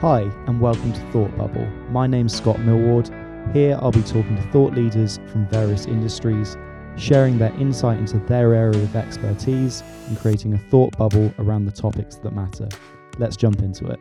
Hi, 0.00 0.20
and 0.46 0.60
welcome 0.60 0.92
to 0.92 1.00
Thought 1.10 1.36
Bubble. 1.36 1.66
My 1.90 2.06
name's 2.06 2.32
Scott 2.32 2.60
Millward. 2.60 3.10
Here 3.52 3.76
I'll 3.82 3.90
be 3.90 4.00
talking 4.02 4.36
to 4.36 4.42
thought 4.52 4.72
leaders 4.72 5.18
from 5.26 5.48
various 5.48 5.86
industries, 5.86 6.56
sharing 6.96 7.36
their 7.36 7.52
insight 7.54 7.98
into 7.98 8.20
their 8.20 8.54
area 8.54 8.80
of 8.80 8.94
expertise 8.94 9.82
and 10.06 10.16
creating 10.16 10.54
a 10.54 10.58
thought 10.70 10.96
bubble 10.96 11.34
around 11.40 11.64
the 11.64 11.72
topics 11.72 12.14
that 12.14 12.32
matter. 12.32 12.68
Let's 13.18 13.36
jump 13.36 13.58
into 13.58 13.86
it. 13.86 13.98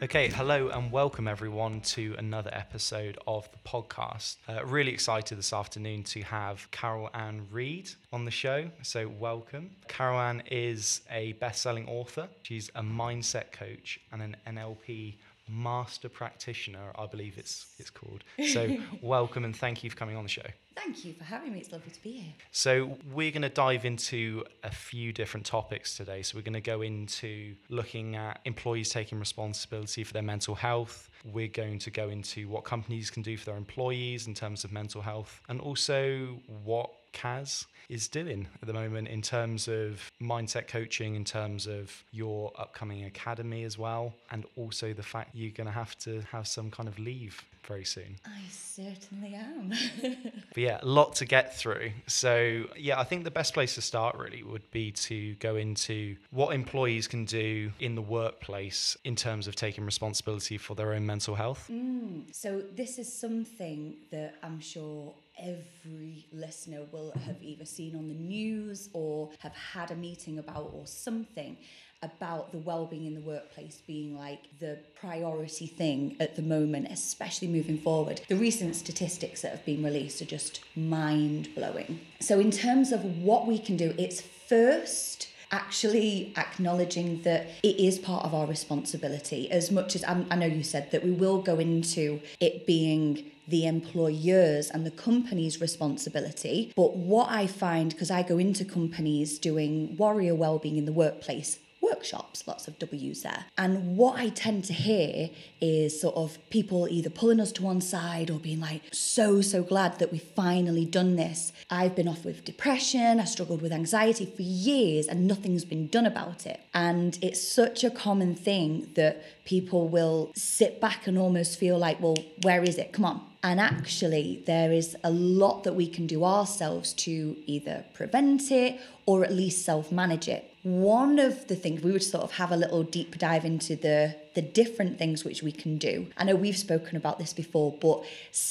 Okay, 0.00 0.28
hello 0.28 0.68
and 0.68 0.92
welcome 0.92 1.26
everyone 1.26 1.80
to 1.80 2.14
another 2.18 2.50
episode 2.54 3.18
of 3.26 3.50
the 3.50 3.58
podcast. 3.68 4.36
Uh, 4.48 4.64
really 4.64 4.92
excited 4.92 5.36
this 5.36 5.52
afternoon 5.52 6.04
to 6.04 6.22
have 6.22 6.70
Carol 6.70 7.10
Ann 7.14 7.48
Reid 7.50 7.90
on 8.12 8.24
the 8.24 8.30
show. 8.30 8.70
So, 8.82 9.08
welcome. 9.08 9.70
Carol 9.88 10.20
Ann 10.20 10.44
is 10.52 11.00
a 11.10 11.32
best 11.34 11.62
selling 11.62 11.88
author, 11.88 12.28
she's 12.44 12.70
a 12.76 12.82
mindset 12.82 13.50
coach 13.50 13.98
and 14.12 14.22
an 14.22 14.36
NLP 14.46 15.16
master 15.48 16.08
practitioner, 16.08 16.92
I 16.98 17.06
believe 17.06 17.38
it's, 17.38 17.66
it's 17.78 17.90
called. 17.90 18.24
So, 18.52 18.78
welcome 19.02 19.44
and 19.44 19.54
thank 19.54 19.84
you 19.84 19.90
for 19.90 19.96
coming 19.96 20.16
on 20.16 20.22
the 20.22 20.28
show. 20.28 20.46
Thank 20.76 21.04
you 21.04 21.12
for 21.12 21.24
having 21.24 21.52
me. 21.52 21.58
It's 21.58 21.72
lovely 21.72 21.90
to 21.90 22.02
be 22.02 22.12
here. 22.12 22.32
So, 22.52 22.96
we're 23.12 23.30
going 23.30 23.42
to 23.42 23.48
dive 23.48 23.84
into 23.84 24.44
a 24.62 24.70
few 24.70 25.12
different 25.12 25.46
topics 25.46 25.96
today. 25.96 26.22
So, 26.22 26.36
we're 26.36 26.42
going 26.42 26.52
to 26.54 26.60
go 26.60 26.82
into 26.82 27.54
looking 27.68 28.16
at 28.16 28.40
employees 28.44 28.90
taking 28.90 29.18
responsibility 29.18 30.04
for 30.04 30.12
their 30.12 30.22
mental 30.22 30.54
health. 30.54 31.10
We're 31.24 31.48
going 31.48 31.78
to 31.80 31.90
go 31.90 32.08
into 32.08 32.48
what 32.48 32.64
companies 32.64 33.10
can 33.10 33.22
do 33.22 33.36
for 33.36 33.46
their 33.46 33.56
employees 33.56 34.26
in 34.26 34.34
terms 34.34 34.64
of 34.64 34.72
mental 34.72 35.02
health, 35.02 35.40
and 35.48 35.60
also 35.60 36.40
what 36.64 36.90
Kaz 37.12 37.66
is 37.88 38.06
doing 38.06 38.46
at 38.60 38.66
the 38.66 38.72
moment 38.72 39.08
in 39.08 39.22
terms 39.22 39.66
of 39.66 40.10
mindset 40.20 40.68
coaching, 40.68 41.14
in 41.14 41.24
terms 41.24 41.66
of 41.66 42.04
your 42.12 42.52
upcoming 42.58 43.04
academy 43.04 43.64
as 43.64 43.78
well, 43.78 44.12
and 44.30 44.44
also 44.56 44.92
the 44.92 45.02
fact 45.02 45.30
you're 45.34 45.50
going 45.50 45.66
to 45.66 45.72
have 45.72 45.96
to 45.98 46.20
have 46.30 46.46
some 46.46 46.70
kind 46.70 46.88
of 46.88 46.98
leave 46.98 47.44
very 47.66 47.84
soon. 47.84 48.16
I 48.24 48.40
certainly 48.50 49.34
am. 49.34 49.72
but 50.48 50.56
yeah, 50.56 50.78
a 50.80 50.86
lot 50.86 51.14
to 51.16 51.26
get 51.26 51.56
through. 51.56 51.92
So, 52.06 52.64
yeah, 52.76 52.98
I 52.98 53.04
think 53.04 53.24
the 53.24 53.30
best 53.30 53.52
place 53.52 53.74
to 53.74 53.82
start 53.82 54.16
really 54.16 54.42
would 54.42 54.68
be 54.70 54.90
to 54.92 55.34
go 55.34 55.56
into 55.56 56.16
what 56.30 56.54
employees 56.54 57.06
can 57.06 57.26
do 57.26 57.70
in 57.78 57.94
the 57.94 58.02
workplace 58.02 58.96
in 59.04 59.14
terms 59.14 59.46
of 59.46 59.54
taking 59.54 59.84
responsibility 59.84 60.56
for 60.56 60.74
their 60.74 60.94
own 60.94 61.04
mental 61.04 61.34
health. 61.34 61.68
Mm, 61.70 62.34
so, 62.34 62.62
this 62.74 62.98
is 62.98 63.12
something 63.12 63.96
that 64.10 64.34
I'm 64.42 64.60
sure 64.60 65.12
every 65.38 66.26
listener 66.32 66.82
will 66.92 67.12
have 67.26 67.36
either 67.42 67.64
seen 67.64 67.96
on 67.96 68.08
the 68.08 68.14
news 68.14 68.88
or 68.92 69.30
have 69.38 69.54
had 69.54 69.90
a 69.90 69.96
meeting 69.96 70.38
about 70.38 70.70
or 70.74 70.86
something 70.86 71.56
about 72.02 72.52
the 72.52 72.58
well-being 72.58 73.06
in 73.06 73.14
the 73.14 73.20
workplace 73.20 73.82
being 73.86 74.16
like 74.16 74.38
the 74.60 74.78
priority 75.00 75.66
thing 75.66 76.16
at 76.20 76.36
the 76.36 76.42
moment 76.42 76.86
especially 76.90 77.48
moving 77.48 77.78
forward. 77.78 78.20
The 78.28 78.36
recent 78.36 78.76
statistics 78.76 79.42
that 79.42 79.50
have 79.50 79.64
been 79.64 79.82
released 79.82 80.22
are 80.22 80.26
just 80.26 80.60
mind-blowing. 80.76 82.00
So 82.20 82.38
in 82.38 82.50
terms 82.50 82.92
of 82.92 83.04
what 83.04 83.46
we 83.46 83.58
can 83.58 83.76
do 83.76 83.94
it's 83.98 84.20
first 84.20 85.28
actually 85.50 86.32
acknowledging 86.36 87.22
that 87.22 87.46
it 87.62 87.76
is 87.76 87.98
part 87.98 88.24
of 88.24 88.34
our 88.34 88.46
responsibility. 88.46 89.50
As 89.50 89.70
much 89.70 89.96
as 89.96 90.04
I'm, 90.04 90.26
i 90.30 90.36
know 90.36 90.46
you 90.46 90.62
said 90.62 90.90
that 90.90 91.02
we 91.02 91.10
will 91.10 91.40
go 91.40 91.58
into 91.58 92.20
it 92.38 92.66
being 92.66 93.30
the 93.48 93.66
employers 93.66 94.70
and 94.70 94.84
the 94.84 94.90
company's 94.90 95.60
responsibility. 95.60 96.72
But 96.76 96.96
what 96.96 97.30
I 97.30 97.46
find, 97.46 97.90
because 97.90 98.10
I 98.10 98.22
go 98.22 98.38
into 98.38 98.64
companies 98.64 99.38
doing 99.38 99.96
warrior 99.96 100.34
well-being 100.34 100.76
in 100.76 100.84
the 100.84 100.92
workplace, 100.92 101.58
workshops, 101.80 102.46
lots 102.46 102.68
of 102.68 102.78
W's 102.78 103.22
there. 103.22 103.46
And 103.56 103.96
what 103.96 104.18
I 104.18 104.28
tend 104.28 104.64
to 104.64 104.72
hear 104.72 105.30
is 105.60 106.00
sort 106.00 106.16
of 106.16 106.38
people 106.50 106.88
either 106.90 107.08
pulling 107.08 107.40
us 107.40 107.52
to 107.52 107.62
one 107.62 107.80
side 107.80 108.30
or 108.30 108.38
being 108.38 108.60
like, 108.60 108.82
so, 108.92 109.40
so 109.40 109.62
glad 109.62 109.98
that 109.98 110.12
we've 110.12 110.20
finally 110.22 110.84
done 110.84 111.16
this. 111.16 111.52
I've 111.70 111.96
been 111.96 112.08
off 112.08 112.24
with 112.24 112.44
depression, 112.44 113.20
I 113.20 113.24
struggled 113.24 113.62
with 113.62 113.72
anxiety 113.72 114.26
for 114.26 114.42
years 114.42 115.06
and 115.06 115.26
nothing's 115.26 115.64
been 115.64 115.86
done 115.88 116.06
about 116.06 116.46
it. 116.46 116.60
And 116.74 117.18
it's 117.22 117.42
such 117.42 117.84
a 117.84 117.90
common 117.90 118.34
thing 118.34 118.90
that 118.94 119.44
people 119.44 119.88
will 119.88 120.32
sit 120.34 120.80
back 120.80 121.06
and 121.06 121.16
almost 121.16 121.58
feel 121.58 121.78
like, 121.78 122.00
well, 122.00 122.16
where 122.42 122.62
is 122.62 122.76
it? 122.76 122.92
Come 122.92 123.04
on. 123.04 123.27
And 123.42 123.60
actually, 123.60 124.42
there 124.46 124.72
is 124.72 124.96
a 125.04 125.10
lot 125.10 125.62
that 125.64 125.74
we 125.74 125.86
can 125.88 126.06
do 126.06 126.24
ourselves 126.24 126.92
to 126.94 127.36
either 127.46 127.84
prevent 127.94 128.50
it 128.50 128.80
or 129.06 129.24
at 129.24 129.32
least 129.32 129.64
self 129.64 129.92
manage 129.92 130.28
it 130.28 130.48
one 130.68 131.18
of 131.18 131.46
the 131.46 131.56
things 131.56 131.82
we 131.82 131.92
would 131.92 132.02
sort 132.02 132.24
of 132.24 132.32
have 132.32 132.50
a 132.50 132.56
little 132.56 132.82
deep 132.82 133.16
dive 133.18 133.44
into 133.44 133.76
the 133.76 134.14
the 134.34 134.42
different 134.42 134.98
things 134.98 135.24
which 135.24 135.42
we 135.42 135.50
can 135.50 135.78
do. 135.78 136.06
I 136.16 136.24
know 136.24 136.36
we've 136.36 136.56
spoken 136.56 136.96
about 136.96 137.18
this 137.18 137.32
before, 137.32 137.72
but 137.80 138.04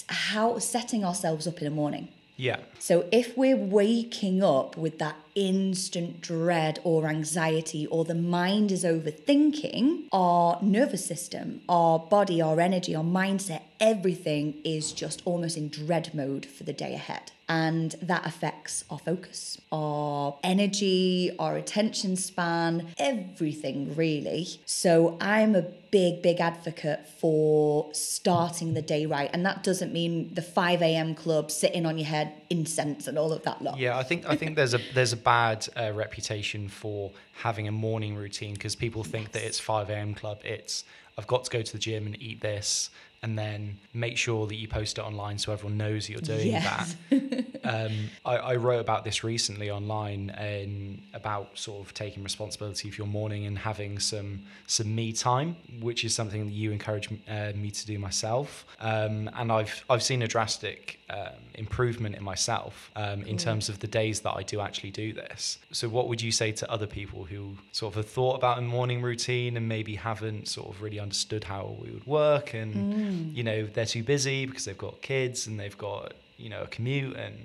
how 0.08 0.58
setting 0.60 1.06
ourselves 1.06 1.48
up 1.48 1.60
in 1.60 1.66
the 1.66 1.72
morning. 1.72 2.10
Yeah. 2.38 2.60
So 2.78 3.06
if 3.12 3.36
we're 3.36 3.58
waking 3.58 4.44
up 4.44 4.78
with 4.78 5.00
that 5.00 5.16
instant 5.34 6.22
dread 6.22 6.80
or 6.84 7.08
anxiety, 7.08 7.88
or 7.88 8.06
the 8.06 8.16
mind 8.16 8.72
is 8.72 8.84
overthinking, 8.84 10.08
our 10.12 10.60
nervous 10.62 11.06
system, 11.06 11.62
our 11.68 11.98
body, 12.00 12.42
our 12.42 12.60
energy, 12.60 12.96
our 12.96 13.04
mindset, 13.04 13.62
everything 13.80 14.62
is 14.64 14.94
just 14.94 15.24
almost 15.26 15.58
in 15.58 15.70
dread 15.70 16.14
mode 16.14 16.46
for 16.46 16.64
the 16.64 16.74
day 16.74 16.94
ahead 16.94 17.32
and 17.50 17.96
that 18.02 18.26
affects 18.26 18.84
our 18.90 19.00
focus, 19.00 19.60
our 19.72 20.38
energy, 20.44 21.32
our 21.40 21.56
attention 21.56 22.16
span, 22.16 22.88
everything 22.98 23.96
really. 23.96 24.48
So 24.66 25.18
I'm 25.22 25.56
a 25.56 25.62
big, 25.62 26.22
big 26.22 26.42
advocate 26.42 27.08
for 27.08 27.90
starting 27.94 28.74
the 28.74 28.82
day 28.82 29.06
right. 29.06 29.30
And 29.32 29.46
that 29.46 29.64
doesn't 29.64 29.94
mean 29.94 30.34
the 30.34 30.42
5 30.42 30.82
a.m. 30.82 31.16
club 31.16 31.50
sitting 31.50 31.86
on 31.86 31.98
your 31.98 32.08
head, 32.08 32.34
incense 32.50 33.08
and 33.08 33.18
all 33.18 33.32
of 33.32 33.44
that 33.44 33.62
lot. 33.62 33.78
Yeah, 33.78 33.98
I 33.98 34.04
think 34.04 34.28
I 34.28 34.36
think 34.36 34.56
there's 34.56 34.74
a 34.74 34.80
there's 34.94 35.14
a 35.14 35.18
bad 35.18 35.68
uh, 35.78 35.92
reputation 35.94 36.68
for 36.68 37.12
having 37.34 37.68
a 37.68 37.72
morning 37.72 38.16
routine 38.16 38.54
because 38.54 38.76
people 38.76 39.04
think 39.04 39.28
yes. 39.28 39.34
that 39.34 39.44
it's 39.44 39.60
5 39.60 39.90
a.m. 39.90 40.14
club. 40.14 40.42
It's 40.44 40.84
I've 41.18 41.28
got 41.28 41.46
to 41.46 41.50
go 41.50 41.62
to 41.62 41.72
the 41.72 41.80
gym 41.80 42.06
and 42.06 42.22
eat 42.22 42.42
this 42.42 42.90
and 43.24 43.38
then 43.38 43.78
make 43.94 44.18
sure 44.18 44.48
that 44.48 44.56
you 44.56 44.68
post 44.68 44.98
it 44.98 45.02
online 45.02 45.38
so 45.38 45.52
everyone 45.52 45.78
knows 45.78 46.08
that 46.08 46.14
you're 46.14 46.22
doing 46.38 46.48
yes. 46.48 46.96
that. 47.10 47.46
um, 47.68 48.10
I, 48.26 48.38
I, 48.38 48.56
wrote 48.56 48.80
about 48.80 49.04
this 49.04 49.24
recently 49.24 49.70
online 49.70 50.30
and 50.32 51.02
about 51.14 51.58
sort 51.58 51.86
of 51.86 51.94
taking 51.94 52.24
responsibility 52.24 52.90
for 52.90 52.98
your 52.98 53.08
morning 53.08 53.46
and 53.46 53.58
having 53.58 54.00
some 54.00 54.44
some 54.68 54.94
me 54.94 55.14
time, 55.14 55.56
which 55.80 56.04
is 56.04 56.14
something 56.14 56.46
that 56.46 56.54
you 56.54 56.72
encourage 56.72 57.10
uh, 57.28 57.52
me 57.56 57.72
to 57.72 57.86
do 57.86 58.00
myself. 58.00 58.66
Um, 58.80 59.30
and 59.36 59.52
I've 59.52 59.84
I've 59.90 60.04
seen 60.04 60.22
a 60.22 60.28
drastic 60.28 61.00
um, 61.10 61.40
improvement 61.56 62.16
in 62.16 62.24
myself 62.24 62.92
um, 62.96 63.24
in 63.24 63.38
terms 63.38 63.70
of 63.70 63.80
the 63.80 63.88
days 63.88 64.22
that 64.22 64.34
I 64.36 64.44
do 64.44 64.60
actually 64.62 64.92
do 64.92 65.14
this. 65.14 65.58
So, 65.72 65.90
what 65.90 66.08
would 66.08 66.22
you 66.22 66.32
say 66.32 66.52
to 66.54 66.72
other 66.72 66.88
people 66.88 67.26
who 67.26 67.58
sort 67.72 67.94
of 67.94 67.98
have 67.98 68.10
thought 68.10 68.36
about 68.36 68.58
a 68.58 68.62
morning 68.62 69.02
routine 69.02 69.58
and 69.58 69.68
maybe 69.68 69.96
haven't 69.96 70.48
sort 70.48 70.70
of 70.70 70.82
really 70.82 71.00
understood 71.00 71.44
how 71.44 71.78
it 71.86 71.94
would 71.94 72.08
work 72.08 72.54
and 72.54 72.88
Mm. 72.88 73.36
You 73.36 73.44
know, 73.44 73.66
they're 73.66 73.86
too 73.86 74.04
busy 74.04 74.46
because 74.46 74.66
they've 74.66 74.78
got 74.78 75.02
kids 75.02 75.48
and 75.48 75.60
they've 75.60 75.78
got, 75.78 76.14
you 76.38 76.50
know, 76.50 76.62
a 76.64 76.68
commute 76.68 77.16
and 77.16 77.36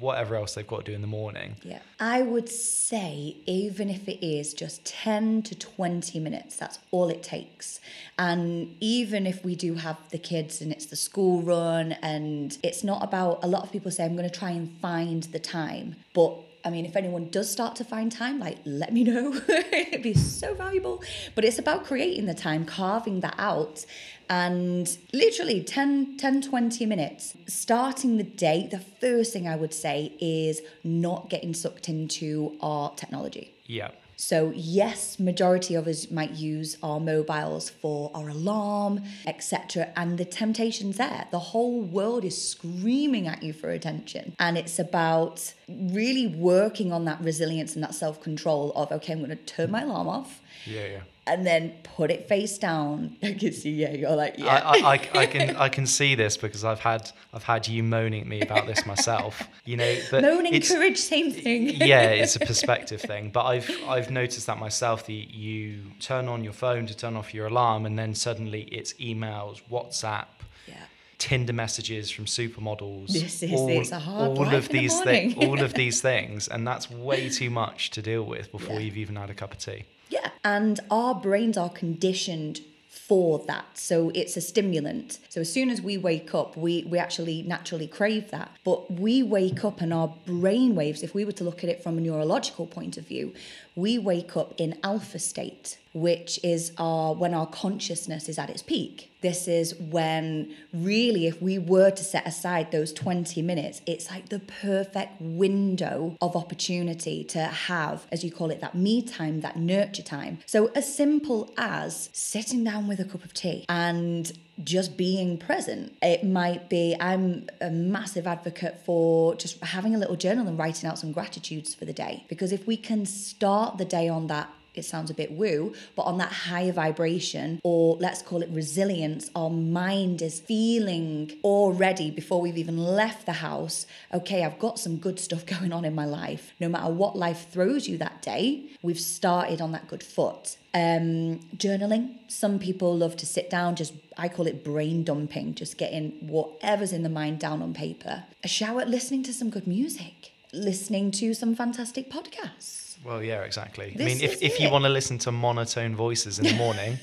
whatever 0.00 0.36
else 0.36 0.54
they've 0.54 0.66
got 0.66 0.84
to 0.84 0.92
do 0.92 0.94
in 0.94 1.00
the 1.00 1.08
morning. 1.08 1.56
Yeah. 1.62 1.80
I 1.98 2.22
would 2.22 2.48
say, 2.48 3.36
even 3.46 3.90
if 3.90 4.08
it 4.08 4.24
is 4.24 4.54
just 4.54 4.84
10 4.84 5.42
to 5.42 5.54
20 5.56 6.20
minutes, 6.20 6.56
that's 6.56 6.78
all 6.90 7.08
it 7.08 7.22
takes. 7.22 7.80
And 8.18 8.76
even 8.80 9.26
if 9.26 9.44
we 9.44 9.56
do 9.56 9.74
have 9.74 9.96
the 10.10 10.18
kids 10.18 10.60
and 10.60 10.70
it's 10.70 10.86
the 10.86 10.96
school 10.96 11.42
run, 11.42 11.92
and 12.02 12.56
it's 12.62 12.84
not 12.84 13.02
about, 13.02 13.40
a 13.42 13.48
lot 13.48 13.64
of 13.64 13.72
people 13.72 13.90
say, 13.90 14.04
I'm 14.04 14.16
going 14.16 14.28
to 14.28 14.38
try 14.38 14.50
and 14.50 14.70
find 14.78 15.24
the 15.24 15.40
time. 15.40 15.96
But 16.14 16.34
I 16.64 16.70
mean, 16.70 16.84
if 16.84 16.96
anyone 16.96 17.30
does 17.30 17.50
start 17.50 17.76
to 17.76 17.84
find 17.84 18.10
time, 18.10 18.40
like 18.40 18.58
let 18.64 18.92
me 18.92 19.04
know. 19.04 19.40
It'd 19.48 20.02
be 20.02 20.14
so 20.14 20.54
valuable. 20.54 21.02
But 21.34 21.44
it's 21.44 21.58
about 21.58 21.84
creating 21.84 22.26
the 22.26 22.34
time, 22.34 22.64
carving 22.64 23.20
that 23.20 23.34
out, 23.38 23.86
and 24.28 24.98
literally 25.12 25.62
10, 25.62 26.16
10 26.16 26.42
20 26.42 26.86
minutes. 26.86 27.36
Starting 27.46 28.16
the 28.16 28.24
day, 28.24 28.68
the 28.70 28.78
first 28.78 29.32
thing 29.32 29.48
I 29.48 29.56
would 29.56 29.74
say 29.74 30.12
is 30.20 30.60
not 30.84 31.30
getting 31.30 31.54
sucked 31.54 31.88
into 31.88 32.56
our 32.60 32.94
technology. 32.94 33.54
Yeah. 33.66 33.90
So 34.20 34.52
yes, 34.56 35.20
majority 35.20 35.76
of 35.76 35.86
us 35.86 36.10
might 36.10 36.32
use 36.32 36.76
our 36.82 36.98
mobiles 36.98 37.70
for 37.70 38.10
our 38.14 38.30
alarm, 38.30 39.04
etc. 39.28 39.92
And 39.94 40.18
the 40.18 40.24
temptation's 40.24 40.96
there. 40.96 41.28
The 41.30 41.38
whole 41.38 41.82
world 41.82 42.24
is 42.24 42.36
screaming 42.50 43.28
at 43.28 43.44
you 43.44 43.52
for 43.52 43.70
attention. 43.70 44.34
And 44.40 44.58
it's 44.58 44.80
about 44.80 45.54
really 45.68 46.26
working 46.26 46.92
on 46.92 47.04
that 47.04 47.20
resilience 47.20 47.76
and 47.76 47.84
that 47.84 47.94
self 47.94 48.20
control 48.20 48.72
of, 48.74 48.90
okay, 48.90 49.12
I'm 49.12 49.18
going 49.20 49.30
to 49.30 49.36
turn 49.36 49.70
my 49.70 49.82
alarm 49.82 50.08
off 50.08 50.42
Yeah, 50.66 50.86
yeah. 50.86 51.00
And 51.28 51.46
then 51.46 51.72
put 51.82 52.10
it 52.10 52.26
face 52.28 52.58
down. 52.58 53.16
I 53.22 53.32
can 53.34 53.52
see, 53.52 53.70
yeah, 53.70 53.92
you're 53.92 54.16
like, 54.16 54.38
I, 54.40 54.42
yeah. 54.42 54.62
I, 54.64 54.76
I, 54.94 55.20
I 55.22 55.26
can 55.26 55.56
I 55.56 55.68
can 55.68 55.86
see 55.86 56.14
this 56.14 56.36
because 56.44 56.64
I've 56.64 56.80
had 56.80 57.10
I've 57.32 57.42
had 57.44 57.68
you 57.68 57.82
moaning 57.82 58.22
at 58.22 58.26
me 58.26 58.40
about 58.40 58.66
this 58.66 58.84
myself. 58.86 59.42
You 59.64 59.76
know, 59.76 59.96
but 60.10 60.22
Moaning 60.22 60.54
it's, 60.54 60.70
courage, 60.72 60.96
same 60.98 61.30
thing. 61.32 61.68
yeah, 61.76 62.02
it's 62.08 62.36
a 62.36 62.40
perspective 62.52 63.00
thing. 63.00 63.30
But 63.30 63.44
I've 63.44 63.70
I've 63.86 64.10
noticed 64.10 64.46
that 64.46 64.58
myself. 64.58 65.06
That 65.06 65.12
you 65.12 65.82
turn 66.00 66.28
on 66.28 66.42
your 66.44 66.52
phone 66.54 66.86
to 66.86 66.96
turn 66.96 67.14
off 67.16 67.32
your 67.34 67.46
alarm, 67.46 67.86
and 67.86 67.98
then 67.98 68.14
suddenly 68.14 68.62
it's 68.62 68.94
emails, 68.94 69.60
WhatsApp, 69.70 70.26
yeah. 70.66 70.74
Tinder 71.18 71.52
messages 71.52 72.10
from 72.10 72.24
supermodels. 72.26 73.08
This 73.08 73.42
is- 73.42 73.50
it's 73.52 73.92
a 73.92 73.98
hard 73.98 74.38
all 74.38 74.46
of 74.46 74.52
in 74.52 74.60
the 74.62 74.68
these 74.78 75.00
things, 75.02 75.34
all 75.36 75.60
of 75.60 75.74
these 75.82 76.00
things, 76.00 76.48
and 76.48 76.66
that's 76.66 76.90
way 76.90 77.28
too 77.28 77.50
much 77.50 77.90
to 77.90 78.02
deal 78.02 78.22
with 78.24 78.50
before 78.52 78.76
Yeah. 78.76 78.80
you've 78.86 78.96
even 78.96 79.16
had 79.16 79.28
a 79.30 79.34
cup 79.34 79.52
of 79.52 79.58
tea. 79.58 79.84
Yeah. 80.08 80.30
And 80.44 80.80
our 80.90 81.14
brains 81.14 81.56
are 81.56 81.70
conditioned 81.70 82.60
for 83.08 83.38
that. 83.46 83.78
So 83.78 84.10
it's 84.14 84.36
a 84.36 84.40
stimulant. 84.42 85.18
So 85.30 85.40
as 85.40 85.50
soon 85.50 85.70
as 85.70 85.80
we 85.80 85.96
wake 85.96 86.34
up, 86.34 86.58
we, 86.58 86.84
we 86.84 86.98
actually 86.98 87.42
naturally 87.42 87.86
crave 87.86 88.30
that. 88.32 88.50
But 88.64 88.90
we 88.90 89.22
wake 89.22 89.64
up 89.64 89.80
and 89.80 89.94
our 89.94 90.14
brain 90.26 90.74
waves, 90.74 91.02
if 91.02 91.14
we 91.14 91.24
were 91.24 91.32
to 91.32 91.44
look 91.44 91.64
at 91.64 91.70
it 91.70 91.82
from 91.82 91.96
a 91.96 92.02
neurological 92.02 92.66
point 92.66 92.98
of 92.98 93.06
view, 93.06 93.32
we 93.78 93.96
wake 93.96 94.36
up 94.36 94.52
in 94.58 94.76
alpha 94.82 95.20
state, 95.20 95.78
which 95.92 96.40
is 96.42 96.72
our 96.78 97.14
when 97.14 97.32
our 97.32 97.46
consciousness 97.46 98.28
is 98.28 98.36
at 98.36 98.50
its 98.50 98.60
peak. 98.60 99.12
This 99.20 99.46
is 99.46 99.74
when 99.76 100.54
really 100.72 101.26
if 101.26 101.40
we 101.40 101.58
were 101.58 101.90
to 101.90 102.04
set 102.04 102.26
aside 102.26 102.72
those 102.72 102.92
20 102.92 103.40
minutes, 103.42 103.80
it's 103.86 104.10
like 104.10 104.28
the 104.30 104.40
perfect 104.40 105.20
window 105.20 106.16
of 106.20 106.34
opportunity 106.36 107.22
to 107.24 107.40
have, 107.40 108.06
as 108.10 108.24
you 108.24 108.32
call 108.32 108.50
it, 108.50 108.60
that 108.60 108.74
me 108.74 109.00
time, 109.00 109.40
that 109.40 109.56
nurture 109.56 110.02
time. 110.02 110.38
So 110.46 110.66
as 110.74 110.92
simple 110.92 111.52
as 111.56 112.10
sitting 112.12 112.64
down 112.64 112.88
with 112.88 112.98
a 112.98 113.04
cup 113.04 113.24
of 113.24 113.32
tea 113.32 113.64
and 113.68 114.32
just 114.64 114.96
being 114.96 115.38
present. 115.38 115.96
It 116.02 116.24
might 116.24 116.68
be, 116.68 116.96
I'm 116.98 117.48
a 117.60 117.70
massive 117.70 118.26
advocate 118.26 118.80
for 118.84 119.34
just 119.36 119.62
having 119.62 119.94
a 119.94 119.98
little 119.98 120.16
journal 120.16 120.48
and 120.48 120.58
writing 120.58 120.88
out 120.88 120.98
some 120.98 121.12
gratitudes 121.12 121.74
for 121.74 121.84
the 121.84 121.92
day. 121.92 122.24
Because 122.28 122.52
if 122.52 122.66
we 122.66 122.76
can 122.76 123.06
start 123.06 123.78
the 123.78 123.84
day 123.84 124.08
on 124.08 124.26
that 124.26 124.50
it 124.78 124.84
sounds 124.84 125.10
a 125.10 125.14
bit 125.14 125.32
woo, 125.32 125.74
but 125.96 126.02
on 126.02 126.18
that 126.18 126.32
higher 126.32 126.72
vibration, 126.72 127.60
or 127.64 127.96
let's 128.00 128.22
call 128.22 128.42
it 128.42 128.48
resilience, 128.50 129.30
our 129.34 129.50
mind 129.50 130.22
is 130.22 130.40
feeling 130.40 131.32
already 131.44 132.10
before 132.10 132.40
we've 132.40 132.58
even 132.58 132.78
left 132.78 133.26
the 133.26 133.32
house 133.32 133.86
okay, 134.12 134.44
I've 134.44 134.58
got 134.58 134.78
some 134.78 134.96
good 134.96 135.18
stuff 135.18 135.44
going 135.58 135.72
on 135.72 135.84
in 135.84 135.94
my 135.94 136.04
life. 136.04 136.52
No 136.60 136.68
matter 136.68 136.92
what 136.92 137.16
life 137.16 137.48
throws 137.50 137.88
you 137.88 137.98
that 137.98 138.22
day, 138.22 138.64
we've 138.82 139.00
started 139.00 139.60
on 139.60 139.72
that 139.72 139.88
good 139.88 140.02
foot. 140.02 140.56
Um, 140.74 141.40
journaling. 141.56 142.18
Some 142.28 142.58
people 142.58 142.96
love 142.96 143.16
to 143.16 143.26
sit 143.26 143.50
down, 143.50 143.74
just 143.76 143.94
I 144.16 144.28
call 144.28 144.46
it 144.46 144.62
brain 144.62 145.02
dumping, 145.02 145.54
just 145.54 145.78
getting 145.78 146.12
whatever's 146.20 146.92
in 146.92 147.02
the 147.02 147.08
mind 147.08 147.40
down 147.40 147.62
on 147.62 147.74
paper. 147.74 148.24
A 148.44 148.48
shower, 148.48 148.84
listening 148.84 149.22
to 149.24 149.32
some 149.32 149.50
good 149.50 149.66
music, 149.66 150.32
listening 150.52 151.10
to 151.12 151.34
some 151.34 151.54
fantastic 151.54 152.10
podcasts. 152.10 152.77
Well, 153.08 153.22
yeah, 153.22 153.40
exactly. 153.40 153.96
I 153.98 154.04
mean, 154.04 154.20
if, 154.20 154.42
if 154.42 154.60
you 154.60 154.70
want 154.70 154.84
to 154.84 154.90
listen 154.90 155.16
to 155.20 155.32
monotone 155.32 155.96
voices 155.96 156.38
in 156.38 156.44
the 156.44 156.52
morning, 156.64 156.98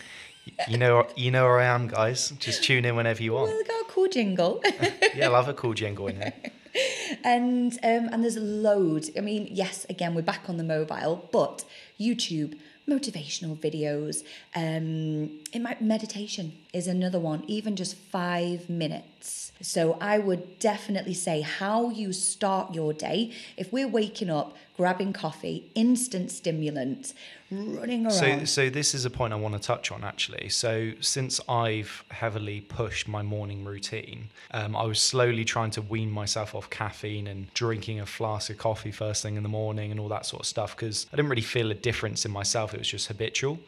you 0.67 0.77
know 0.77 1.07
you 1.15 1.31
know 1.31 1.43
where 1.45 1.59
I 1.59 1.65
am, 1.65 1.87
guys. 1.87 2.31
Just 2.39 2.63
tune 2.63 2.85
in 2.85 2.95
whenever 2.95 3.23
you 3.23 3.33
want. 3.33 3.51
we 3.51 3.63
got 3.63 3.81
a 3.81 3.85
cool 3.89 4.07
jingle. 4.07 4.61
Yeah, 5.15 5.29
I'll 5.29 5.35
have 5.35 5.47
a 5.47 5.53
cool 5.53 5.73
jingle 5.73 6.07
in 6.07 6.19
there. 6.19 6.33
and 7.23 7.71
um, 7.83 8.09
and 8.11 8.21
there's 8.21 8.37
loads. 8.37 9.09
I 9.17 9.21
mean, 9.21 9.47
yes, 9.49 9.85
again, 9.89 10.13
we're 10.13 10.21
back 10.21 10.43
on 10.47 10.57
the 10.57 10.63
mobile, 10.63 11.27
but 11.31 11.63
YouTube, 11.99 12.57
motivational 12.87 13.57
videos, 13.57 14.23
um, 14.55 15.39
it 15.53 15.61
might 15.61 15.81
meditation 15.81 16.53
is 16.73 16.85
another 16.87 17.19
one. 17.19 17.43
Even 17.47 17.75
just 17.75 17.95
five 17.95 18.69
minutes. 18.69 19.53
So 19.61 19.97
I 20.01 20.19
would 20.19 20.59
definitely 20.59 21.13
say 21.13 21.41
how 21.41 21.89
you 21.89 22.11
start 22.11 22.75
your 22.75 22.91
day. 22.93 23.31
If 23.55 23.71
we're 23.71 23.87
waking 23.87 24.29
up, 24.29 24.53
grabbing 24.77 25.13
coffee, 25.13 25.71
instant 25.75 26.31
stimulants, 26.31 27.13
running 27.49 28.05
around. 28.05 28.11
so 28.11 28.45
so 28.45 28.69
this 28.69 28.93
is 28.93 29.05
a 29.05 29.09
point 29.09 29.31
I 29.33 29.37
want 29.37 29.53
to 29.53 29.59
touch 29.59 29.91
on 29.91 30.03
actually. 30.03 30.49
So, 30.49 30.91
since 30.99 31.39
I've 31.47 32.03
heavily 32.09 32.61
pushed 32.61 33.07
my 33.07 33.21
morning 33.21 33.63
routine, 33.63 34.29
um, 34.51 34.75
I 34.75 34.83
was 34.83 35.01
slowly 35.01 35.45
trying 35.45 35.71
to 35.71 35.81
wean 35.81 36.11
myself 36.11 36.55
off 36.55 36.69
caffeine 36.69 37.27
and 37.27 37.53
drinking 37.53 37.99
a 37.99 38.05
flask 38.05 38.49
of 38.49 38.57
coffee 38.57 38.91
first 38.91 39.23
thing 39.23 39.35
in 39.35 39.43
the 39.43 39.49
morning 39.49 39.91
and 39.91 39.99
all 39.99 40.09
that 40.09 40.25
sort 40.25 40.41
of 40.41 40.47
stuff 40.47 40.75
because 40.75 41.07
I 41.11 41.15
didn't 41.15 41.29
really 41.29 41.41
feel 41.41 41.71
a 41.71 41.75
difference 41.75 42.25
in 42.25 42.31
myself. 42.31 42.73
It 42.73 42.79
was 42.79 42.89
just 42.89 43.07
habitual. 43.07 43.59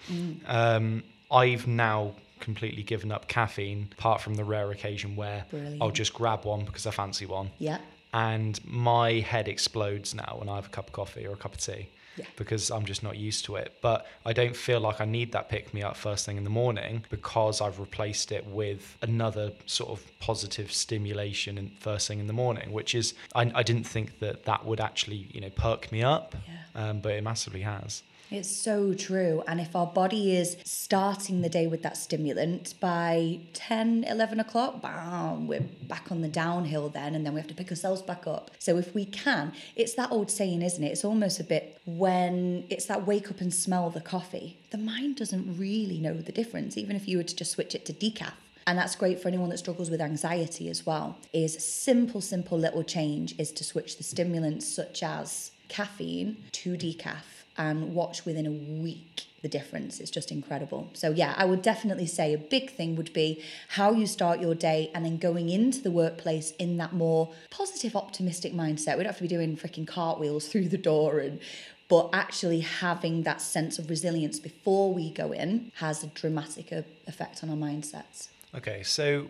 Um, 0.45 1.03
I've 1.31 1.67
now 1.67 2.13
completely 2.39 2.83
given 2.83 3.11
up 3.11 3.27
caffeine, 3.27 3.89
apart 3.97 4.21
from 4.21 4.35
the 4.35 4.43
rare 4.43 4.71
occasion 4.71 5.15
where 5.15 5.45
I'll 5.81 5.91
just 5.91 6.13
grab 6.13 6.45
one 6.45 6.65
because 6.65 6.85
I 6.85 6.91
fancy 6.91 7.25
one 7.25 7.51
yeah. 7.57 7.79
And 8.25 8.53
my 8.65 9.09
head 9.31 9.47
explodes 9.47 10.09
now 10.15 10.31
when 10.39 10.49
I 10.49 10.55
have 10.55 10.67
a 10.71 10.75
cup 10.77 10.87
of 10.89 10.93
coffee 10.93 11.25
or 11.27 11.33
a 11.33 11.41
cup 11.45 11.53
of 11.57 11.61
tea 11.69 11.83
Yeah. 12.17 12.25
because 12.41 12.63
I'm 12.75 12.85
just 12.93 13.03
not 13.07 13.15
used 13.29 13.45
to 13.45 13.51
it. 13.63 13.69
But 13.87 13.99
I 14.29 14.33
don't 14.39 14.55
feel 14.67 14.79
like 14.87 14.99
I 15.05 15.05
need 15.17 15.29
that 15.35 15.45
pick 15.49 15.65
me 15.75 15.81
up 15.87 15.95
first 15.95 16.25
thing 16.25 16.37
in 16.41 16.43
the 16.49 16.55
morning 16.63 16.93
because 17.17 17.55
I've 17.65 17.79
replaced 17.87 18.31
it 18.37 18.43
with 18.61 18.83
another 19.09 19.45
sort 19.67 19.89
of 19.95 19.99
positive 20.29 20.69
stimulation 20.85 21.57
in 21.61 21.65
first 21.89 22.07
thing 22.07 22.19
in 22.23 22.27
the 22.31 22.37
morning, 22.45 22.67
which 22.79 22.91
is 22.95 23.13
I, 23.35 23.43
I 23.61 23.63
didn't 23.69 23.87
think 23.95 24.07
that 24.19 24.45
that 24.49 24.61
would 24.67 24.81
actually 24.89 25.21
you 25.35 25.41
know 25.43 25.51
perk 25.65 25.91
me 25.91 26.01
up, 26.15 26.27
Yeah. 26.33 26.89
um, 26.89 26.95
but 27.03 27.11
it 27.17 27.23
massively 27.31 27.61
has. 27.75 28.01
It's 28.29 28.49
so 28.49 28.93
true. 28.93 29.41
And 29.47 29.61
if 29.61 29.73
our 29.73 29.85
body 29.85 30.35
is 30.35 30.57
starting 30.65 31.41
the 31.41 31.49
day 31.49 31.65
with 31.65 31.81
that 31.83 31.95
stimulant 31.95 32.73
by 32.81 33.39
10, 33.53 34.03
11 34.03 34.39
o'clock, 34.41 34.81
bam, 34.81 35.47
we're 35.47 35.61
back 35.83 36.11
on 36.11 36.21
the 36.21 36.27
downhill 36.27 36.89
then, 36.89 37.15
and 37.15 37.25
then 37.25 37.33
we 37.33 37.39
have 37.39 37.47
to 37.47 37.53
pick 37.53 37.69
ourselves 37.69 38.01
back 38.01 38.27
up. 38.27 38.51
So 38.59 38.77
if 38.77 38.93
we 38.93 39.05
can, 39.05 39.53
it's 39.77 39.93
that 39.93 40.11
old 40.11 40.29
saying, 40.29 40.61
isn't 40.61 40.83
it? 40.83 40.91
It's 40.91 41.05
almost 41.05 41.39
a 41.39 41.43
bit 41.45 41.79
when 41.85 42.65
it's 42.69 42.85
that 42.87 43.07
wake 43.07 43.31
up 43.31 43.39
and 43.39 43.53
smell 43.53 43.89
the 43.89 44.01
coffee. 44.01 44.57
The 44.71 44.77
mind 44.77 45.15
doesn't 45.15 45.57
really 45.57 45.99
know 45.99 46.15
the 46.15 46.33
difference, 46.33 46.77
even 46.77 46.97
if 46.97 47.07
you 47.07 47.17
were 47.17 47.23
to 47.23 47.35
just 47.35 47.53
switch 47.53 47.75
it 47.75 47.85
to 47.85 47.93
decaf. 47.93 48.33
And 48.65 48.77
that's 48.77 48.97
great 48.97 49.21
for 49.21 49.29
anyone 49.29 49.47
that 49.49 49.59
struggles 49.59 49.89
with 49.89 50.01
anxiety 50.01 50.69
as 50.69 50.85
well. 50.85 51.17
Is 51.31 51.63
simple, 51.63 52.19
simple 52.19 52.59
little 52.59 52.83
change 52.83 53.39
is 53.39 53.53
to 53.53 53.63
switch 53.63 53.95
the 53.95 54.03
stimulants 54.03 54.67
such 54.67 55.01
as 55.01 55.51
caffeine 55.69 56.35
to 56.51 56.75
decaf 56.75 57.36
and 57.57 57.93
watch 57.95 58.25
within 58.25 58.45
a 58.45 58.51
week 58.51 59.23
the 59.41 59.47
difference. 59.47 59.99
It's 59.99 60.09
just 60.11 60.31
incredible. 60.31 60.89
So 60.93 61.11
yeah, 61.11 61.33
I 61.37 61.45
would 61.45 61.61
definitely 61.61 62.07
say 62.07 62.33
a 62.33 62.37
big 62.37 62.71
thing 62.71 62.95
would 62.95 63.13
be 63.13 63.43
how 63.69 63.91
you 63.91 64.07
start 64.07 64.39
your 64.39 64.55
day 64.55 64.89
and 64.95 65.05
then 65.05 65.17
going 65.17 65.49
into 65.49 65.81
the 65.81 65.91
workplace 65.91 66.51
in 66.57 66.77
that 66.77 66.93
more 66.93 67.29
positive, 67.51 67.95
optimistic 67.95 68.53
mindset. 68.53 68.97
We 68.97 69.03
don't 69.03 69.07
have 69.13 69.17
to 69.17 69.21
be 69.21 69.27
doing 69.27 69.55
freaking 69.55 69.87
cartwheels 69.87 70.47
through 70.49 70.69
the 70.69 70.77
door 70.77 71.19
and 71.19 71.39
but 71.89 72.09
actually 72.11 72.59
having 72.59 73.23
that 73.23 73.39
sense 73.39 73.79
of 73.79 73.89
resilience 73.89 74.39
before 74.39 74.93
we 74.93 75.09
go 75.09 75.31
in 75.31 75.71
has 75.75 76.03
a 76.03 76.07
dramatic 76.07 76.69
effect 77.07 77.43
on 77.43 77.49
our 77.49 77.55
mindsets. 77.55 78.27
Okay, 78.53 78.83
so 78.83 79.27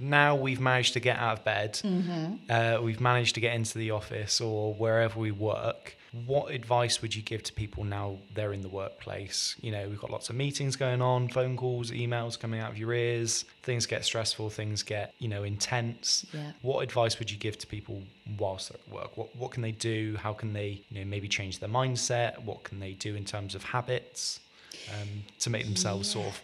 now 0.00 0.34
we've 0.34 0.58
managed 0.60 0.94
to 0.94 1.00
get 1.00 1.18
out 1.18 1.38
of 1.38 1.44
bed, 1.44 1.74
Mm-hmm. 1.84 2.34
uh, 2.50 2.80
we've 2.82 3.00
managed 3.00 3.34
to 3.36 3.40
get 3.40 3.54
into 3.54 3.78
the 3.78 3.92
office 3.92 4.40
or 4.40 4.74
wherever 4.74 5.20
we 5.20 5.30
work. 5.30 5.96
What 6.26 6.52
advice 6.52 7.02
would 7.02 7.14
you 7.14 7.22
give 7.22 7.42
to 7.44 7.52
people 7.52 7.84
now 7.84 8.18
they're 8.34 8.52
in 8.52 8.62
the 8.62 8.68
workplace? 8.68 9.54
You 9.60 9.70
know, 9.70 9.88
we've 9.88 10.00
got 10.00 10.10
lots 10.10 10.28
of 10.28 10.36
meetings 10.36 10.76
going 10.76 11.00
on, 11.00 11.28
phone 11.28 11.56
calls, 11.56 11.90
emails 11.90 12.38
coming 12.38 12.60
out 12.60 12.72
of 12.72 12.78
your 12.78 12.92
ears. 12.92 13.44
Things 13.62 13.86
get 13.86 14.04
stressful, 14.04 14.50
things 14.50 14.82
get, 14.82 15.14
you 15.18 15.28
know, 15.28 15.44
intense. 15.44 16.26
Yeah. 16.32 16.52
What 16.62 16.82
advice 16.82 17.18
would 17.18 17.30
you 17.30 17.36
give 17.38 17.58
to 17.58 17.66
people 17.66 18.02
whilst 18.38 18.70
they're 18.70 18.80
at 18.84 18.92
work? 18.92 19.16
What, 19.16 19.34
what 19.36 19.52
can 19.52 19.62
they 19.62 19.72
do? 19.72 20.16
How 20.20 20.32
can 20.32 20.52
they, 20.52 20.82
you 20.90 21.00
know, 21.00 21.06
maybe 21.06 21.28
change 21.28 21.60
their 21.60 21.68
mindset? 21.68 22.42
What 22.42 22.64
can 22.64 22.80
they 22.80 22.92
do 22.92 23.14
in 23.14 23.24
terms 23.24 23.54
of 23.54 23.62
habits 23.62 24.40
um, 25.00 25.24
to 25.40 25.50
make 25.50 25.64
themselves 25.64 26.10
sort 26.10 26.26
of 26.26 26.40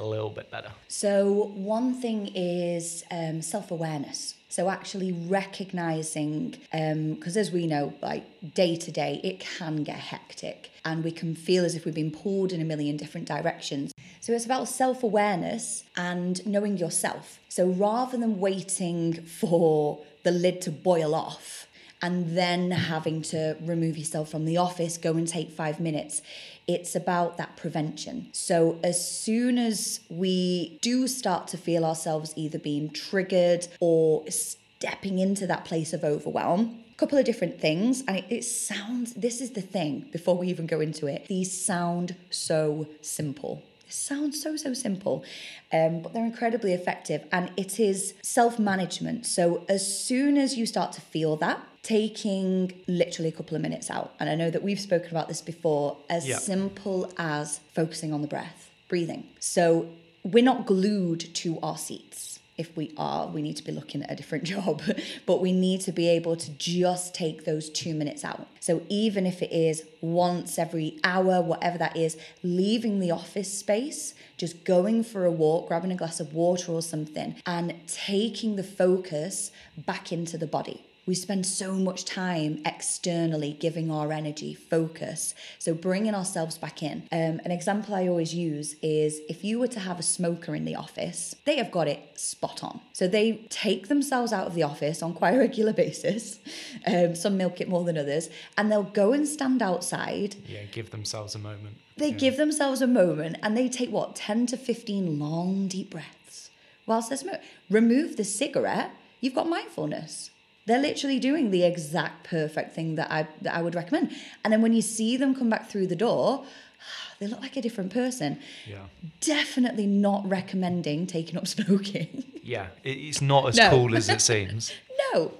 a 0.00 0.04
little 0.04 0.30
bit 0.30 0.50
better? 0.50 0.70
So, 0.88 1.52
one 1.54 1.94
thing 1.94 2.30
is 2.34 3.04
um, 3.10 3.42
self 3.42 3.70
awareness. 3.70 4.34
So, 4.48 4.68
actually 4.68 5.12
recognizing, 5.12 6.56
because 6.72 7.36
as 7.36 7.52
we 7.52 7.66
know, 7.66 7.92
like 8.02 8.24
day 8.54 8.74
to 8.76 8.90
day, 8.90 9.20
it 9.22 9.38
can 9.38 9.84
get 9.84 9.98
hectic 9.98 10.70
and 10.84 11.04
we 11.04 11.12
can 11.12 11.36
feel 11.36 11.64
as 11.64 11.76
if 11.76 11.84
we've 11.84 11.94
been 11.94 12.10
pulled 12.10 12.52
in 12.52 12.60
a 12.60 12.64
million 12.64 12.96
different 12.96 13.28
directions. 13.28 13.92
So, 14.20 14.32
it's 14.32 14.46
about 14.46 14.68
self 14.68 15.02
awareness 15.02 15.84
and 15.96 16.44
knowing 16.46 16.78
yourself. 16.78 17.38
So, 17.48 17.68
rather 17.68 18.16
than 18.16 18.40
waiting 18.40 19.14
for 19.22 20.00
the 20.24 20.30
lid 20.30 20.60
to 20.62 20.70
boil 20.70 21.14
off, 21.14 21.66
and 22.02 22.36
then 22.36 22.70
having 22.70 23.20
to 23.20 23.56
remove 23.60 23.98
yourself 23.98 24.30
from 24.30 24.46
the 24.46 24.56
office, 24.56 24.96
go 24.96 25.12
and 25.12 25.28
take 25.28 25.50
five 25.50 25.78
minutes. 25.78 26.22
It's 26.66 26.94
about 26.94 27.36
that 27.38 27.56
prevention. 27.56 28.28
So, 28.32 28.78
as 28.84 29.08
soon 29.08 29.58
as 29.58 30.00
we 30.08 30.78
do 30.80 31.08
start 31.08 31.48
to 31.48 31.56
feel 31.56 31.84
ourselves 31.84 32.32
either 32.36 32.58
being 32.58 32.90
triggered 32.90 33.66
or 33.80 34.24
stepping 34.30 35.18
into 35.18 35.46
that 35.46 35.64
place 35.64 35.92
of 35.92 36.04
overwhelm, 36.04 36.84
a 36.92 36.96
couple 36.96 37.18
of 37.18 37.24
different 37.24 37.60
things, 37.60 38.02
and 38.06 38.18
it, 38.18 38.24
it 38.30 38.44
sounds. 38.44 39.14
This 39.14 39.40
is 39.40 39.50
the 39.50 39.62
thing. 39.62 40.08
Before 40.12 40.36
we 40.36 40.48
even 40.48 40.66
go 40.66 40.80
into 40.80 41.06
it, 41.06 41.26
these 41.26 41.52
sound 41.52 42.14
so 42.30 42.86
simple. 43.00 43.62
Sounds 43.88 44.40
so 44.40 44.54
so 44.56 44.72
simple, 44.72 45.24
um, 45.72 46.02
but 46.02 46.12
they're 46.12 46.24
incredibly 46.24 46.72
effective, 46.72 47.24
and 47.32 47.50
it 47.56 47.80
is 47.80 48.14
self 48.22 48.58
management. 48.58 49.26
So 49.26 49.64
as 49.68 49.84
soon 49.84 50.38
as 50.38 50.56
you 50.56 50.64
start 50.64 50.92
to 50.92 51.00
feel 51.00 51.34
that, 51.36 51.60
taking 51.82 52.72
literally 52.86 53.28
a 53.28 53.32
couple 53.32 53.56
of 53.56 53.62
minutes 53.62 53.90
out, 53.90 54.14
and 54.20 54.28
I 54.28 54.34
know 54.34 54.50
that 54.50 54.62
we've 54.62 54.80
spoken 54.80 55.10
about 55.10 55.28
this 55.28 55.40
before, 55.40 55.96
as 56.08 56.26
Yeah. 56.26 56.38
simple 56.38 57.10
as 57.18 57.60
focusing 57.74 58.12
on 58.12 58.22
the 58.22 58.28
breath, 58.28 58.70
breathing. 58.88 59.24
So 59.38 59.88
we're 60.22 60.44
not 60.44 60.66
glued 60.66 61.34
to 61.34 61.58
our 61.62 61.78
seats. 61.78 62.38
If 62.58 62.76
we 62.76 62.92
are, 62.98 63.26
we 63.26 63.40
need 63.40 63.56
to 63.56 63.64
be 63.64 63.72
looking 63.72 64.02
at 64.02 64.10
a 64.10 64.14
different 64.14 64.44
job, 64.54 64.82
but 65.24 65.40
we 65.40 65.50
need 65.52 65.80
to 65.82 65.92
be 65.92 66.08
able 66.10 66.36
to 66.36 66.50
just 66.58 67.14
take 67.14 67.46
those 67.46 67.70
two 67.70 67.94
minutes 67.94 68.22
out. 68.22 68.46
So, 68.60 68.82
even 68.90 69.24
if 69.24 69.40
it 69.40 69.50
is 69.50 69.84
once 70.02 70.58
every 70.58 70.98
hour, 71.02 71.40
whatever 71.40 71.78
that 71.78 71.96
is, 71.96 72.18
leaving 72.42 73.00
the 73.00 73.12
office 73.12 73.50
space, 73.50 74.12
just 74.36 74.64
going 74.64 75.02
for 75.04 75.24
a 75.24 75.30
walk, 75.30 75.68
grabbing 75.68 75.90
a 75.90 75.96
glass 75.96 76.20
of 76.20 76.34
water 76.34 76.70
or 76.72 76.82
something, 76.82 77.36
and 77.46 77.72
taking 77.86 78.56
the 78.56 78.62
focus 78.64 79.50
back 79.78 80.12
into 80.12 80.36
the 80.36 80.46
body. 80.46 80.84
We 81.06 81.14
spend 81.14 81.46
so 81.46 81.72
much 81.74 82.04
time 82.04 82.60
externally 82.64 83.56
giving 83.58 83.90
our 83.90 84.12
energy 84.12 84.54
focus. 84.54 85.34
So, 85.58 85.74
bringing 85.74 86.14
ourselves 86.14 86.58
back 86.58 86.82
in. 86.82 87.02
Um, 87.10 87.40
an 87.44 87.50
example 87.50 87.94
I 87.94 88.06
always 88.06 88.34
use 88.34 88.76
is 88.82 89.20
if 89.28 89.42
you 89.42 89.58
were 89.58 89.68
to 89.68 89.80
have 89.80 89.98
a 89.98 90.02
smoker 90.02 90.54
in 90.54 90.64
the 90.64 90.76
office, 90.76 91.34
they 91.46 91.56
have 91.56 91.70
got 91.70 91.88
it 91.88 92.00
spot 92.18 92.62
on. 92.62 92.80
So, 92.92 93.08
they 93.08 93.46
take 93.48 93.88
themselves 93.88 94.32
out 94.32 94.46
of 94.46 94.54
the 94.54 94.62
office 94.62 95.02
on 95.02 95.14
quite 95.14 95.34
a 95.34 95.38
regular 95.38 95.72
basis. 95.84 96.38
Um, 96.86 97.14
some 97.14 97.36
milk 97.36 97.60
it 97.60 97.68
more 97.68 97.84
than 97.84 97.96
others, 97.98 98.28
and 98.56 98.70
they'll 98.70 98.82
go 98.82 99.12
and 99.12 99.26
stand 99.26 99.62
outside 99.62 100.36
Yeah, 100.46 100.64
give 100.70 100.90
themselves 100.90 101.34
a 101.34 101.38
moment. 101.38 101.76
they 101.96 102.10
Yeah. 102.10 102.16
give 102.16 102.36
themselves 102.36 102.80
a 102.82 102.86
moment 102.86 103.36
and 103.42 103.56
they 103.56 103.68
take 103.68 103.90
what 103.90 104.14
10 104.16 104.46
to 104.46 104.56
15 104.56 105.18
long 105.18 105.66
deep 105.68 105.90
breaths 105.90 106.50
whilst 106.86 107.08
they're 107.08 107.18
smoking. 107.18 107.40
Remove 107.68 108.16
the 108.16 108.24
cigarette, 108.24 108.90
you've 109.20 109.34
got 109.34 109.48
mindfulness. 109.48 110.30
They're 110.66 110.80
literally 110.80 111.18
doing 111.18 111.50
the 111.50 111.64
exact 111.64 112.24
perfect 112.24 112.74
thing 112.74 112.94
that 112.96 113.10
I 113.10 113.26
that 113.42 113.54
I 113.54 113.62
would 113.62 113.74
recommend. 113.74 114.12
And 114.44 114.52
then 114.52 114.62
when 114.62 114.72
you 114.72 114.82
see 114.82 115.16
them 115.16 115.34
come 115.34 115.50
back 115.50 115.68
through 115.70 115.86
the 115.88 115.96
door, 115.96 116.44
they 117.18 117.26
look 117.26 117.40
like 117.40 117.56
a 117.56 117.62
different 117.62 117.92
person. 117.92 118.38
Yeah. 118.68 118.84
Definitely 119.20 119.86
not 119.86 120.28
recommending 120.28 121.06
taking 121.06 121.36
up 121.36 121.46
smoking. 121.56 122.24
Yeah, 122.42 122.68
it's 122.84 123.20
not 123.20 123.48
as 123.48 123.56
No. 123.56 123.70
cool 123.70 123.96
as 123.96 124.08
it 124.08 124.20
seems. 124.32 124.72
No. 125.12 125.32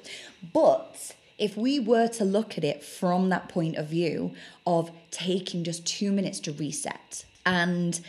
But 0.53 1.15
if 1.39 1.57
we 1.57 1.79
were 1.81 2.09
to 2.09 2.25
look 2.25 2.57
at 2.59 2.65
it 2.65 2.83
from 2.85 3.29
that 3.31 3.49
point 3.49 3.77
of 3.77 3.89
view 3.89 4.33
of 4.67 4.91
taking 5.11 5.65
just 5.65 5.87
two 5.87 6.13
minutes 6.13 6.41
to 6.41 6.53
reset, 6.53 7.25
and 7.47 8.01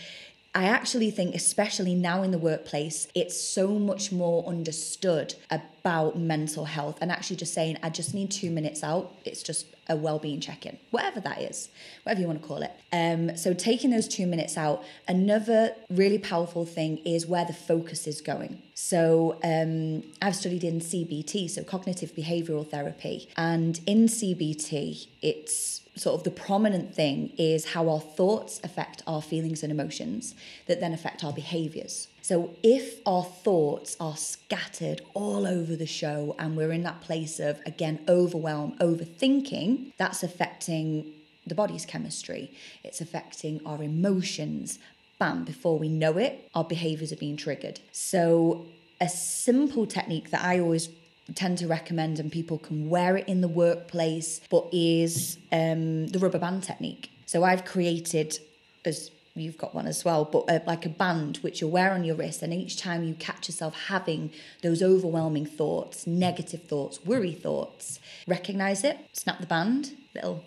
I 0.53 0.65
actually 0.65 1.12
think, 1.12 1.34
especially 1.34 1.96
now 1.96 2.24
in 2.24 2.31
the 2.31 2.38
workplace, 2.38 3.08
it's 3.15 3.39
so 3.39 3.70
much 3.70 4.12
more 4.12 4.46
understood 4.46 5.36
about 5.50 6.20
mental 6.20 6.65
health 6.65 6.98
and 7.00 7.10
actually 7.10 7.38
just 7.38 7.53
saying, 7.53 7.77
I 7.81 7.89
just 7.89 8.13
need 8.13 8.31
two 8.31 8.51
minutes 8.51 8.84
out. 8.84 9.15
It's 9.24 9.43
just 9.43 9.67
a 9.88 9.96
well-being 9.96 10.41
check-in, 10.41 10.77
whatever 10.91 11.22
that 11.22 11.41
is, 11.41 11.70
whatever 12.03 12.22
you 12.22 12.27
want 12.27 12.41
to 12.41 12.48
call 12.48 12.63
it. 12.63 12.72
Um, 12.91 13.38
so 13.38 13.53
taking 13.53 13.91
those 13.91 14.10
two 14.10 14.27
minutes 14.27 14.58
out. 14.58 14.84
Another 15.08 15.74
really 15.89 16.17
powerful 16.17 16.65
thing 16.65 16.98
is 17.05 17.25
where 17.25 17.46
the 17.46 17.53
focus 17.53 18.05
is 18.05 18.20
going. 18.20 18.62
So 18.74 19.39
um, 19.43 20.03
I've 20.22 20.36
studied 20.36 20.65
in 20.65 20.79
CBT, 20.79 21.50
so 21.50 21.63
cognitive 21.63 22.13
behavioural 22.13 22.70
therapy, 22.70 23.29
and 23.38 23.79
in 23.86 24.08
CBT, 24.08 25.08
it's 25.22 25.81
sort 25.95 26.15
of 26.15 26.24
the 26.24 26.31
prominent 26.31 26.95
thing 26.95 27.33
is 27.38 27.65
how 27.65 27.89
our 27.89 28.00
thoughts 28.00 28.62
affect 28.63 29.03
our 29.05 29.21
feelings 29.21 29.62
and 29.63 29.71
emotions 29.71 30.36
that 30.67 30.79
then 30.79 30.93
affect 30.93 31.24
our 31.24 31.33
behaviors. 31.33 32.07
So 32.21 32.55
if 32.63 33.05
our 33.05 33.24
thoughts 33.24 33.98
are 34.00 34.15
scattered 34.15 35.01
all 35.13 35.45
over 35.45 35.75
the 35.75 35.86
show 35.86 36.36
and 36.39 36.55
we're 36.55 36.71
in 36.71 36.83
that 36.83 37.01
place 37.01 37.39
of 37.39 37.60
again 37.65 38.00
overwhelm, 38.07 38.77
overthinking, 38.79 39.93
that's 39.98 40.24
affecting 40.24 41.12
the 41.45 41.55
body's 41.55 41.86
chemistry. 41.86 42.51
It's 42.83 43.01
affecting 43.01 43.60
our 43.65 43.83
emotions. 43.83 44.79
Bam, 45.19 45.43
before 45.43 45.77
we 45.77 45.89
know 45.89 46.17
it, 46.17 46.50
our 46.55 46.63
behaviors 46.63 47.12
are 47.12 47.17
being 47.17 47.38
triggered. 47.38 47.79
So 47.91 48.67
a 49.00 49.10
simple 49.10 49.88
technique 49.88 50.29
that 50.29 50.43
I 50.43 50.60
always 50.60 50.88
tend 51.36 51.58
to 51.58 51.68
recommend 51.68 52.20
and 52.20 52.32
people 52.32 52.58
can 52.58 52.90
wear 52.90 53.18
it 53.18 53.28
in 53.28 53.42
the 53.42 53.48
workplace 53.48 54.42
but 54.50 54.68
is 54.72 55.38
um, 55.52 56.08
the 56.08 56.20
rubber 56.20 56.40
band 56.40 56.64
technique 56.64 57.12
so 57.26 57.44
i've 57.44 57.66
created 57.66 58.38
as 58.86 59.12
you've 59.36 59.58
got 59.58 59.74
one 59.74 59.88
as 59.88 60.04
well 60.04 60.26
but 60.26 60.44
uh, 60.50 60.60
like 60.68 60.86
a 60.86 60.90
band 60.90 61.38
which 61.38 61.62
you 61.62 61.68
wear 61.68 61.92
on 61.94 62.04
your 62.04 62.16
wrist 62.16 62.42
and 62.42 62.54
each 62.54 62.78
time 62.78 63.04
you 63.04 63.14
catch 63.16 63.48
yourself 63.48 63.76
having 63.88 64.30
those 64.62 64.82
overwhelming 64.84 65.46
thoughts 65.46 66.06
negative 66.06 66.64
thoughts 66.64 67.04
worry 67.06 67.34
thoughts 67.34 68.00
recognize 68.28 68.84
it 68.84 68.98
snap 69.14 69.40
the 69.40 69.48
band 69.48 69.92
little 70.14 70.44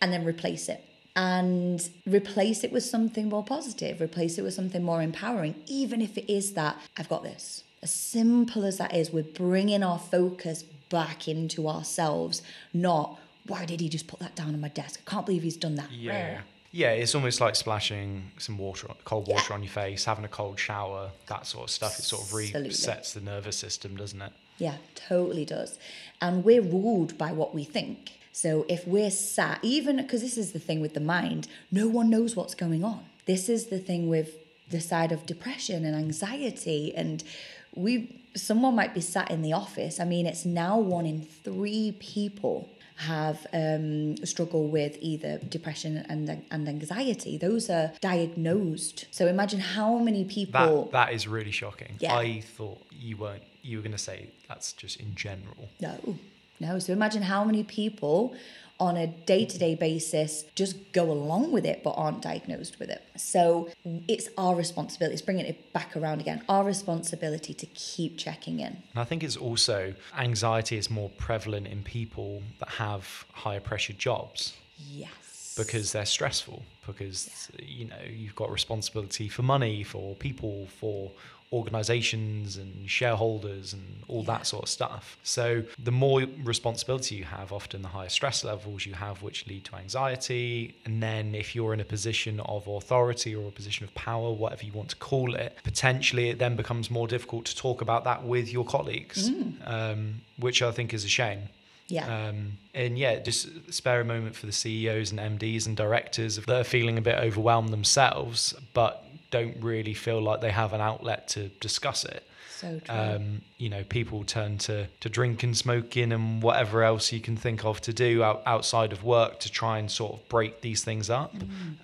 and 0.00 0.12
then 0.12 0.24
replace 0.24 0.68
it 0.68 0.84
and 1.16 1.90
replace 2.06 2.64
it 2.64 2.72
with 2.72 2.84
something 2.84 3.28
more 3.28 3.44
positive, 3.44 4.00
replace 4.00 4.38
it 4.38 4.42
with 4.42 4.54
something 4.54 4.82
more 4.82 5.02
empowering, 5.02 5.54
even 5.66 6.00
if 6.00 6.16
it 6.16 6.32
is 6.32 6.52
that 6.54 6.78
I've 6.96 7.08
got 7.08 7.22
this. 7.22 7.64
As 7.82 7.90
simple 7.90 8.64
as 8.64 8.78
that 8.78 8.94
is, 8.94 9.10
we're 9.12 9.22
bringing 9.22 9.82
our 9.82 9.98
focus 9.98 10.62
back 10.90 11.28
into 11.28 11.68
ourselves, 11.68 12.42
not 12.74 13.18
why 13.46 13.64
did 13.64 13.80
he 13.80 13.88
just 13.88 14.06
put 14.06 14.18
that 14.20 14.34
down 14.36 14.48
on 14.54 14.60
my 14.60 14.68
desk? 14.68 15.00
I 15.06 15.10
can't 15.10 15.24
believe 15.24 15.42
he's 15.42 15.56
done 15.56 15.76
that. 15.76 15.90
Yeah. 15.90 16.40
Yeah, 16.72 16.90
it's 16.92 17.14
almost 17.16 17.40
like 17.40 17.56
splashing 17.56 18.30
some 18.38 18.56
water, 18.58 18.86
cold 19.04 19.26
water 19.26 19.46
Yeah. 19.50 19.54
on 19.56 19.62
your 19.62 19.72
face, 19.72 20.04
having 20.04 20.24
a 20.24 20.28
cold 20.28 20.58
shower, 20.60 21.10
that 21.26 21.46
sort 21.46 21.64
of 21.64 21.70
stuff. 21.70 21.98
It 21.98 22.02
sort 22.02 22.22
of 22.22 22.28
resets 22.28 23.12
the 23.12 23.20
nervous 23.20 23.56
system, 23.56 23.96
doesn't 23.96 24.20
it? 24.22 24.32
Yeah, 24.58 24.76
totally 24.94 25.44
does. 25.44 25.78
And 26.20 26.44
we're 26.44 26.62
ruled 26.62 27.18
by 27.18 27.32
what 27.32 27.54
we 27.54 27.64
think. 27.64 28.12
So 28.32 28.66
if 28.68 28.86
we're 28.86 29.10
sat, 29.10 29.58
even 29.62 29.96
because 29.96 30.20
this 30.20 30.38
is 30.38 30.52
the 30.52 30.60
thing 30.60 30.80
with 30.80 30.94
the 30.94 31.00
mind, 31.00 31.48
no 31.72 31.88
one 31.88 32.08
knows 32.08 32.36
what's 32.36 32.54
going 32.54 32.84
on. 32.84 33.04
This 33.26 33.48
is 33.48 33.66
the 33.66 33.78
thing 33.80 34.08
with 34.08 34.36
the 34.70 34.80
side 34.80 35.10
of 35.10 35.26
depression 35.26 35.84
and 35.84 35.96
anxiety. 35.96 36.94
And 36.94 37.24
we, 37.74 38.22
someone 38.34 38.74
might 38.74 38.94
be 38.94 39.00
sat 39.00 39.30
in 39.30 39.42
the 39.42 39.52
office. 39.52 40.00
I 40.00 40.04
mean, 40.04 40.26
it's 40.26 40.44
now 40.44 40.78
one 40.78 41.06
in 41.06 41.22
three 41.22 41.96
people 42.00 42.68
have 43.00 43.46
um, 43.54 44.16
struggle 44.26 44.68
with 44.68 44.98
either 45.00 45.38
depression 45.38 46.04
and 46.08 46.42
and 46.50 46.68
anxiety. 46.68 47.38
Those 47.38 47.70
are 47.70 47.92
diagnosed. 48.00 49.06
So 49.10 49.26
imagine 49.26 49.60
how 49.60 49.98
many 49.98 50.24
people. 50.24 50.84
That 50.84 50.92
that 50.92 51.14
is 51.14 51.26
really 51.26 51.50
shocking. 51.50 51.94
Yeah. 51.98 52.14
I 52.14 52.40
thought 52.40 52.82
you 52.90 53.16
weren't. 53.16 53.42
You 53.62 53.78
were 53.78 53.82
going 53.82 53.92
to 53.92 53.98
say 53.98 54.30
that's 54.48 54.72
just 54.74 55.00
in 55.00 55.14
general. 55.14 55.68
No, 55.80 56.16
no. 56.60 56.78
So 56.78 56.92
imagine 56.92 57.22
how 57.22 57.42
many 57.44 57.62
people 57.64 58.34
on 58.80 58.96
a 58.96 59.06
day 59.06 59.44
to 59.44 59.58
day 59.58 59.74
basis 59.74 60.44
just 60.54 60.92
go 60.92 61.10
along 61.10 61.52
with 61.52 61.64
it 61.66 61.82
but 61.84 61.90
aren't 61.90 62.22
diagnosed 62.22 62.78
with 62.80 62.88
it. 62.90 63.02
So 63.16 63.68
it's 63.84 64.28
our 64.38 64.54
responsibility, 64.56 65.12
it's 65.12 65.22
bringing 65.22 65.46
it 65.46 65.72
back 65.72 65.96
around 65.96 66.20
again, 66.20 66.42
our 66.48 66.64
responsibility 66.64 67.52
to 67.54 67.66
keep 67.66 68.16
checking 68.18 68.60
in. 68.60 68.68
And 68.92 68.96
I 68.96 69.04
think 69.04 69.22
it's 69.22 69.36
also 69.36 69.94
anxiety 70.18 70.76
is 70.78 70.90
more 70.90 71.10
prevalent 71.10 71.66
in 71.66 71.82
people 71.82 72.42
that 72.58 72.70
have 72.70 73.26
higher 73.32 73.60
pressure 73.60 73.92
jobs 73.92 74.54
Yes. 74.90 75.54
because 75.56 75.92
they're 75.92 76.06
stressful 76.06 76.62
because 76.86 77.50
you 77.62 77.84
know 77.84 77.96
you've 78.08 78.34
got 78.34 78.50
responsibility 78.50 79.28
for 79.28 79.42
money 79.42 79.82
for 79.84 80.14
people 80.16 80.66
for 80.80 81.10
organizations 81.52 82.56
and 82.56 82.88
shareholders 82.88 83.72
and 83.72 83.82
all 84.06 84.22
that 84.22 84.46
sort 84.46 84.62
of 84.62 84.68
stuff. 84.68 85.18
So 85.24 85.64
the 85.82 85.90
more 85.90 86.22
responsibility 86.44 87.16
you 87.16 87.24
have 87.24 87.52
often 87.52 87.82
the 87.82 87.88
higher 87.88 88.08
stress 88.08 88.44
levels 88.44 88.86
you 88.86 88.94
have 88.94 89.22
which 89.22 89.46
lead 89.48 89.64
to 89.64 89.76
anxiety. 89.76 90.76
And 90.84 91.02
then 91.02 91.34
if 91.34 91.54
you're 91.56 91.74
in 91.74 91.80
a 91.80 91.84
position 91.84 92.38
of 92.40 92.68
authority 92.68 93.34
or 93.34 93.48
a 93.48 93.50
position 93.50 93.84
of 93.84 93.92
power 93.94 94.32
whatever 94.32 94.64
you 94.64 94.72
want 94.72 94.90
to 94.90 94.96
call 94.96 95.34
it 95.34 95.56
potentially 95.64 96.28
it 96.30 96.38
then 96.38 96.54
becomes 96.56 96.90
more 96.90 97.08
difficult 97.08 97.44
to 97.46 97.56
talk 97.56 97.80
about 97.80 98.04
that 98.04 98.22
with 98.24 98.52
your 98.52 98.64
colleagues 98.64 99.30
um, 99.64 100.20
which 100.38 100.62
i 100.62 100.70
think 100.70 100.94
is 100.94 101.04
a 101.04 101.08
shame. 101.08 101.48
Yeah. 101.88 102.28
um, 102.28 102.58
and 102.72 102.96
yeah, 102.96 103.18
just 103.18 103.48
spare 103.72 104.00
a 104.00 104.04
moment 104.04 104.36
for 104.36 104.46
the 104.46 104.52
CEOs 104.52 105.10
and 105.10 105.18
MDs 105.18 105.66
and 105.66 105.76
directors. 105.76 106.36
That 106.36 106.60
are 106.60 106.62
feeling 106.62 106.98
a 106.98 107.00
bit 107.00 107.18
overwhelmed 107.18 107.70
themselves, 107.70 108.54
but 108.74 109.04
don't 109.30 109.56
really 109.60 109.94
feel 109.94 110.20
like 110.20 110.40
they 110.40 110.50
have 110.50 110.72
an 110.72 110.80
outlet 110.80 111.28
to 111.28 111.48
discuss 111.60 112.04
it. 112.04 112.24
so 112.60 112.80
true. 112.84 112.94
Um, 112.94 113.42
you 113.58 113.68
know, 113.68 113.84
people 113.84 114.24
turn 114.24 114.58
to, 114.58 114.86
to 115.00 115.08
drink 115.08 115.42
and 115.42 115.56
smoking 115.56 116.12
and 116.12 116.42
whatever 116.42 116.82
else 116.82 117.12
you 117.12 117.20
can 117.20 117.36
think 117.36 117.64
of 117.64 117.80
to 117.82 117.92
do 117.92 118.22
out, 118.22 118.42
outside 118.46 118.92
of 118.92 119.02
work 119.04 119.40
to 119.40 119.50
try 119.50 119.78
and 119.78 119.90
sort 119.90 120.14
of 120.14 120.28
break 120.28 120.60
these 120.60 120.84
things 120.84 121.08
up. 121.08 121.34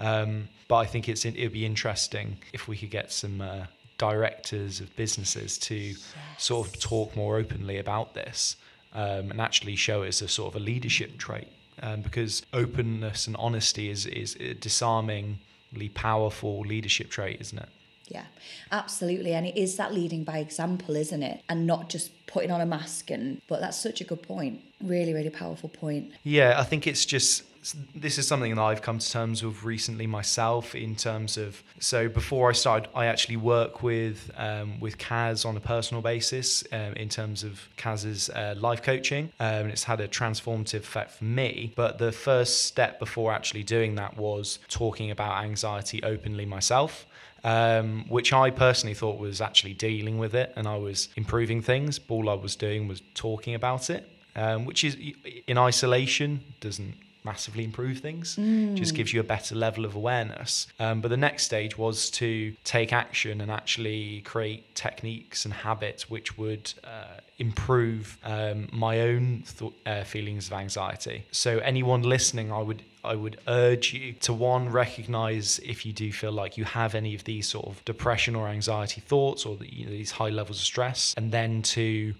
Um, 0.00 0.48
but 0.68 0.76
I 0.76 0.86
think 0.86 1.08
it's 1.08 1.24
it 1.24 1.40
would 1.40 1.52
be 1.52 1.64
interesting 1.64 2.38
if 2.52 2.68
we 2.68 2.76
could 2.76 2.90
get 2.90 3.12
some 3.12 3.40
uh, 3.40 3.66
directors 3.98 4.80
of 4.80 4.94
businesses 4.96 5.58
to 5.58 5.94
sort 6.38 6.66
of 6.66 6.78
talk 6.80 7.16
more 7.16 7.36
openly 7.36 7.78
about 7.78 8.14
this 8.14 8.56
um, 8.92 9.30
and 9.30 9.40
actually 9.40 9.76
show 9.76 10.02
it 10.02 10.08
as 10.08 10.22
a 10.22 10.28
sort 10.28 10.54
of 10.54 10.60
a 10.60 10.64
leadership 10.64 11.18
trait. 11.18 11.48
Um, 11.82 12.00
because 12.00 12.42
openness 12.54 13.26
and 13.26 13.36
honesty 13.38 13.90
is 13.90 14.06
is 14.06 14.34
a 14.36 14.54
disarmingly 15.76 15.88
powerful 15.88 16.60
leadership 16.60 17.10
trait, 17.10 17.40
isn't 17.40 17.58
it? 17.58 17.68
Yeah, 18.08 18.26
absolutely. 18.70 19.34
And 19.34 19.46
it 19.46 19.56
is 19.56 19.76
that 19.76 19.92
leading 19.92 20.24
by 20.24 20.38
example, 20.38 20.94
isn't 20.96 21.22
it? 21.22 21.42
And 21.48 21.66
not 21.66 21.88
just 21.88 22.10
putting 22.26 22.50
on 22.52 22.60
a 22.60 22.66
mask 22.66 23.10
and 23.10 23.40
but 23.48 23.60
that's 23.60 23.76
such 23.76 24.00
a 24.00 24.04
good 24.04 24.22
point. 24.22 24.60
Really, 24.80 25.12
really 25.12 25.30
powerful 25.30 25.68
point. 25.68 26.12
Yeah, 26.22 26.54
I 26.58 26.64
think 26.64 26.86
it's 26.86 27.04
just 27.04 27.42
this 27.94 28.18
is 28.18 28.26
something 28.28 28.54
that 28.54 28.60
I've 28.60 28.82
come 28.82 28.98
to 28.98 29.10
terms 29.10 29.42
with 29.42 29.64
recently 29.64 30.06
myself 30.06 30.74
in 30.74 30.94
terms 30.96 31.36
of 31.36 31.62
so 31.78 32.08
before 32.08 32.50
I 32.50 32.52
started 32.52 32.88
I 32.94 33.06
actually 33.06 33.36
work 33.36 33.82
with 33.82 34.30
um, 34.36 34.78
with 34.80 34.98
Kaz 34.98 35.46
on 35.46 35.56
a 35.56 35.60
personal 35.60 36.02
basis 36.02 36.64
um, 36.72 36.92
in 36.94 37.08
terms 37.08 37.44
of 37.44 37.68
Kaz's 37.76 38.30
uh, 38.30 38.54
life 38.58 38.82
coaching 38.82 39.32
um, 39.40 39.46
and 39.46 39.70
it's 39.70 39.84
had 39.84 40.00
a 40.00 40.08
transformative 40.08 40.80
effect 40.80 41.12
for 41.12 41.24
me 41.24 41.72
but 41.76 41.98
the 41.98 42.12
first 42.12 42.64
step 42.64 42.98
before 42.98 43.32
actually 43.32 43.62
doing 43.62 43.94
that 43.96 44.16
was 44.16 44.58
talking 44.68 45.10
about 45.10 45.42
anxiety 45.42 46.02
openly 46.02 46.46
myself 46.46 47.06
um, 47.44 48.04
which 48.08 48.32
I 48.32 48.50
personally 48.50 48.94
thought 48.94 49.18
was 49.18 49.40
actually 49.40 49.74
dealing 49.74 50.18
with 50.18 50.34
it 50.34 50.52
and 50.56 50.66
I 50.66 50.78
was 50.78 51.08
improving 51.14 51.62
things. 51.62 52.00
All 52.08 52.28
I 52.28 52.34
was 52.34 52.56
doing 52.56 52.88
was 52.88 53.02
talking 53.14 53.54
about 53.54 53.88
it, 53.88 54.08
um, 54.34 54.64
which 54.64 54.82
is 54.82 54.96
in 55.46 55.56
isolation 55.56 56.42
doesn't 56.60 56.96
massively 57.32 57.64
improve 57.64 57.98
things. 57.98 58.36
Mm. 58.36 58.74
Just 58.82 58.94
gives 58.94 59.12
you 59.12 59.20
a 59.20 59.28
better 59.36 59.54
level 59.54 59.84
of 59.84 59.94
awareness. 59.94 60.66
Um, 60.80 61.00
but 61.02 61.08
the 61.08 61.22
next 61.28 61.42
stage 61.44 61.76
was 61.76 62.10
to 62.22 62.54
take 62.64 62.90
action 63.04 63.40
and 63.42 63.50
actually 63.50 64.22
create 64.32 64.62
techniques 64.74 65.44
and 65.44 65.52
habits 65.52 66.08
which 66.08 66.38
would 66.38 66.72
uh, 66.84 67.20
improve 67.38 68.18
um, 68.24 68.68
my 68.72 68.94
own 69.00 69.42
th- 69.58 69.72
uh, 69.84 70.04
feelings 70.04 70.46
of 70.46 70.54
anxiety. 70.54 71.24
So 71.30 71.58
anyone 71.58 72.02
listening, 72.02 72.50
I 72.60 72.62
would 72.62 72.82
I 73.04 73.14
would 73.14 73.38
urge 73.46 73.94
you 73.94 74.14
to 74.26 74.32
one 74.32 74.68
recognize 74.68 75.60
if 75.60 75.86
you 75.86 75.92
do 75.92 76.12
feel 76.12 76.32
like 76.32 76.56
you 76.58 76.64
have 76.64 76.96
any 77.02 77.14
of 77.14 77.22
these 77.22 77.46
sort 77.46 77.66
of 77.66 77.84
depression 77.84 78.34
or 78.34 78.48
anxiety 78.48 79.00
thoughts 79.00 79.46
or 79.46 79.56
the, 79.56 79.72
you 79.72 79.84
know, 79.86 79.92
these 79.92 80.10
high 80.10 80.30
levels 80.40 80.58
of 80.58 80.64
stress, 80.64 81.14
and 81.16 81.30
then 81.30 81.62
to 81.62 82.14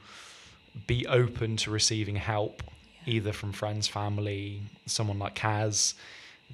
be 0.86 1.06
open 1.06 1.56
to 1.56 1.70
receiving 1.70 2.16
help 2.16 2.62
either 3.06 3.32
from 3.32 3.52
friends, 3.52 3.88
family, 3.88 4.62
someone 4.86 5.18
like 5.18 5.34
Kaz, 5.34 5.94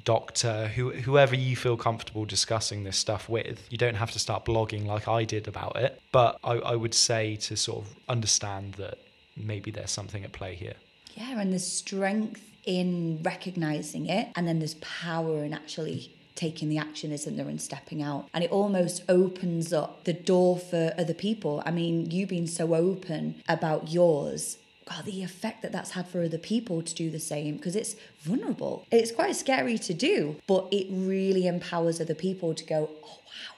doctor, 0.04 0.68
who, 0.68 0.90
whoever 0.90 1.34
you 1.34 1.56
feel 1.56 1.76
comfortable 1.76 2.24
discussing 2.24 2.84
this 2.84 2.96
stuff 2.96 3.28
with. 3.28 3.66
You 3.70 3.78
don't 3.78 3.94
have 3.94 4.10
to 4.12 4.18
start 4.18 4.44
blogging 4.44 4.86
like 4.86 5.08
I 5.08 5.24
did 5.24 5.48
about 5.48 5.76
it, 5.76 6.00
but 6.12 6.38
I, 6.44 6.52
I 6.54 6.76
would 6.76 6.94
say 6.94 7.36
to 7.36 7.56
sort 7.56 7.84
of 7.84 7.94
understand 8.08 8.74
that 8.74 8.98
maybe 9.36 9.70
there's 9.70 9.90
something 9.90 10.24
at 10.24 10.32
play 10.32 10.54
here. 10.54 10.74
Yeah, 11.14 11.40
and 11.40 11.52
there's 11.52 11.66
strength 11.66 12.42
in 12.64 13.20
recognizing 13.22 14.06
it, 14.06 14.28
and 14.36 14.46
then 14.46 14.60
there's 14.60 14.74
power 14.74 15.44
in 15.44 15.52
actually 15.52 16.14
taking 16.34 16.70
the 16.70 16.78
action, 16.78 17.12
isn't 17.12 17.36
there, 17.36 17.48
and 17.48 17.60
stepping 17.60 18.02
out. 18.02 18.28
And 18.32 18.42
it 18.42 18.50
almost 18.50 19.02
opens 19.08 19.72
up 19.72 20.04
the 20.04 20.14
door 20.14 20.58
for 20.58 20.94
other 20.96 21.12
people. 21.12 21.62
I 21.66 21.70
mean, 21.70 22.10
you 22.10 22.26
being 22.26 22.46
so 22.46 22.74
open 22.74 23.42
about 23.48 23.90
yours 23.90 24.56
God, 24.88 25.04
the 25.04 25.22
effect 25.22 25.62
that 25.62 25.72
that's 25.72 25.92
had 25.92 26.08
for 26.08 26.22
other 26.22 26.38
people 26.38 26.82
to 26.82 26.94
do 26.94 27.10
the 27.10 27.20
same 27.20 27.56
because 27.56 27.76
it's 27.76 27.94
vulnerable. 28.20 28.86
It's 28.90 29.12
quite 29.12 29.36
scary 29.36 29.78
to 29.78 29.94
do, 29.94 30.36
but 30.46 30.68
it 30.72 30.86
really 30.90 31.46
empowers 31.46 32.00
other 32.00 32.14
people 32.14 32.54
to 32.54 32.64
go, 32.64 32.90
oh, 33.04 33.18
wow, 33.26 33.54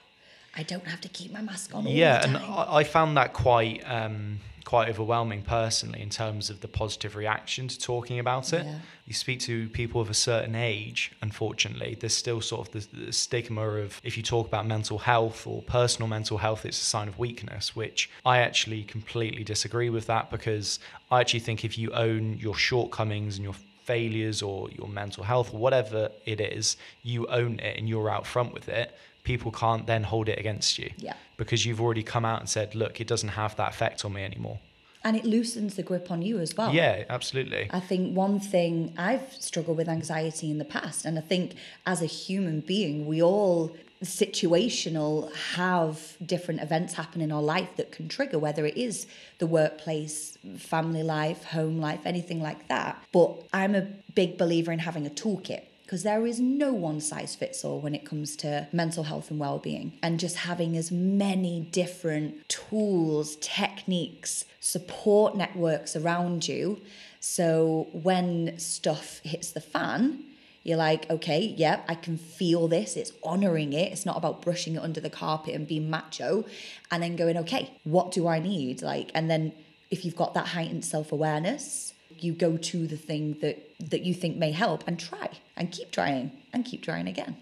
I 0.55 0.63
don't 0.63 0.87
have 0.87 1.01
to 1.01 1.09
keep 1.09 1.31
my 1.31 1.41
mask 1.41 1.73
on. 1.73 1.87
yeah, 1.87 2.23
and 2.23 2.37
I, 2.37 2.77
I 2.77 2.83
found 2.83 3.17
that 3.17 3.33
quite. 3.33 3.81
Um, 3.85 4.39
quite 4.65 4.89
overwhelming 4.89 5.43
personally 5.43 6.01
in 6.01 6.09
terms 6.09 6.49
of 6.49 6.59
the 6.61 6.67
positive 6.67 7.15
reaction 7.15 7.67
to 7.67 7.79
talking 7.79 8.17
about 8.19 8.51
it. 8.51 8.65
Yeah. 8.65 8.79
You 9.05 9.13
speak 9.13 9.39
to 9.41 9.69
people 9.69 10.01
of 10.01 10.09
a 10.09 10.15
certain 10.15 10.55
age, 10.55 11.11
unfortunately, 11.21 11.95
there's 11.99 12.15
still 12.15 12.41
sort 12.41 12.67
of 12.67 12.73
the, 12.73 13.05
the, 13.05 13.13
stigma 13.13 13.61
of 13.61 14.01
if 14.03 14.17
you 14.17 14.23
talk 14.23 14.47
about 14.47 14.65
mental 14.65 14.97
health 14.97 15.45
or 15.45 15.61
personal 15.61 16.07
mental 16.07 16.39
health, 16.39 16.65
it's 16.65 16.81
a 16.81 16.83
sign 16.83 17.07
of 17.07 17.19
weakness, 17.19 17.75
which 17.75 18.09
I 18.25 18.39
actually 18.39 18.83
completely 18.83 19.43
disagree 19.43 19.91
with 19.91 20.07
that 20.07 20.31
because 20.31 20.79
I 21.11 21.21
actually 21.21 21.41
think 21.41 21.63
if 21.63 21.77
you 21.77 21.91
own 21.91 22.39
your 22.39 22.55
shortcomings 22.55 23.35
and 23.37 23.43
your 23.43 23.55
failures 23.83 24.41
or 24.41 24.71
your 24.71 24.87
mental 24.87 25.23
health 25.23 25.53
or 25.53 25.59
whatever 25.59 26.09
it 26.25 26.41
is, 26.41 26.75
you 27.03 27.27
own 27.27 27.59
it 27.59 27.77
and 27.77 27.87
you're 27.87 28.09
out 28.09 28.25
front 28.25 28.51
with 28.51 28.67
it 28.67 28.97
people 29.25 29.51
can't 29.51 29.85
then 29.85 30.03
hold 30.03 30.29
it 30.29 30.39
against 30.39 30.79
you. 30.79 30.91
Yeah. 30.97 31.15
Because 31.35 31.65
you've 31.65 31.81
already 31.81 32.03
come 32.03 32.23
out 32.23 32.39
and 32.39 32.47
said, 32.47 32.73
look, 32.75 33.01
it 33.01 33.07
doesn't 33.07 33.29
have 33.29 33.57
that 33.57 33.71
effect 33.71 34.05
on 34.05 34.13
me 34.13 34.23
anymore. 34.23 34.59
And 35.03 35.15
it 35.15 35.25
loosens 35.25 35.75
the 35.75 35.83
grip 35.83 36.09
on 36.09 36.21
you 36.21 36.39
as 36.39 36.55
well. 36.57 36.73
Yeah, 36.73 37.03
absolutely. 37.09 37.67
I 37.71 37.79
think 37.79 38.15
one 38.15 38.39
thing 38.39 38.93
I've 38.97 39.33
struggled 39.33 39.77
with 39.77 39.87
anxiety 39.87 40.49
in 40.49 40.57
the 40.57 40.65
past, 40.65 41.05
and 41.05 41.17
I 41.19 41.21
think 41.21 41.53
as 41.85 42.01
a 42.01 42.07
human 42.07 42.61
being, 42.61 43.05
we 43.05 43.21
all 43.21 43.75
situational 44.03 45.33
have 45.55 46.17
different 46.25 46.61
events 46.61 46.93
happen 46.93 47.21
in 47.21 47.31
our 47.31 47.41
life 47.41 47.69
that 47.77 47.91
can 47.91 48.07
trigger 48.07 48.37
whether 48.37 48.65
it 48.65 48.77
is 48.77 49.07
the 49.39 49.47
workplace 49.47 50.37
family 50.57 51.01
life 51.01 51.45
home 51.45 51.79
life 51.79 52.01
anything 52.05 52.41
like 52.41 52.67
that 52.67 53.01
but 53.13 53.31
i'm 53.53 53.73
a 53.73 53.81
big 54.13 54.37
believer 54.37 54.71
in 54.71 54.79
having 54.79 55.07
a 55.07 55.09
toolkit 55.09 55.63
because 55.85 56.01
there 56.01 56.25
is 56.25 56.39
no 56.39 56.73
one 56.73 56.99
size 56.99 57.35
fits 57.35 57.63
all 57.63 57.79
when 57.79 57.93
it 57.93 58.03
comes 58.03 58.35
to 58.37 58.67
mental 58.73 59.03
health 59.03 59.29
and 59.29 59.39
well-being 59.39 59.93
and 60.01 60.19
just 60.19 60.37
having 60.37 60.75
as 60.75 60.91
many 60.91 61.59
different 61.71 62.49
tools 62.49 63.35
techniques 63.35 64.45
support 64.59 65.37
networks 65.37 65.95
around 65.95 66.47
you. 66.47 66.81
So 67.19 67.87
when 67.93 68.57
stuff 68.57 69.19
hits 69.23 69.51
the 69.51 69.61
fan 69.61 70.23
you're 70.63 70.77
like 70.77 71.07
okay 71.11 71.53
yep 71.55 71.85
i 71.87 71.93
can 71.93 72.17
feel 72.17 72.67
this. 72.67 72.97
It's 72.97 73.13
honoring 73.23 73.71
it. 73.73 73.91
It's 73.91 74.07
not 74.07 74.17
about 74.17 74.41
brushing 74.41 74.75
it 74.75 74.79
under 74.79 74.99
the 74.99 75.11
carpet 75.11 75.53
and 75.53 75.67
being 75.67 75.91
macho 75.91 76.45
and 76.89 77.03
then 77.03 77.15
going 77.15 77.37
okay 77.37 77.69
what 77.83 78.11
do 78.11 78.27
i 78.27 78.39
need? 78.39 78.81
Like 78.81 79.11
and 79.13 79.29
then 79.29 79.53
if 79.91 80.03
you've 80.03 80.15
got 80.15 80.33
that 80.33 80.47
heightened 80.47 80.83
self-awareness 80.83 81.93
you 82.23 82.33
go 82.33 82.57
to 82.57 82.87
the 82.87 82.97
thing 82.97 83.37
that 83.41 83.57
that 83.79 84.01
you 84.01 84.13
think 84.13 84.37
may 84.37 84.51
help 84.51 84.83
and 84.87 84.99
try 84.99 85.29
and 85.55 85.71
keep 85.71 85.91
trying 85.91 86.31
and 86.53 86.65
keep 86.65 86.81
trying 86.81 87.07
again. 87.07 87.37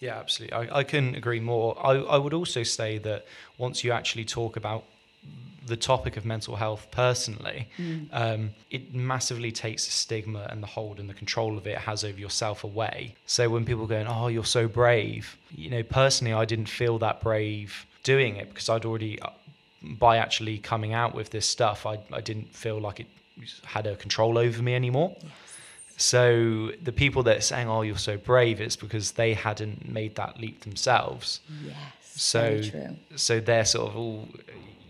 Yeah, 0.00 0.18
absolutely. 0.18 0.54
I, 0.54 0.80
I 0.80 0.84
couldn't 0.84 1.14
agree 1.14 1.40
more. 1.40 1.78
I, 1.84 1.92
I 1.92 2.18
would 2.18 2.34
also 2.34 2.62
say 2.62 2.98
that 2.98 3.24
once 3.58 3.84
you 3.84 3.92
actually 3.92 4.24
talk 4.24 4.56
about 4.56 4.84
the 5.66 5.76
topic 5.76 6.16
of 6.16 6.26
mental 6.26 6.56
health 6.56 6.88
personally, 6.90 7.68
mm. 7.78 8.06
um, 8.12 8.50
it 8.70 8.94
massively 8.94 9.50
takes 9.50 9.86
the 9.86 9.92
stigma 9.92 10.46
and 10.50 10.62
the 10.62 10.66
hold 10.66 11.00
and 11.00 11.08
the 11.08 11.14
control 11.14 11.56
of 11.56 11.66
it 11.66 11.78
has 11.78 12.04
over 12.04 12.18
yourself 12.18 12.64
away. 12.64 13.14
So 13.24 13.48
when 13.48 13.64
people 13.64 13.84
are 13.84 13.88
going, 13.88 14.06
"Oh, 14.06 14.28
you're 14.28 14.44
so 14.44 14.68
brave," 14.68 15.38
you 15.50 15.70
know, 15.70 15.82
personally, 15.82 16.34
I 16.34 16.44
didn't 16.44 16.68
feel 16.68 16.98
that 16.98 17.22
brave 17.22 17.86
doing 18.02 18.36
it 18.36 18.50
because 18.50 18.68
I'd 18.68 18.84
already, 18.84 19.18
uh, 19.20 19.30
by 19.82 20.18
actually 20.18 20.58
coming 20.58 20.92
out 20.92 21.14
with 21.14 21.30
this 21.30 21.46
stuff, 21.46 21.86
I 21.86 21.98
I 22.12 22.20
didn't 22.20 22.54
feel 22.54 22.78
like 22.78 23.00
it 23.00 23.06
had 23.64 23.86
a 23.86 23.96
control 23.96 24.38
over 24.38 24.62
me 24.62 24.74
anymore. 24.74 25.16
Yes. 25.20 25.32
So 25.96 26.72
the 26.82 26.92
people 26.92 27.22
that 27.24 27.36
are 27.38 27.40
saying, 27.42 27.68
"Oh, 27.68 27.82
you're 27.82 27.98
so 27.98 28.16
brave," 28.16 28.60
it's 28.60 28.76
because 28.76 29.12
they 29.12 29.34
hadn't 29.34 29.88
made 29.88 30.16
that 30.16 30.40
leap 30.40 30.60
themselves. 30.60 31.40
Yes. 31.64 31.76
So 32.02 32.62
so 33.16 33.40
they're 33.40 33.64
sort 33.64 33.90
of 33.90 33.96
all, 33.96 34.28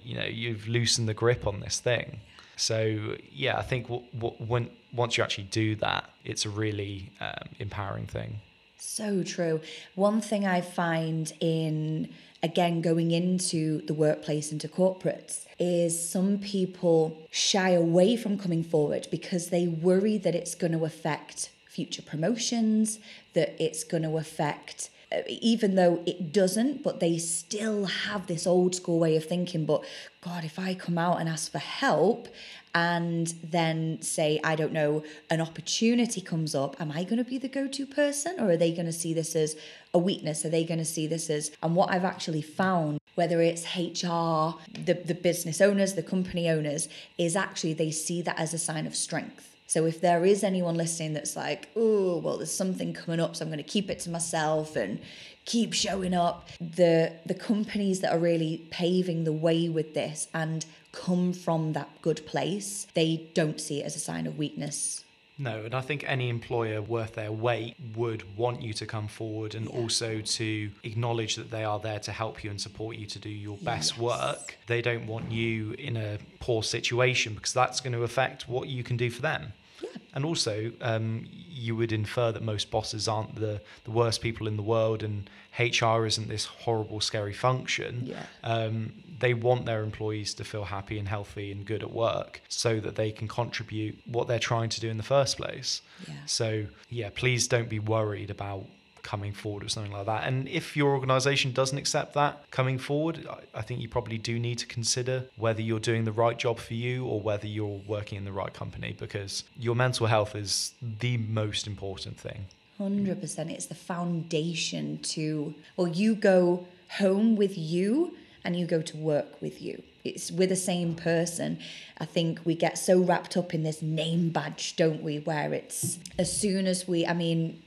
you 0.04 0.16
know, 0.16 0.24
you've 0.24 0.66
loosened 0.68 1.08
the 1.08 1.14
grip 1.14 1.46
on 1.46 1.60
this 1.60 1.78
thing. 1.80 2.20
So 2.56 3.16
yeah, 3.32 3.58
I 3.58 3.62
think 3.62 3.88
w- 3.88 4.04
w- 4.14 4.36
when 4.38 4.70
once 4.92 5.16
you 5.16 5.24
actually 5.24 5.44
do 5.44 5.74
that, 5.76 6.08
it's 6.24 6.44
a 6.44 6.50
really 6.50 7.10
um, 7.20 7.48
empowering 7.58 8.06
thing. 8.06 8.40
So 8.78 9.22
true. 9.22 9.60
One 9.94 10.20
thing 10.20 10.46
I 10.46 10.60
find 10.60 11.32
in 11.40 12.10
again 12.44 12.82
going 12.82 13.10
into 13.10 13.80
the 13.86 13.94
workplace 13.94 14.52
into 14.52 14.68
corporates 14.68 15.46
is 15.58 16.08
some 16.10 16.38
people 16.38 17.26
shy 17.30 17.70
away 17.70 18.16
from 18.16 18.36
coming 18.36 18.62
forward 18.62 19.08
because 19.10 19.48
they 19.48 19.66
worry 19.66 20.18
that 20.18 20.34
it's 20.34 20.54
going 20.54 20.72
to 20.72 20.84
affect 20.84 21.50
future 21.66 22.02
promotions, 22.02 22.98
that 23.32 23.56
it's 23.58 23.82
going 23.82 24.02
to 24.02 24.18
affect 24.18 24.90
even 25.28 25.74
though 25.74 26.02
it 26.06 26.32
doesn't, 26.32 26.82
but 26.82 27.00
they 27.00 27.18
still 27.18 27.86
have 27.86 28.26
this 28.26 28.46
old 28.46 28.74
school 28.74 28.98
way 28.98 29.16
of 29.16 29.24
thinking. 29.24 29.66
But 29.66 29.84
God, 30.20 30.44
if 30.44 30.58
I 30.58 30.74
come 30.74 30.98
out 30.98 31.20
and 31.20 31.28
ask 31.28 31.50
for 31.50 31.58
help 31.58 32.28
and 32.74 33.34
then 33.42 34.02
say, 34.02 34.40
I 34.42 34.56
don't 34.56 34.72
know, 34.72 35.04
an 35.30 35.40
opportunity 35.40 36.20
comes 36.20 36.54
up, 36.54 36.80
am 36.80 36.90
I 36.90 37.04
going 37.04 37.18
to 37.18 37.24
be 37.24 37.38
the 37.38 37.48
go 37.48 37.68
to 37.68 37.86
person 37.86 38.36
or 38.40 38.50
are 38.50 38.56
they 38.56 38.72
going 38.72 38.86
to 38.86 38.92
see 38.92 39.14
this 39.14 39.36
as 39.36 39.56
a 39.92 39.98
weakness? 39.98 40.44
Are 40.44 40.48
they 40.48 40.64
going 40.64 40.78
to 40.78 40.84
see 40.84 41.06
this 41.06 41.30
as, 41.30 41.52
and 41.62 41.76
what 41.76 41.90
I've 41.90 42.04
actually 42.04 42.42
found, 42.42 42.98
whether 43.14 43.40
it's 43.40 43.76
HR, 43.76 44.58
the, 44.72 45.00
the 45.04 45.14
business 45.14 45.60
owners, 45.60 45.94
the 45.94 46.02
company 46.02 46.48
owners, 46.48 46.88
is 47.16 47.36
actually 47.36 47.74
they 47.74 47.92
see 47.92 48.22
that 48.22 48.38
as 48.38 48.52
a 48.52 48.58
sign 48.58 48.86
of 48.86 48.96
strength. 48.96 49.53
So 49.66 49.86
if 49.86 50.00
there 50.00 50.24
is 50.24 50.44
anyone 50.44 50.76
listening 50.76 51.14
that's 51.14 51.36
like, 51.36 51.68
oh, 51.74 52.18
well, 52.18 52.36
there's 52.36 52.54
something 52.54 52.92
coming 52.92 53.20
up, 53.20 53.34
so 53.34 53.44
I'm 53.44 53.50
going 53.50 53.58
to 53.58 53.64
keep 53.64 53.90
it 53.90 53.98
to 54.00 54.10
myself 54.10 54.76
and 54.76 55.00
keep 55.46 55.72
showing 55.72 56.14
up, 56.14 56.48
the 56.60 57.12
the 57.26 57.34
companies 57.34 58.00
that 58.00 58.12
are 58.12 58.18
really 58.18 58.66
paving 58.70 59.24
the 59.24 59.32
way 59.32 59.68
with 59.68 59.94
this 59.94 60.28
and 60.32 60.64
come 60.92 61.32
from 61.32 61.72
that 61.72 61.90
good 62.02 62.24
place, 62.26 62.86
they 62.94 63.28
don't 63.34 63.60
see 63.60 63.80
it 63.80 63.86
as 63.86 63.96
a 63.96 63.98
sign 63.98 64.26
of 64.26 64.38
weakness. 64.38 65.04
No, 65.36 65.64
and 65.64 65.74
I 65.74 65.80
think 65.80 66.04
any 66.06 66.28
employer 66.28 66.80
worth 66.80 67.14
their 67.14 67.32
weight 67.32 67.74
would 67.96 68.36
want 68.36 68.62
you 68.62 68.72
to 68.74 68.86
come 68.86 69.08
forward 69.08 69.54
and 69.56 69.66
Yeah. 69.66 69.72
also 69.80 70.20
to 70.20 70.70
acknowledge 70.84 71.34
that 71.36 71.50
they 71.50 71.64
are 71.64 71.80
there 71.80 71.98
to 72.00 72.12
help 72.12 72.44
you 72.44 72.50
and 72.50 72.60
support 72.60 72.96
you 72.96 73.06
to 73.06 73.18
do 73.18 73.28
your 73.28 73.56
best 73.58 73.92
Yes. 73.92 73.98
work. 73.98 74.56
They 74.68 74.80
don't 74.80 75.06
want 75.06 75.32
you 75.32 75.72
in 75.72 75.96
a 75.96 76.18
poor 76.38 76.62
situation 76.62 77.34
because 77.34 77.52
that's 77.52 77.80
going 77.80 77.94
to 77.94 78.04
affect 78.04 78.48
what 78.48 78.68
you 78.68 78.84
can 78.84 78.96
do 78.96 79.10
for 79.10 79.22
them. 79.22 79.52
Yeah. 79.82 79.88
And 80.14 80.24
also, 80.24 80.70
um, 80.80 81.26
you 81.30 81.74
would 81.74 81.90
infer 81.90 82.30
that 82.30 82.42
most 82.42 82.70
bosses 82.70 83.08
aren't 83.08 83.34
the, 83.34 83.60
the 83.82 83.90
worst 83.90 84.20
people 84.20 84.46
in 84.46 84.56
the 84.56 84.62
world 84.62 85.02
and 85.02 85.28
HR 85.58 86.06
isn't 86.06 86.28
this 86.28 86.44
horrible, 86.44 87.00
scary 87.00 87.32
function. 87.32 88.06
Yeah. 88.06 88.26
Um, 88.44 88.92
they 89.18 89.34
want 89.34 89.64
their 89.66 89.82
employees 89.82 90.34
to 90.34 90.44
feel 90.44 90.64
happy 90.64 90.98
and 90.98 91.08
healthy 91.08 91.52
and 91.52 91.64
good 91.64 91.82
at 91.82 91.92
work 91.92 92.40
so 92.48 92.80
that 92.80 92.96
they 92.96 93.10
can 93.10 93.28
contribute 93.28 93.98
what 94.06 94.26
they're 94.28 94.38
trying 94.38 94.68
to 94.70 94.80
do 94.80 94.88
in 94.88 94.96
the 94.96 95.02
first 95.02 95.36
place. 95.36 95.82
Yeah. 96.08 96.14
So, 96.26 96.66
yeah, 96.88 97.10
please 97.14 97.46
don't 97.48 97.68
be 97.68 97.78
worried 97.78 98.30
about 98.30 98.66
coming 99.02 99.32
forward 99.34 99.62
with 99.62 99.70
something 99.70 99.92
like 99.92 100.06
that. 100.06 100.26
And 100.26 100.48
if 100.48 100.76
your 100.78 100.94
organization 100.94 101.52
doesn't 101.52 101.76
accept 101.76 102.14
that 102.14 102.50
coming 102.50 102.78
forward, 102.78 103.26
I- 103.28 103.58
I 103.58 103.62
think 103.62 103.80
you 103.82 103.88
probably 103.88 104.16
do 104.16 104.38
need 104.38 104.58
to 104.60 104.66
consider 104.66 105.26
whether 105.36 105.60
you're 105.60 105.78
doing 105.78 106.04
the 106.04 106.12
right 106.12 106.38
job 106.38 106.58
for 106.58 106.72
you 106.72 107.04
or 107.04 107.20
whether 107.20 107.46
you're 107.46 107.82
working 107.86 108.16
in 108.16 108.24
the 108.24 108.32
right 108.32 108.52
company 108.54 108.96
because 108.98 109.44
your 109.58 109.74
mental 109.76 110.06
health 110.06 110.34
is 110.34 110.72
the 110.80 111.18
most 111.18 111.66
important 111.66 112.18
thing. 112.18 112.46
100% 112.80 113.50
it's 113.50 113.66
the 113.66 113.74
foundation 113.74 114.98
to 114.98 115.54
well 115.76 115.86
you 115.86 116.14
go 116.16 116.66
home 116.98 117.36
with 117.36 117.56
you 117.56 118.16
and 118.44 118.56
you 118.56 118.66
go 118.66 118.80
to 118.82 118.96
work 118.96 119.40
with 119.40 119.60
you 119.60 119.82
it's 120.04 120.30
we're 120.30 120.46
the 120.46 120.56
same 120.56 120.94
person 120.94 121.58
i 121.98 122.04
think 122.04 122.40
we 122.44 122.54
get 122.54 122.76
so 122.76 123.00
wrapped 123.00 123.36
up 123.36 123.54
in 123.54 123.62
this 123.62 123.82
name 123.82 124.30
badge 124.30 124.76
don't 124.76 125.02
we 125.02 125.18
where 125.18 125.52
it's 125.52 125.98
as 126.18 126.34
soon 126.34 126.66
as 126.66 126.86
we 126.86 127.06
i 127.06 127.12
mean 127.12 127.60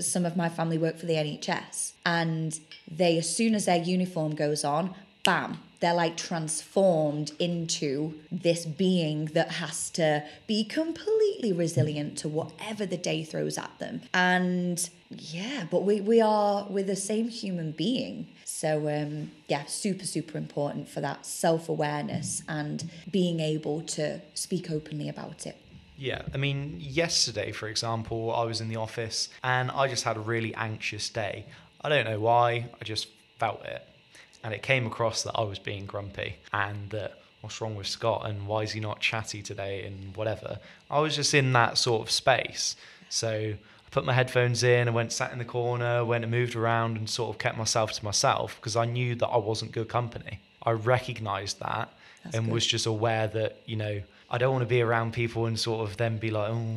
some 0.00 0.24
of 0.24 0.36
my 0.36 0.48
family 0.48 0.78
work 0.78 0.98
for 0.98 1.06
the 1.06 1.14
nhs 1.14 1.92
and 2.06 2.60
they 2.90 3.18
as 3.18 3.34
soon 3.34 3.54
as 3.54 3.64
their 3.64 3.82
uniform 3.82 4.34
goes 4.34 4.64
on 4.64 4.94
bam 5.24 5.58
they're 5.80 5.94
like 5.94 6.16
transformed 6.16 7.32
into 7.38 8.14
this 8.30 8.66
being 8.66 9.26
that 9.26 9.52
has 9.52 9.90
to 9.90 10.22
be 10.46 10.62
completely 10.62 11.52
resilient 11.52 12.18
to 12.18 12.28
whatever 12.28 12.84
the 12.84 12.98
day 12.98 13.24
throws 13.24 13.56
at 13.56 13.70
them. 13.78 14.02
And 14.12 14.88
yeah, 15.08 15.64
but 15.70 15.82
we, 15.82 16.02
we 16.02 16.20
are 16.20 16.66
we're 16.68 16.84
the 16.84 16.96
same 16.96 17.28
human 17.28 17.72
being. 17.72 18.28
So 18.60 18.90
um, 18.90 19.30
yeah, 19.48 19.64
super 19.64 20.04
super 20.04 20.36
important 20.36 20.86
for 20.86 21.00
that 21.00 21.24
self 21.24 21.70
awareness 21.70 22.42
and 22.46 22.90
being 23.10 23.40
able 23.40 23.80
to 23.96 24.20
speak 24.34 24.70
openly 24.70 25.08
about 25.08 25.46
it. 25.46 25.56
Yeah, 25.96 26.20
I 26.34 26.36
mean, 26.36 26.76
yesterday, 26.78 27.52
for 27.52 27.68
example, 27.68 28.34
I 28.34 28.44
was 28.44 28.60
in 28.60 28.68
the 28.68 28.76
office 28.76 29.30
and 29.42 29.70
I 29.70 29.88
just 29.88 30.04
had 30.04 30.18
a 30.18 30.20
really 30.20 30.54
anxious 30.56 31.08
day. 31.08 31.46
I 31.80 31.88
don't 31.88 32.04
know 32.04 32.20
why, 32.20 32.68
I 32.78 32.84
just 32.84 33.08
felt 33.38 33.64
it. 33.64 33.82
And 34.44 34.52
it 34.52 34.62
came 34.62 34.86
across 34.86 35.22
that 35.22 35.32
I 35.36 35.42
was 35.44 35.58
being 35.58 35.86
grumpy 35.86 36.36
and 36.52 36.90
that 36.90 37.18
what's 37.40 37.62
wrong 37.62 37.76
with 37.76 37.86
Scott 37.86 38.28
and 38.28 38.46
why 38.46 38.64
is 38.64 38.72
he 38.72 38.80
not 38.80 39.00
chatty 39.00 39.40
today 39.40 39.86
and 39.86 40.14
whatever. 40.14 40.58
I 40.90 41.00
was 41.00 41.16
just 41.16 41.32
in 41.32 41.54
that 41.54 41.78
sort 41.78 42.02
of 42.02 42.10
space. 42.10 42.76
So 43.08 43.54
put 43.90 44.04
my 44.04 44.12
headphones 44.12 44.62
in 44.62 44.86
and 44.88 44.94
went 44.94 45.12
sat 45.12 45.32
in 45.32 45.38
the 45.38 45.44
corner, 45.44 46.04
went 46.04 46.24
and 46.24 46.30
moved 46.30 46.54
around 46.54 46.96
and 46.96 47.08
sort 47.08 47.30
of 47.30 47.38
kept 47.38 47.56
myself 47.58 47.92
to 47.92 48.04
myself 48.04 48.56
because 48.56 48.76
I 48.76 48.84
knew 48.84 49.14
that 49.16 49.26
I 49.28 49.36
wasn't 49.36 49.72
good 49.72 49.88
company. 49.88 50.40
I 50.62 50.72
recognized 50.72 51.60
that 51.60 51.92
That's 52.24 52.36
and 52.36 52.46
good. 52.46 52.54
was 52.54 52.66
just 52.66 52.86
aware 52.86 53.26
that, 53.28 53.60
you 53.66 53.76
know, 53.76 54.02
I 54.30 54.38
don't 54.38 54.52
want 54.52 54.62
to 54.62 54.66
be 54.68 54.80
around 54.80 55.12
people 55.12 55.46
and 55.46 55.58
sort 55.58 55.88
of 55.88 55.96
then 55.96 56.18
be 56.18 56.30
like, 56.30 56.50
oh, 56.50 56.76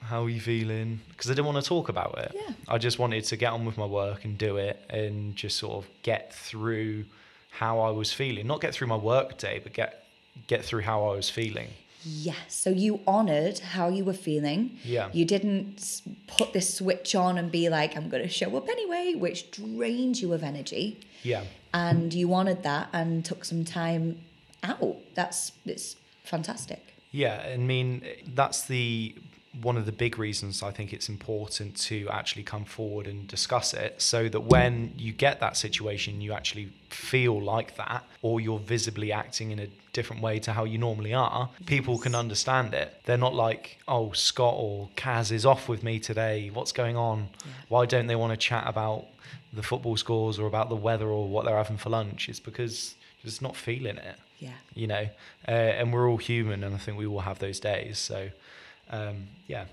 how 0.00 0.24
are 0.24 0.30
you 0.30 0.40
feeling? 0.40 1.00
Because 1.10 1.30
I 1.30 1.34
didn't 1.34 1.46
want 1.46 1.62
to 1.62 1.68
talk 1.68 1.88
about 1.88 2.16
it. 2.18 2.32
Yeah. 2.34 2.54
I 2.68 2.78
just 2.78 2.98
wanted 2.98 3.24
to 3.24 3.36
get 3.36 3.52
on 3.52 3.66
with 3.66 3.76
my 3.76 3.84
work 3.86 4.24
and 4.24 4.38
do 4.38 4.56
it 4.56 4.80
and 4.88 5.34
just 5.36 5.58
sort 5.58 5.84
of 5.84 5.90
get 6.02 6.32
through 6.32 7.04
how 7.50 7.80
I 7.80 7.90
was 7.90 8.12
feeling. 8.12 8.46
Not 8.46 8.60
get 8.60 8.72
through 8.74 8.86
my 8.88 8.96
work 8.96 9.36
day, 9.36 9.60
but 9.62 9.72
get 9.72 10.04
get 10.46 10.64
through 10.64 10.82
how 10.82 11.08
I 11.08 11.16
was 11.16 11.28
feeling. 11.30 11.68
Yes. 12.08 12.54
So 12.54 12.70
you 12.70 13.00
honored 13.04 13.58
how 13.58 13.88
you 13.88 14.04
were 14.04 14.12
feeling. 14.12 14.78
Yeah. 14.84 15.10
You 15.12 15.24
didn't 15.24 16.02
put 16.28 16.52
this 16.52 16.72
switch 16.72 17.16
on 17.16 17.36
and 17.36 17.50
be 17.50 17.68
like, 17.68 17.96
I'm 17.96 18.08
going 18.08 18.22
to 18.22 18.28
show 18.28 18.56
up 18.56 18.68
anyway, 18.68 19.14
which 19.16 19.50
drains 19.50 20.22
you 20.22 20.32
of 20.32 20.44
energy. 20.44 21.00
Yeah. 21.24 21.42
And 21.74 22.14
you 22.14 22.32
honored 22.32 22.62
that 22.62 22.90
and 22.92 23.24
took 23.24 23.44
some 23.44 23.64
time 23.64 24.20
out. 24.62 24.98
That's 25.14 25.50
it's 25.64 25.96
fantastic. 26.22 26.94
Yeah, 27.10 27.44
I 27.52 27.56
mean 27.56 28.04
that's 28.34 28.66
the 28.66 29.14
one 29.62 29.76
of 29.76 29.86
the 29.86 29.92
big 29.92 30.18
reasons 30.18 30.62
I 30.62 30.70
think 30.70 30.92
it's 30.92 31.08
important 31.08 31.76
to 31.82 32.08
actually 32.10 32.42
come 32.42 32.64
forward 32.64 33.06
and 33.06 33.26
discuss 33.26 33.74
it 33.74 34.00
so 34.00 34.28
that 34.28 34.40
when 34.40 34.92
you 34.96 35.12
get 35.12 35.40
that 35.40 35.56
situation 35.56 36.20
you 36.20 36.32
actually 36.32 36.72
feel 36.90 37.40
like 37.40 37.76
that 37.76 38.04
or 38.22 38.40
you're 38.40 38.58
visibly 38.58 39.12
acting 39.12 39.50
in 39.50 39.58
a 39.58 39.68
different 39.92 40.22
way 40.22 40.38
to 40.40 40.52
how 40.52 40.64
you 40.64 40.78
normally 40.78 41.14
are 41.14 41.48
people 41.64 41.98
can 41.98 42.14
understand 42.14 42.74
it. 42.74 43.00
They're 43.04 43.16
not 43.16 43.34
like 43.34 43.78
oh 43.88 44.12
Scott 44.12 44.54
or 44.56 44.90
Kaz 44.96 45.32
is 45.32 45.46
off 45.46 45.68
with 45.68 45.82
me 45.82 45.98
today. 45.98 46.50
What's 46.52 46.72
going 46.72 46.96
on? 46.96 47.28
Why 47.68 47.86
don't 47.86 48.06
they 48.06 48.16
want 48.16 48.32
to 48.32 48.36
chat 48.36 48.64
about 48.66 49.06
the 49.52 49.62
football 49.62 49.96
scores 49.96 50.38
or 50.38 50.46
about 50.46 50.68
the 50.68 50.76
weather 50.76 51.08
or 51.08 51.28
what 51.28 51.44
they're 51.44 51.56
having 51.56 51.78
for 51.78 51.90
lunch? 51.90 52.28
It's 52.28 52.40
because 52.40 52.94
just 53.26 53.42
not 53.42 53.56
feeling 53.56 53.96
it. 53.96 54.16
Yeah. 54.38 54.50
you 54.74 54.86
know, 54.86 55.08
uh, 55.48 55.50
and 55.50 55.94
we're 55.94 56.10
all 56.10 56.18
human, 56.18 56.62
and 56.62 56.74
I 56.74 56.78
think 56.78 56.98
we 56.98 57.06
all 57.06 57.20
have 57.20 57.38
those 57.38 57.58
days. 57.58 57.98
So, 57.98 58.28
um, 58.90 59.28
yeah, 59.46 59.64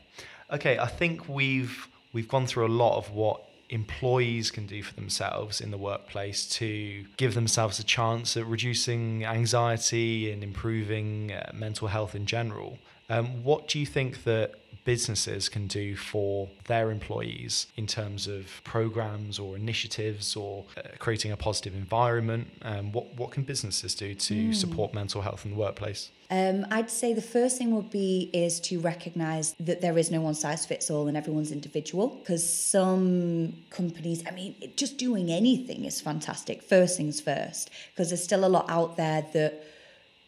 okay. 0.51 0.77
I 0.77 0.87
think 0.87 1.27
we've 1.27 1.87
we've 2.13 2.27
gone 2.27 2.47
through 2.47 2.67
a 2.67 2.75
lot 2.83 2.97
of 2.97 3.11
what 3.11 3.41
employees 3.69 4.51
can 4.51 4.67
do 4.67 4.83
for 4.83 4.93
themselves 4.93 5.59
in 5.59 5.71
the 5.71 5.77
workplace 5.77 6.47
to 6.47 7.03
give 7.17 7.33
themselves 7.33 7.79
a 7.79 7.83
chance 7.83 8.37
at 8.37 8.45
reducing 8.45 9.25
anxiety 9.25 10.31
and 10.31 10.43
improving 10.43 11.31
uh, 11.31 11.51
mental 11.53 11.87
health 11.87 12.13
in 12.13 12.25
general. 12.25 12.77
Um, 13.09 13.43
what 13.43 13.67
do 13.67 13.79
you 13.79 13.85
think 13.85 14.23
that 14.23 14.53
businesses 14.85 15.49
can 15.49 15.67
do 15.67 15.95
for 15.95 16.49
their 16.65 16.91
employees 16.91 17.67
in 17.77 17.87
terms 17.87 18.27
of 18.27 18.61
programs 18.63 19.39
or 19.39 19.55
initiatives 19.55 20.35
or 20.35 20.65
uh, 20.77 20.81
creating 20.99 21.31
a 21.31 21.37
positive 21.37 21.73
environment? 21.73 22.47
Um, 22.61 22.91
what, 22.91 23.15
what 23.15 23.31
can 23.31 23.43
businesses 23.43 23.95
do 23.95 24.13
to 24.13 24.53
support 24.53 24.93
mental 24.93 25.21
health 25.21 25.45
in 25.45 25.51
the 25.51 25.57
workplace? 25.57 26.11
Um, 26.33 26.65
I'd 26.71 26.89
say 26.89 27.13
the 27.13 27.21
first 27.21 27.59
thing 27.59 27.75
would 27.75 27.91
be 27.91 28.31
is 28.33 28.59
to 28.61 28.79
recognize 28.79 29.53
that 29.59 29.81
there 29.81 29.99
is 29.99 30.09
no 30.09 30.19
one 30.19 30.33
size 30.33 30.65
fits 30.65 30.89
all 30.89 31.07
and 31.07 31.15
everyone's 31.15 31.51
individual. 31.51 32.07
Because 32.07 32.43
some 32.43 33.53
companies, 33.69 34.23
I 34.27 34.31
mean, 34.31 34.55
just 34.75 34.97
doing 34.97 35.29
anything 35.31 35.85
is 35.85 36.01
fantastic. 36.01 36.63
First 36.63 36.97
things 36.97 37.21
first, 37.21 37.69
because 37.91 38.09
there's 38.09 38.23
still 38.23 38.45
a 38.45 38.49
lot 38.57 38.65
out 38.67 38.97
there 38.97 39.23
that 39.33 39.63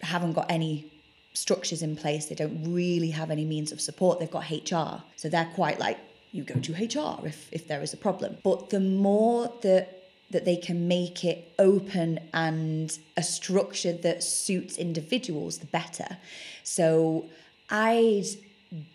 haven't 0.04 0.34
got 0.34 0.46
any 0.48 0.86
structures 1.34 1.82
in 1.82 1.96
place. 1.96 2.28
They 2.28 2.36
don't 2.36 2.72
really 2.72 3.10
have 3.10 3.32
any 3.32 3.44
means 3.44 3.72
of 3.72 3.82
support. 3.82 4.20
They've 4.20 4.30
got 4.30 4.52
HR, 4.52 5.02
so 5.16 5.28
they're 5.28 5.52
quite 5.56 5.80
like 5.80 5.98
you 6.32 6.44
go 6.44 6.60
to 6.60 6.74
HR 6.74 7.26
if 7.26 7.50
if 7.52 7.68
there 7.68 7.82
is 7.82 7.94
a 7.94 7.98
problem. 7.98 8.38
But 8.44 8.70
the 8.70 8.80
more 8.80 9.52
that 9.64 10.05
that 10.32 10.46
they 10.46 10.56
can 10.56 10.88
make 10.88 11.24
it 11.24 11.54
open 11.60 12.20
and 12.34 12.98
a 13.16 13.24
structure 13.24 13.94
that 13.94 14.24
suits 14.24 14.78
individuals, 14.78 15.60
the 15.60 15.66
better. 15.68 16.18
So 16.64 17.26
I'd 17.70 18.26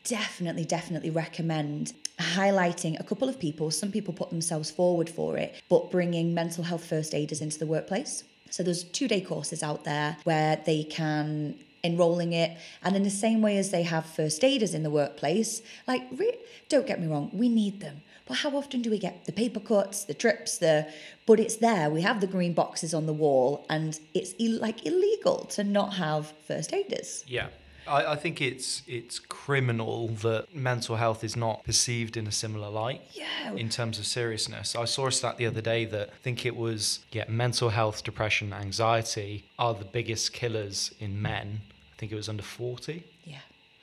definitely, 0.04 0.64
definitely 0.64 1.10
recommend 1.10 1.94
highlighting 2.18 2.98
a 3.00 3.04
couple 3.04 3.28
of 3.28 3.38
people. 3.38 3.70
Some 3.70 3.90
people 3.90 4.12
put 4.12 4.30
themselves 4.30 4.70
forward 4.70 5.08
for 5.08 5.36
it, 5.36 5.54
but 5.68 5.90
bringing 5.90 6.34
mental 6.34 6.64
health 6.64 6.84
first 6.84 7.14
aiders 7.14 7.40
into 7.40 7.58
the 7.58 7.66
workplace. 7.66 8.24
So 8.50 8.62
there's 8.62 8.84
two 8.84 9.08
day 9.08 9.20
courses 9.20 9.62
out 9.62 9.84
there 9.84 10.16
where 10.24 10.60
they 10.66 10.84
can 10.84 11.56
enrolling 11.82 12.32
it 12.34 12.58
and 12.82 12.94
in 12.94 13.02
the 13.02 13.10
same 13.10 13.40
way 13.40 13.56
as 13.56 13.70
they 13.70 13.84
have 13.84 14.04
first 14.04 14.44
aiders 14.44 14.74
in 14.74 14.82
the 14.82 14.90
workplace 14.90 15.62
like 15.86 16.02
re- 16.14 16.36
don't 16.68 16.86
get 16.86 17.00
me 17.00 17.06
wrong 17.06 17.30
we 17.32 17.48
need 17.48 17.80
them 17.80 18.02
but 18.30 18.38
how 18.38 18.50
often 18.56 18.80
do 18.80 18.90
we 18.90 18.98
get 18.98 19.24
the 19.26 19.32
paper 19.32 19.58
cuts 19.60 20.04
the 20.04 20.14
trips 20.14 20.58
the 20.58 20.86
but 21.26 21.40
it's 21.44 21.56
there 21.56 21.90
we 21.90 22.00
have 22.02 22.20
the 22.20 22.26
green 22.26 22.52
boxes 22.62 22.94
on 22.94 23.04
the 23.06 23.12
wall 23.24 23.66
and 23.68 23.98
it's 24.14 24.32
Ill- 24.38 24.60
like 24.60 24.86
illegal 24.86 25.38
to 25.56 25.64
not 25.64 25.94
have 25.94 26.32
first 26.46 26.72
aiders 26.72 27.24
Yeah. 27.26 27.48
I, 27.88 28.12
I 28.14 28.16
think 28.16 28.40
it's 28.40 28.82
it's 28.86 29.18
criminal 29.18 30.08
that 30.26 30.54
mental 30.54 30.96
health 30.96 31.24
is 31.24 31.34
not 31.34 31.64
perceived 31.64 32.16
in 32.16 32.26
a 32.26 32.30
similar 32.44 32.68
light. 32.68 33.00
Yeah. 33.12 33.54
In 33.64 33.68
terms 33.70 33.98
of 33.98 34.04
seriousness, 34.06 34.76
I 34.76 34.84
saw 34.84 35.06
a 35.06 35.12
stat 35.12 35.38
the 35.38 35.46
other 35.46 35.62
day 35.62 35.86
that 35.86 36.06
I 36.10 36.18
think 36.26 36.44
it 36.50 36.54
was 36.56 37.00
yeah 37.10 37.24
mental 37.26 37.70
health, 37.70 38.04
depression, 38.04 38.52
anxiety 38.52 39.32
are 39.58 39.74
the 39.74 39.86
biggest 39.98 40.32
killers 40.40 40.92
in 41.00 41.20
men. 41.20 41.62
I 41.92 41.96
think 41.98 42.12
it 42.12 42.16
was 42.16 42.28
under 42.28 42.42
forty. 42.44 43.02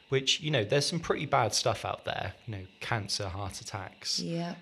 Which 0.09 0.39
you 0.41 0.51
know, 0.51 0.63
there's 0.63 0.85
some 0.85 0.99
pretty 0.99 1.25
bad 1.25 1.53
stuff 1.53 1.83
out 1.85 2.05
there. 2.05 2.33
You 2.45 2.55
know, 2.55 2.63
cancer, 2.79 3.27
heart 3.27 3.59
attacks. 3.61 4.19
yeah 4.19 4.55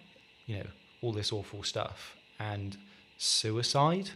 You 0.47 0.57
know, 0.59 0.67
all 1.01 1.11
this 1.11 1.31
awful 1.31 1.63
stuff 1.63 2.15
and 2.39 2.77
suicide. 3.17 4.09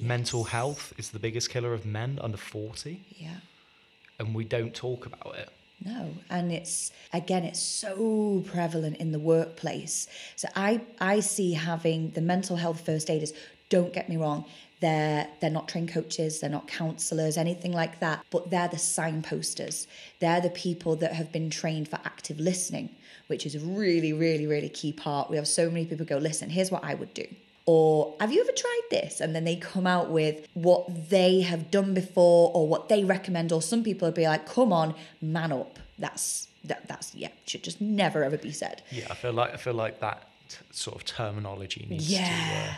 Mental 0.00 0.44
health 0.44 0.92
is 0.98 1.10
the 1.10 1.18
biggest 1.18 1.50
killer 1.50 1.74
of 1.74 1.84
men 1.84 2.18
under 2.22 2.36
40, 2.36 3.00
Yeah. 3.18 3.38
and 4.20 4.34
we 4.36 4.44
don't 4.44 4.72
talk 4.72 5.04
about 5.04 5.34
it. 5.36 5.48
No, 5.84 6.14
and 6.28 6.52
it's 6.52 6.92
again, 7.12 7.42
it's 7.44 7.58
so 7.58 8.44
prevalent 8.46 8.98
in 8.98 9.10
the 9.12 9.18
workplace. 9.18 10.06
So 10.36 10.46
I 10.54 10.82
I 11.00 11.20
see 11.20 11.54
having 11.54 12.10
the 12.10 12.20
mental 12.20 12.56
health 12.56 12.84
first 12.84 13.08
aiders. 13.10 13.32
Don't 13.68 13.92
get 13.92 14.08
me 14.08 14.16
wrong, 14.16 14.44
they're 14.80 15.28
they're 15.40 15.50
not 15.50 15.68
trained 15.68 15.90
coaches, 15.90 16.40
they're 16.40 16.50
not 16.50 16.66
counselors, 16.66 17.36
anything 17.36 17.72
like 17.72 18.00
that. 18.00 18.24
But 18.30 18.50
they're 18.50 18.68
the 18.68 18.78
signposters. 18.78 19.86
They're 20.20 20.40
the 20.40 20.50
people 20.50 20.96
that 20.96 21.12
have 21.12 21.30
been 21.32 21.50
trained 21.50 21.88
for 21.88 21.96
active 22.04 22.40
listening, 22.40 22.90
which 23.26 23.44
is 23.46 23.54
a 23.54 23.60
really, 23.60 24.12
really, 24.12 24.46
really 24.46 24.68
key 24.68 24.92
part. 24.92 25.30
We 25.30 25.36
have 25.36 25.48
so 25.48 25.68
many 25.70 25.84
people 25.86 26.06
go, 26.06 26.18
listen, 26.18 26.50
here's 26.50 26.70
what 26.70 26.84
I 26.84 26.94
would 26.94 27.12
do. 27.14 27.26
Or 27.66 28.14
have 28.20 28.32
you 28.32 28.40
ever 28.40 28.52
tried 28.52 28.80
this? 28.90 29.20
And 29.20 29.34
then 29.34 29.44
they 29.44 29.54
come 29.56 29.86
out 29.86 30.10
with 30.10 30.46
what 30.54 31.10
they 31.10 31.42
have 31.42 31.70
done 31.70 31.94
before 31.94 32.50
or 32.54 32.66
what 32.66 32.88
they 32.88 33.04
recommend. 33.04 33.52
Or 33.52 33.62
some 33.62 33.84
people 33.84 34.08
would 34.08 34.14
be 34.14 34.24
like, 34.26 34.46
come 34.46 34.72
on, 34.72 34.94
man 35.20 35.52
up. 35.52 35.78
That's 35.98 36.48
that 36.64 36.88
that's 36.88 37.14
yeah, 37.14 37.28
should 37.46 37.62
just 37.62 37.80
never 37.80 38.24
ever 38.24 38.38
be 38.38 38.52
said. 38.52 38.82
Yeah, 38.90 39.06
I 39.10 39.14
feel 39.14 39.32
like 39.32 39.52
I 39.52 39.56
feel 39.56 39.74
like 39.74 40.00
that 40.00 40.28
sort 40.72 40.96
of 40.96 41.04
terminology 41.04 41.86
needs 41.88 42.10
Yeah. 42.10 42.26
to. 42.26 42.70
Uh, 42.70 42.74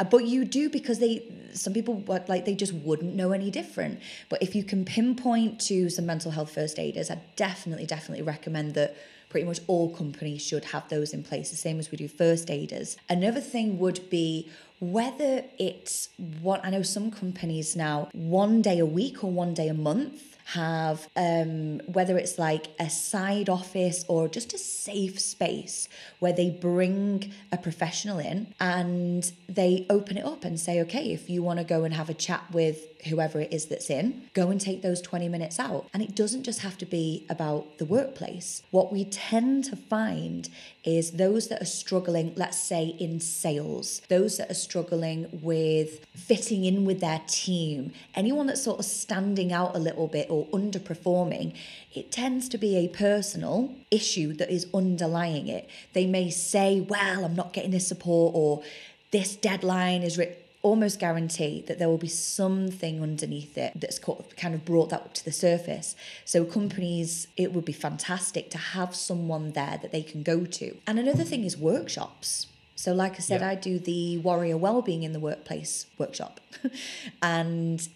Uh, 0.00 0.04
but 0.04 0.24
you 0.24 0.44
do 0.44 0.70
because 0.70 0.98
they 0.98 1.22
some 1.52 1.74
people 1.74 2.02
like 2.26 2.44
they 2.46 2.54
just 2.54 2.72
wouldn't 2.72 3.14
know 3.14 3.32
any 3.32 3.50
different. 3.50 4.00
But 4.30 4.42
if 4.42 4.54
you 4.54 4.64
can 4.64 4.84
pinpoint 4.84 5.60
to 5.62 5.90
some 5.90 6.06
mental 6.06 6.30
health 6.30 6.52
first 6.52 6.78
aiders, 6.78 7.10
I 7.10 7.20
definitely 7.36 7.86
definitely 7.86 8.22
recommend 8.22 8.74
that 8.74 8.96
pretty 9.28 9.46
much 9.46 9.60
all 9.68 9.94
companies 9.94 10.42
should 10.42 10.64
have 10.64 10.88
those 10.88 11.12
in 11.12 11.22
place, 11.22 11.50
the 11.50 11.56
same 11.56 11.78
as 11.78 11.90
we 11.90 11.98
do 11.98 12.08
first 12.08 12.50
aiders. 12.50 12.96
Another 13.08 13.40
thing 13.40 13.78
would 13.78 14.10
be 14.10 14.50
whether 14.80 15.44
it's 15.58 16.08
what 16.40 16.64
I 16.64 16.70
know 16.70 16.82
some 16.82 17.10
companies 17.10 17.76
now 17.76 18.08
one 18.12 18.62
day 18.62 18.78
a 18.78 18.86
week 18.86 19.22
or 19.22 19.30
one 19.30 19.52
day 19.54 19.68
a 19.68 19.74
month 19.74 20.29
have 20.54 21.08
um, 21.16 21.80
whether 21.86 22.18
it's 22.18 22.38
like 22.38 22.68
a 22.78 22.90
side 22.90 23.48
office 23.48 24.04
or 24.08 24.28
just 24.28 24.52
a 24.52 24.58
safe 24.58 25.20
space 25.20 25.88
where 26.18 26.32
they 26.32 26.50
bring 26.50 27.32
a 27.52 27.56
professional 27.56 28.18
in 28.18 28.52
and 28.58 29.32
they 29.48 29.86
open 29.88 30.16
it 30.16 30.24
up 30.24 30.44
and 30.44 30.58
say 30.58 30.80
okay 30.80 31.12
if 31.12 31.30
you 31.30 31.42
want 31.42 31.58
to 31.58 31.64
go 31.64 31.84
and 31.84 31.94
have 31.94 32.08
a 32.08 32.14
chat 32.14 32.42
with 32.52 32.86
whoever 33.06 33.40
it 33.40 33.52
is 33.52 33.66
that's 33.66 33.88
in 33.88 34.22
go 34.34 34.50
and 34.50 34.60
take 34.60 34.82
those 34.82 35.00
20 35.00 35.28
minutes 35.28 35.58
out. 35.58 35.86
And 35.94 36.02
it 36.02 36.14
doesn't 36.14 36.42
just 36.42 36.60
have 36.60 36.76
to 36.78 36.86
be 36.86 37.26
about 37.30 37.78
the 37.78 37.84
workplace. 37.84 38.62
What 38.70 38.92
we 38.92 39.04
tend 39.04 39.64
to 39.64 39.76
find 39.76 40.48
is 40.84 41.12
those 41.12 41.48
that 41.48 41.60
are 41.60 41.66
struggling 41.66 42.32
let's 42.36 42.58
say 42.58 42.96
in 42.98 43.20
sales 43.20 44.00
those 44.08 44.38
that 44.38 44.50
are 44.50 44.54
struggling 44.54 45.28
with 45.42 46.04
fitting 46.14 46.64
in 46.64 46.84
with 46.84 47.00
their 47.00 47.20
team 47.26 47.92
anyone 48.14 48.46
that's 48.46 48.62
sort 48.62 48.78
of 48.78 48.84
standing 48.84 49.52
out 49.52 49.76
a 49.76 49.78
little 49.78 50.08
bit 50.08 50.26
or 50.30 50.39
underperforming 50.46 51.54
it 51.94 52.10
tends 52.10 52.48
to 52.48 52.58
be 52.58 52.76
a 52.76 52.88
personal 52.88 53.74
issue 53.90 54.32
that 54.32 54.50
is 54.50 54.66
underlying 54.74 55.48
it 55.48 55.68
they 55.92 56.06
may 56.06 56.30
say 56.30 56.80
well 56.80 57.24
i'm 57.24 57.34
not 57.36 57.52
getting 57.52 57.70
this 57.70 57.86
support 57.86 58.32
or 58.34 58.62
this 59.10 59.36
deadline 59.36 60.02
is 60.02 60.16
written 60.18 60.36
almost 60.62 60.98
guarantee 60.98 61.64
that 61.66 61.78
there 61.78 61.88
will 61.88 61.98
be 61.98 62.08
something 62.08 63.02
underneath 63.02 63.56
it 63.56 63.72
that's 63.74 63.98
kind 63.98 64.54
of 64.54 64.64
brought 64.64 64.90
that 64.90 65.00
up 65.00 65.14
to 65.14 65.24
the 65.24 65.32
surface. 65.32 65.96
So 66.24 66.44
companies, 66.44 67.28
it 67.36 67.52
would 67.52 67.64
be 67.64 67.72
fantastic 67.72 68.50
to 68.50 68.58
have 68.58 68.94
someone 68.94 69.52
there 69.52 69.78
that 69.80 69.90
they 69.90 70.02
can 70.02 70.22
go 70.22 70.44
to. 70.44 70.76
And 70.86 70.98
another 70.98 71.24
thing 71.24 71.44
is 71.44 71.56
workshops. 71.56 72.46
So 72.76 72.92
like 72.92 73.14
I 73.14 73.20
said, 73.20 73.40
Yeah. 73.40 73.48
I 73.50 73.54
do 73.54 73.78
the 73.78 74.18
Warrior 74.18 74.58
Wellbeing 74.58 75.02
in 75.02 75.12
the 75.12 75.20
Workplace 75.20 75.86
workshop. 75.96 76.40
and 77.22 77.86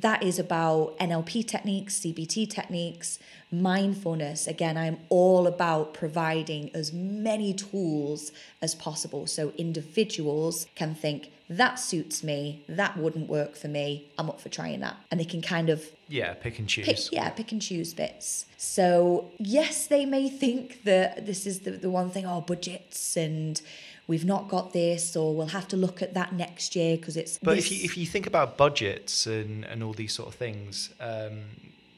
that 0.00 0.22
is 0.22 0.38
about 0.38 0.98
NLP 0.98 1.46
techniques, 1.46 2.00
CBT 2.00 2.48
techniques, 2.48 3.18
mindfulness. 3.50 4.46
Again, 4.46 4.78
I'm 4.78 4.98
all 5.10 5.46
about 5.46 5.92
providing 5.92 6.74
as 6.74 6.92
many 6.92 7.52
tools 7.52 8.32
as 8.62 8.74
possible 8.74 9.26
so 9.26 9.52
individuals 9.58 10.66
can 10.74 10.94
think 10.94 11.30
that 11.56 11.78
suits 11.78 12.24
me, 12.24 12.64
that 12.68 12.96
wouldn't 12.96 13.28
work 13.28 13.56
for 13.56 13.68
me, 13.68 14.10
I'm 14.16 14.30
up 14.30 14.40
for 14.40 14.48
trying 14.48 14.80
that. 14.80 14.96
And 15.10 15.20
they 15.20 15.24
can 15.24 15.42
kind 15.42 15.68
of 15.68 15.84
yeah, 16.08 16.34
pick 16.34 16.58
and 16.58 16.68
choose. 16.68 16.86
pick, 16.86 17.12
yeah, 17.12 17.28
pick 17.30 17.52
and 17.52 17.60
choose 17.60 17.92
bits. 17.92 18.46
So, 18.56 19.30
yes, 19.38 19.86
they 19.86 20.06
may 20.06 20.30
think 20.30 20.84
that 20.84 21.26
this 21.26 21.46
is 21.46 21.60
the, 21.60 21.72
the 21.72 21.90
one 21.90 22.10
thing, 22.10 22.26
oh, 22.26 22.40
budgets 22.40 23.16
and 23.16 23.60
we've 24.06 24.24
not 24.24 24.48
got 24.48 24.72
this, 24.72 25.16
or 25.16 25.34
we'll 25.34 25.46
have 25.48 25.68
to 25.68 25.76
look 25.76 26.02
at 26.02 26.14
that 26.14 26.32
next 26.32 26.76
year 26.76 26.96
because 26.96 27.16
it's. 27.16 27.38
But 27.38 27.56
this. 27.56 27.66
if 27.66 27.72
you 27.72 27.84
if 27.84 27.96
you 27.96 28.06
think 28.06 28.26
about 28.26 28.56
budgets 28.56 29.26
and 29.26 29.64
and 29.64 29.82
all 29.82 29.92
these 29.92 30.12
sort 30.12 30.28
of 30.28 30.34
things, 30.34 30.90
um, 31.00 31.42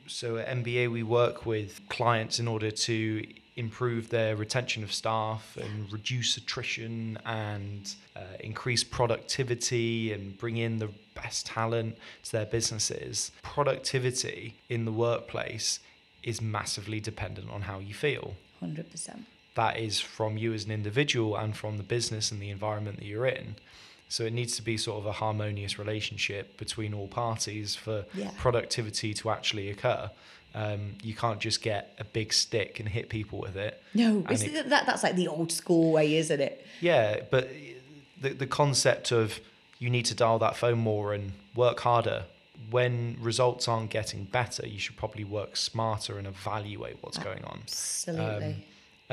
so 0.06 0.36
at 0.36 0.48
MBA 0.48 0.90
we 0.90 1.02
work 1.02 1.46
with 1.46 1.80
clients 1.88 2.38
in 2.38 2.48
order 2.48 2.70
to 2.70 3.26
improve 3.56 4.08
their 4.08 4.34
retention 4.34 4.82
of 4.82 4.92
staff 4.92 5.56
and 5.60 5.92
reduce 5.92 6.36
attrition 6.36 7.16
and 7.24 7.94
uh, 8.16 8.20
increase 8.40 8.82
productivity 8.82 10.12
and 10.12 10.36
bring 10.38 10.56
in 10.56 10.78
the 10.78 10.88
best 11.14 11.46
talent 11.46 11.96
to 12.24 12.32
their 12.32 12.46
businesses. 12.46 13.30
Productivity 13.42 14.56
in 14.68 14.84
the 14.84 14.90
workplace 14.90 15.78
is 16.24 16.40
massively 16.40 16.98
dependent 16.98 17.48
on 17.50 17.62
how 17.62 17.78
you 17.78 17.94
feel 17.94 18.34
Hundred 18.64 18.90
percent. 18.90 19.26
That 19.54 19.78
is 19.78 20.00
from 20.00 20.36
you 20.36 20.52
as 20.52 20.64
an 20.64 20.70
individual 20.72 21.36
and 21.36 21.56
from 21.56 21.76
the 21.76 21.82
business 21.82 22.30
and 22.32 22.40
the 22.42 22.50
environment 22.50 22.98
that 22.98 23.04
you're 23.06 23.26
in. 23.26 23.54
So 24.08 24.24
it 24.24 24.32
needs 24.32 24.56
to 24.56 24.62
be 24.62 24.76
sort 24.76 24.98
of 24.98 25.06
a 25.06 25.12
harmonious 25.12 25.78
relationship 25.78 26.56
between 26.56 26.92
all 26.94 27.08
parties 27.08 27.74
for 27.74 28.04
Yeah. 28.14 28.30
productivity 28.38 29.14
to 29.14 29.30
actually 29.30 29.70
occur. 29.70 30.10
Um, 30.54 30.96
you 31.02 31.14
can't 31.14 31.40
just 31.40 31.62
get 31.62 31.94
a 31.98 32.04
big 32.04 32.32
stick 32.32 32.78
and 32.78 32.88
hit 32.88 33.08
people 33.08 33.40
with 33.40 33.56
it. 33.56 33.82
No, 33.92 34.24
it- 34.30 34.68
that 34.68 34.86
that's 34.86 35.02
like 35.02 35.16
the 35.16 35.26
old 35.28 35.50
school 35.50 35.90
way, 35.92 36.14
isn't 36.16 36.40
it? 36.40 36.64
Yeah, 36.80 37.20
but 37.30 37.50
the 38.20 38.30
the 38.34 38.46
concept 38.46 39.10
of 39.10 39.40
you 39.80 39.90
need 39.90 40.04
to 40.06 40.14
dial 40.14 40.38
that 40.38 40.56
phone 40.56 40.78
more 40.78 41.12
and 41.12 41.32
work 41.56 41.80
harder. 41.80 42.24
When 42.70 43.16
results 43.20 43.66
aren't 43.68 43.90
getting 43.90 44.24
better, 44.24 44.66
you 44.66 44.78
should 44.78 44.96
probably 44.96 45.24
work 45.24 45.56
smarter 45.56 46.18
and 46.18 46.26
evaluate 46.26 46.98
what's 47.02 47.18
going 47.18 47.44
on. 47.44 47.60
Absolutely. 47.64 48.46
Um, 48.46 48.62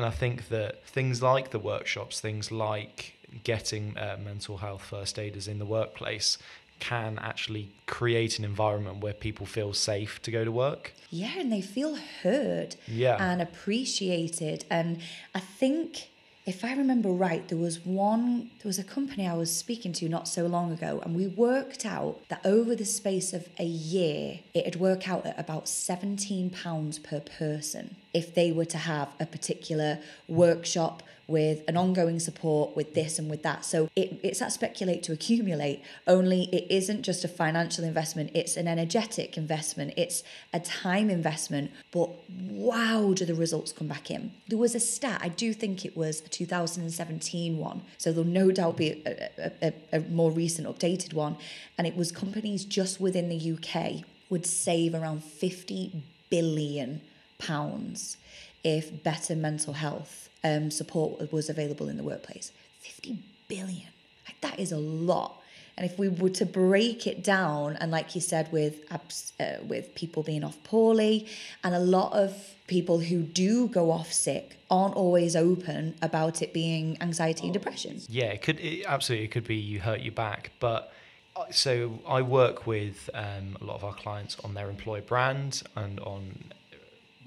and 0.01 0.07
I 0.13 0.15
think 0.17 0.47
that 0.49 0.83
things 0.85 1.21
like 1.21 1.51
the 1.51 1.59
workshops, 1.59 2.19
things 2.19 2.51
like 2.51 3.13
getting 3.43 3.95
uh, 3.97 4.17
mental 4.23 4.57
health 4.57 4.81
first 4.81 5.19
aiders 5.19 5.47
in 5.47 5.59
the 5.59 5.65
workplace, 5.65 6.39
can 6.79 7.19
actually 7.19 7.69
create 7.85 8.39
an 8.39 8.43
environment 8.45 8.97
where 9.03 9.13
people 9.13 9.45
feel 9.45 9.73
safe 9.73 10.19
to 10.23 10.31
go 10.31 10.43
to 10.43 10.51
work. 10.51 10.93
yeah, 11.11 11.33
and 11.37 11.51
they 11.51 11.61
feel 11.61 11.95
heard 12.23 12.75
Yeah. 12.87 13.17
and 13.19 13.41
appreciated. 13.41 14.65
And 14.71 14.99
I 15.35 15.39
think, 15.39 16.09
if 16.45 16.65
I 16.65 16.73
remember 16.73 17.09
right, 17.09 17.47
there 17.47 17.57
was 17.57 17.85
one, 17.85 18.49
there 18.59 18.69
was 18.69 18.79
a 18.79 18.83
company 18.83 19.27
I 19.27 19.33
was 19.33 19.55
speaking 19.55 19.93
to 19.93 20.09
not 20.09 20.27
so 20.27 20.47
long 20.47 20.71
ago, 20.71 20.99
and 21.03 21.15
we 21.15 21.27
worked 21.27 21.85
out 21.85 22.27
that 22.29 22.43
over 22.43 22.75
the 22.75 22.85
space 22.85 23.31
of 23.31 23.47
a 23.59 23.63
year, 23.63 24.39
it'd 24.53 24.79
work 24.79 25.07
out 25.07 25.25
at 25.25 25.39
about 25.39 25.65
£17 25.65 27.03
per 27.03 27.19
person 27.19 27.95
if 28.13 28.33
they 28.33 28.51
were 28.51 28.65
to 28.65 28.77
have 28.79 29.09
a 29.19 29.25
particular 29.25 29.99
workshop 30.27 31.03
with 31.27 31.63
an 31.67 31.77
ongoing 31.77 32.19
support 32.19 32.75
with 32.75 32.93
this 32.93 33.17
and 33.19 33.29
with 33.29 33.43
that. 33.43 33.63
So 33.63 33.89
it, 33.95 34.19
it's 34.23 34.39
that 34.39 34.51
speculate 34.51 35.03
to 35.03 35.13
accumulate, 35.13 35.81
only 36.07 36.43
it 36.51 36.67
isn't 36.69 37.03
just 37.03 37.23
a 37.23 37.27
financial 37.27 37.83
investment, 37.83 38.31
it's 38.33 38.57
an 38.57 38.67
energetic 38.67 39.37
investment, 39.37 39.93
it's 39.97 40.23
a 40.53 40.59
time 40.59 41.09
investment. 41.09 41.71
But 41.91 42.09
wow, 42.29 43.13
do 43.15 43.25
the 43.25 43.35
results 43.35 43.71
come 43.71 43.87
back 43.87 44.11
in? 44.11 44.31
There 44.47 44.57
was 44.57 44.75
a 44.75 44.79
stat, 44.79 45.21
I 45.23 45.29
do 45.29 45.53
think 45.53 45.85
it 45.85 45.95
was 45.95 46.21
a 46.21 46.29
2017 46.29 47.57
one, 47.57 47.81
so 47.97 48.11
there'll 48.11 48.29
no 48.29 48.51
doubt 48.51 48.77
be 48.77 49.01
a, 49.05 49.29
a, 49.37 49.73
a, 49.93 49.97
a 49.97 49.99
more 50.09 50.31
recent 50.31 50.67
updated 50.67 51.13
one. 51.13 51.37
And 51.77 51.87
it 51.87 51.95
was 51.95 52.11
companies 52.11 52.65
just 52.65 52.99
within 52.99 53.29
the 53.29 53.51
UK 53.53 54.03
would 54.29 54.45
save 54.45 54.95
around 54.95 55.23
50 55.23 56.03
billion 56.29 57.01
pounds 57.37 58.17
if 58.63 59.03
better 59.03 59.35
mental 59.35 59.73
health 59.73 60.29
um, 60.43 60.71
support 60.71 61.31
was 61.31 61.49
available 61.49 61.87
in 61.89 61.97
the 61.97 62.03
workplace. 62.03 62.51
50 62.79 63.19
billion. 63.47 63.89
Like, 64.27 64.41
that 64.41 64.59
is 64.59 64.71
a 64.71 64.77
lot. 64.77 65.41
And 65.77 65.89
if 65.89 65.97
we 65.97 66.09
were 66.09 66.29
to 66.29 66.45
break 66.45 67.07
it 67.07 67.23
down, 67.23 67.77
and 67.77 67.91
like 67.91 68.13
you 68.13 68.21
said, 68.21 68.51
with 68.51 68.83
abs- 68.91 69.33
uh, 69.39 69.57
with 69.63 69.95
people 69.95 70.21
being 70.21 70.43
off 70.43 70.61
poorly, 70.63 71.27
and 71.63 71.73
a 71.73 71.79
lot 71.79 72.13
of 72.13 72.53
people 72.67 72.99
who 72.99 73.21
do 73.21 73.67
go 73.67 73.91
off 73.91 74.11
sick 74.11 74.57
aren't 74.69 74.95
always 74.95 75.35
open 75.35 75.95
about 76.01 76.41
it 76.41 76.53
being 76.53 76.97
anxiety 77.01 77.45
and 77.45 77.53
depression. 77.53 77.99
Yeah, 78.07 78.25
it 78.25 78.41
could 78.41 78.59
it, 78.59 78.85
absolutely. 78.85 79.25
It 79.25 79.31
could 79.31 79.47
be 79.47 79.55
you 79.55 79.79
hurt 79.79 80.01
your 80.01 80.13
back, 80.13 80.51
but 80.59 80.93
uh, 81.35 81.45
so 81.51 81.99
I 82.07 82.21
work 82.21 82.67
with 82.67 83.09
um, 83.13 83.57
a 83.61 83.63
lot 83.63 83.75
of 83.75 83.83
our 83.83 83.93
clients 83.93 84.37
on 84.43 84.53
their 84.53 84.69
employer 84.69 85.01
brand 85.01 85.63
and 85.75 85.99
on 86.01 86.51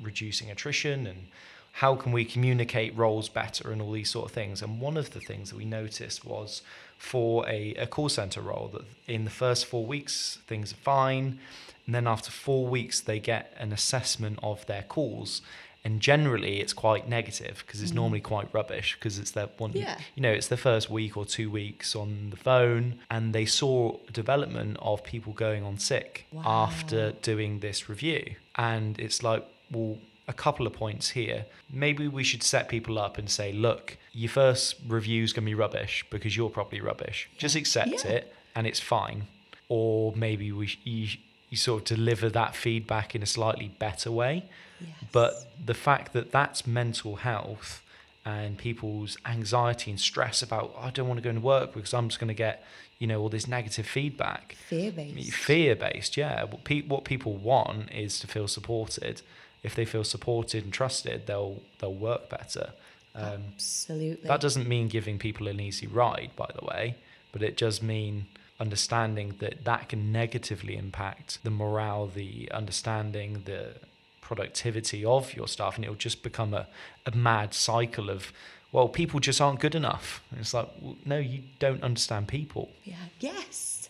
reducing 0.02 0.50
attrition 0.50 1.06
and 1.06 1.26
how 1.78 1.96
can 1.96 2.12
we 2.12 2.24
communicate 2.24 2.96
roles 2.96 3.28
better 3.28 3.72
and 3.72 3.82
all 3.82 3.90
these 3.90 4.08
sort 4.10 4.26
of 4.26 4.32
things. 4.32 4.62
And 4.62 4.80
one 4.80 4.96
of 4.96 5.10
the 5.10 5.18
things 5.18 5.50
that 5.50 5.56
we 5.56 5.64
noticed 5.64 6.24
was 6.24 6.62
for 6.98 7.44
a, 7.48 7.74
a 7.74 7.86
call 7.88 8.08
center 8.08 8.40
role 8.40 8.70
that 8.74 8.82
in 9.12 9.24
the 9.24 9.30
first 9.30 9.66
four 9.66 9.84
weeks 9.84 10.38
things 10.46 10.72
are 10.72 10.76
fine, 10.76 11.40
and 11.84 11.94
then 11.94 12.06
after 12.06 12.30
four 12.30 12.66
weeks 12.68 13.00
they 13.00 13.18
get 13.18 13.52
an 13.58 13.72
assessment 13.72 14.38
of 14.40 14.64
their 14.66 14.82
calls 14.82 15.42
and 15.86 16.00
generally 16.00 16.60
it's 16.60 16.72
quite 16.72 17.08
negative 17.08 17.62
because 17.66 17.82
it's 17.82 17.92
mm. 17.92 17.96
normally 17.96 18.20
quite 18.20 18.48
rubbish 18.54 18.94
because 18.94 19.18
it's 19.18 19.32
their 19.32 19.48
one 19.58 19.72
Yeah. 19.74 19.98
you 20.14 20.22
know 20.22 20.30
it's 20.32 20.48
their 20.48 20.56
first 20.56 20.88
week 20.88 21.16
or 21.16 21.26
two 21.26 21.50
weeks 21.50 21.94
on 21.94 22.30
the 22.30 22.36
phone 22.36 23.00
and 23.10 23.34
they 23.34 23.44
saw 23.44 23.98
development 24.12 24.78
of 24.80 25.04
people 25.04 25.32
going 25.32 25.62
on 25.62 25.78
sick 25.78 26.26
Wow. 26.32 26.42
after 26.46 27.12
doing 27.12 27.58
this 27.60 27.88
review 27.88 28.36
and 28.56 28.98
it's 28.98 29.22
like 29.22 29.44
well 29.70 29.98
a 30.26 30.32
couple 30.32 30.66
of 30.66 30.72
points 30.72 31.10
here. 31.10 31.46
Maybe 31.70 32.08
we 32.08 32.24
should 32.24 32.42
set 32.42 32.68
people 32.68 32.98
up 32.98 33.18
and 33.18 33.28
say 33.28 33.52
look 33.52 33.96
your 34.12 34.30
first 34.30 34.76
review's 34.86 35.32
going 35.32 35.44
to 35.44 35.50
be 35.50 35.54
rubbish 35.54 36.04
because 36.10 36.36
you're 36.36 36.50
probably 36.50 36.80
rubbish. 36.80 37.28
Just 37.36 37.56
accept 37.56 38.04
Yeah. 38.04 38.10
it 38.12 38.34
and 38.54 38.66
it's 38.66 38.80
fine. 38.80 39.26
Or 39.68 40.12
maybe 40.16 40.52
we 40.52 40.66
sh- 40.68 40.78
you, 40.84 41.08
you 41.50 41.56
sort 41.56 41.82
of 41.90 41.96
deliver 41.96 42.28
that 42.30 42.54
feedback 42.54 43.14
in 43.14 43.22
a 43.22 43.26
slightly 43.26 43.68
better 43.78 44.10
way. 44.12 44.44
Yes. 44.80 44.90
but 45.12 45.32
the 45.64 45.72
fact 45.74 46.12
that 46.14 46.32
that's 46.32 46.66
mental 46.66 47.16
health 47.16 47.80
and 48.24 48.58
people's 48.58 49.16
anxiety 49.24 49.90
and 49.90 50.00
stress 50.00 50.42
about 50.42 50.74
"Oh, 50.76 50.80
I 50.86 50.90
don't 50.90 51.06
want 51.06 51.18
to 51.18 51.22
go 51.22 51.30
into 51.30 51.40
work 51.42 51.72
because 51.74 51.94
I'm 51.94 52.08
just 52.08 52.18
going 52.18 52.28
to 52.28 52.34
get 52.34 52.64
you 52.98 53.06
know 53.06 53.20
all 53.20 53.28
this 53.28 53.46
negative 53.46 53.86
feedback. 53.86 54.56
Fear 54.68 54.92
based. 54.92 55.32
fear 55.32 55.76
based 55.76 56.16
yeah. 56.16 56.44
What, 56.44 56.64
pe- 56.64 56.82
what 56.82 57.04
people 57.04 57.34
want 57.36 57.92
is 57.92 58.18
to 58.20 58.26
feel 58.26 58.48
supported 58.48 59.22
if 59.64 59.74
they 59.74 59.84
feel 59.84 60.04
supported 60.04 60.62
and 60.62 60.72
trusted 60.72 61.26
they'll 61.26 61.60
they'll 61.80 61.92
work 61.92 62.28
better 62.28 62.72
um, 63.14 63.44
Absolutely. 63.54 64.28
that 64.28 64.40
doesn't 64.40 64.68
mean 64.68 64.88
giving 64.88 65.18
people 65.18 65.46
an 65.46 65.60
easy 65.60 65.86
ride, 65.86 66.30
by 66.34 66.50
the 66.58 66.64
way, 66.64 66.96
but 67.32 67.42
it 67.42 67.56
does 67.56 67.80
mean 67.80 68.26
understanding 68.58 69.34
that 69.38 69.64
that 69.64 69.88
can 69.88 70.12
negatively 70.12 70.76
impact 70.76 71.38
the 71.44 71.50
morale, 71.50 72.06
the 72.06 72.50
understanding, 72.52 73.42
the 73.44 73.74
productivity 74.20 75.04
of 75.04 75.34
your 75.34 75.46
staff, 75.46 75.76
and 75.76 75.84
it'll 75.84 75.96
just 75.96 76.22
become 76.22 76.54
a, 76.54 76.66
a 77.06 77.14
mad 77.14 77.54
cycle 77.54 78.10
of, 78.10 78.32
well, 78.72 78.88
people 78.88 79.20
just 79.20 79.40
aren't 79.40 79.60
good 79.60 79.74
enough. 79.76 80.22
And 80.30 80.40
it's 80.40 80.54
like, 80.54 80.68
well, 80.80 80.96
no, 81.04 81.18
you 81.18 81.42
don't 81.60 81.82
understand 81.82 82.26
people. 82.26 82.70
Yeah. 82.84 82.96
Yes. 83.20 83.83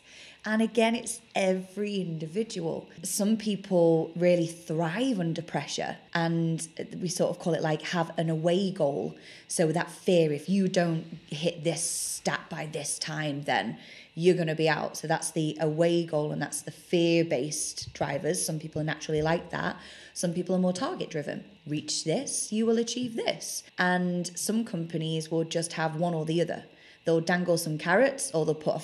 And 0.46 0.60
again, 0.60 0.94
it's 0.94 1.22
every 1.34 1.96
individual. 1.96 2.86
Some 3.02 3.38
people 3.38 4.12
really 4.14 4.46
thrive 4.46 5.18
under 5.18 5.40
pressure, 5.40 5.96
and 6.12 6.66
we 7.00 7.08
sort 7.08 7.30
of 7.30 7.38
call 7.38 7.54
it 7.54 7.62
like 7.62 7.80
have 7.82 8.12
an 8.18 8.28
away 8.28 8.70
goal. 8.70 9.16
So, 9.48 9.72
that 9.72 9.90
fear 9.90 10.32
if 10.32 10.48
you 10.48 10.68
don't 10.68 11.18
hit 11.30 11.64
this 11.64 11.82
stat 11.82 12.42
by 12.50 12.66
this 12.66 12.98
time, 12.98 13.44
then 13.44 13.78
you're 14.14 14.34
going 14.34 14.48
to 14.48 14.54
be 14.54 14.68
out. 14.68 14.98
So, 14.98 15.08
that's 15.08 15.30
the 15.30 15.56
away 15.60 16.04
goal, 16.04 16.30
and 16.30 16.42
that's 16.42 16.60
the 16.60 16.70
fear 16.70 17.24
based 17.24 17.94
drivers. 17.94 18.44
Some 18.44 18.58
people 18.58 18.82
are 18.82 18.84
naturally 18.84 19.22
like 19.22 19.48
that, 19.48 19.76
some 20.12 20.34
people 20.34 20.54
are 20.54 20.58
more 20.58 20.74
target 20.74 21.08
driven. 21.08 21.44
Reach 21.66 22.04
this, 22.04 22.52
you 22.52 22.66
will 22.66 22.76
achieve 22.76 23.16
this. 23.16 23.62
And 23.78 24.30
some 24.38 24.66
companies 24.66 25.30
will 25.30 25.44
just 25.44 25.72
have 25.72 25.96
one 25.96 26.12
or 26.12 26.26
the 26.26 26.42
other. 26.42 26.64
They'll 27.06 27.22
dangle 27.22 27.56
some 27.56 27.78
carrots 27.78 28.30
or 28.34 28.44
they'll 28.44 28.54
put 28.54 28.82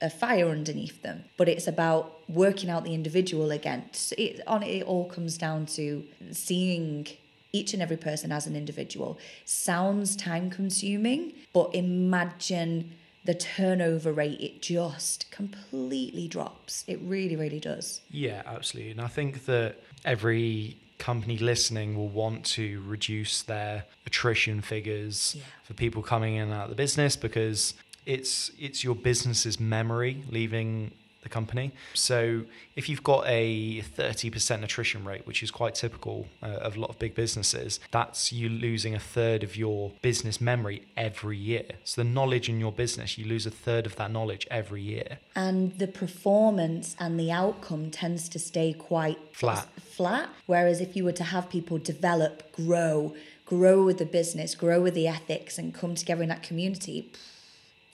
a 0.00 0.10
fire 0.10 0.48
underneath 0.48 1.02
them. 1.02 1.24
But 1.36 1.48
it's 1.48 1.66
about 1.66 2.20
working 2.28 2.68
out 2.70 2.84
the 2.84 2.94
individual 2.94 3.50
against 3.50 4.12
it. 4.12 4.40
On 4.46 4.62
it 4.62 4.82
all 4.84 5.06
comes 5.08 5.38
down 5.38 5.66
to 5.66 6.04
seeing 6.32 7.06
each 7.52 7.72
and 7.72 7.82
every 7.82 7.96
person 7.96 8.32
as 8.32 8.46
an 8.46 8.54
individual. 8.56 9.18
Sounds 9.44 10.14
time 10.16 10.50
consuming, 10.50 11.32
but 11.54 11.74
imagine 11.74 12.92
the 13.24 13.34
turnover 13.34 14.12
rate. 14.12 14.40
It 14.40 14.60
just 14.62 15.30
completely 15.30 16.28
drops. 16.28 16.84
It 16.86 17.00
really, 17.02 17.34
really 17.36 17.60
does. 17.60 18.02
Yeah, 18.10 18.42
absolutely. 18.46 18.92
And 18.92 19.00
I 19.00 19.08
think 19.08 19.46
that 19.46 19.76
every 20.04 20.76
company 20.98 21.36
listening 21.36 21.94
will 21.96 22.08
want 22.08 22.44
to 22.44 22.82
reduce 22.86 23.42
their 23.42 23.84
attrition 24.06 24.60
figures 24.62 25.34
Yeah. 25.36 25.42
for 25.64 25.74
people 25.74 26.02
coming 26.02 26.36
in 26.36 26.44
and 26.44 26.52
out 26.54 26.64
of 26.64 26.70
the 26.70 26.76
business 26.76 27.16
because 27.16 27.74
it's 28.06 28.50
it's 28.58 28.82
your 28.82 28.94
business's 28.94 29.60
memory 29.60 30.22
leaving 30.30 30.92
the 31.26 31.30
company. 31.30 31.72
So 31.92 32.42
if 32.76 32.88
you've 32.88 33.02
got 33.02 33.24
a 33.26 33.82
30% 33.82 34.62
attrition 34.62 35.04
rate, 35.04 35.26
which 35.26 35.42
is 35.42 35.50
quite 35.50 35.74
typical 35.74 36.28
uh, 36.40 36.46
of 36.66 36.76
a 36.76 36.80
lot 36.80 36.90
of 36.90 37.00
big 37.00 37.16
businesses, 37.16 37.80
that's 37.90 38.32
you 38.32 38.48
losing 38.48 38.94
a 38.94 39.00
third 39.00 39.42
of 39.42 39.56
your 39.56 39.90
business 40.02 40.40
memory 40.40 40.82
every 40.96 41.36
year. 41.36 41.66
So 41.82 42.00
the 42.02 42.08
knowledge 42.08 42.48
in 42.48 42.60
your 42.60 42.70
business, 42.70 43.18
you 43.18 43.24
lose 43.26 43.44
a 43.44 43.50
third 43.50 43.86
of 43.86 43.96
that 43.96 44.12
knowledge 44.12 44.46
every 44.50 44.82
year. 44.82 45.18
and 45.34 45.76
the 45.78 45.88
performance 45.88 46.94
and 46.98 47.18
the 47.18 47.30
outcome 47.30 47.90
tends 47.90 48.28
to 48.28 48.38
stay 48.38 48.72
quite 48.72 49.18
Flat. 49.32 49.68
flat 49.80 50.28
whereas 50.46 50.80
if 50.80 50.90
you 50.96 51.02
were 51.04 51.18
to 51.22 51.24
have 51.34 51.44
people 51.50 51.76
develop 51.78 52.34
grow 52.52 53.14
grow 53.44 53.84
with 53.84 53.98
the 53.98 54.10
business 54.18 54.54
grow 54.54 54.80
with 54.80 54.94
the 54.94 55.06
ethics 55.06 55.58
and 55.58 55.74
come 55.74 55.94
together 55.94 56.22
in 56.22 56.30
that 56.34 56.42
community 56.42 56.98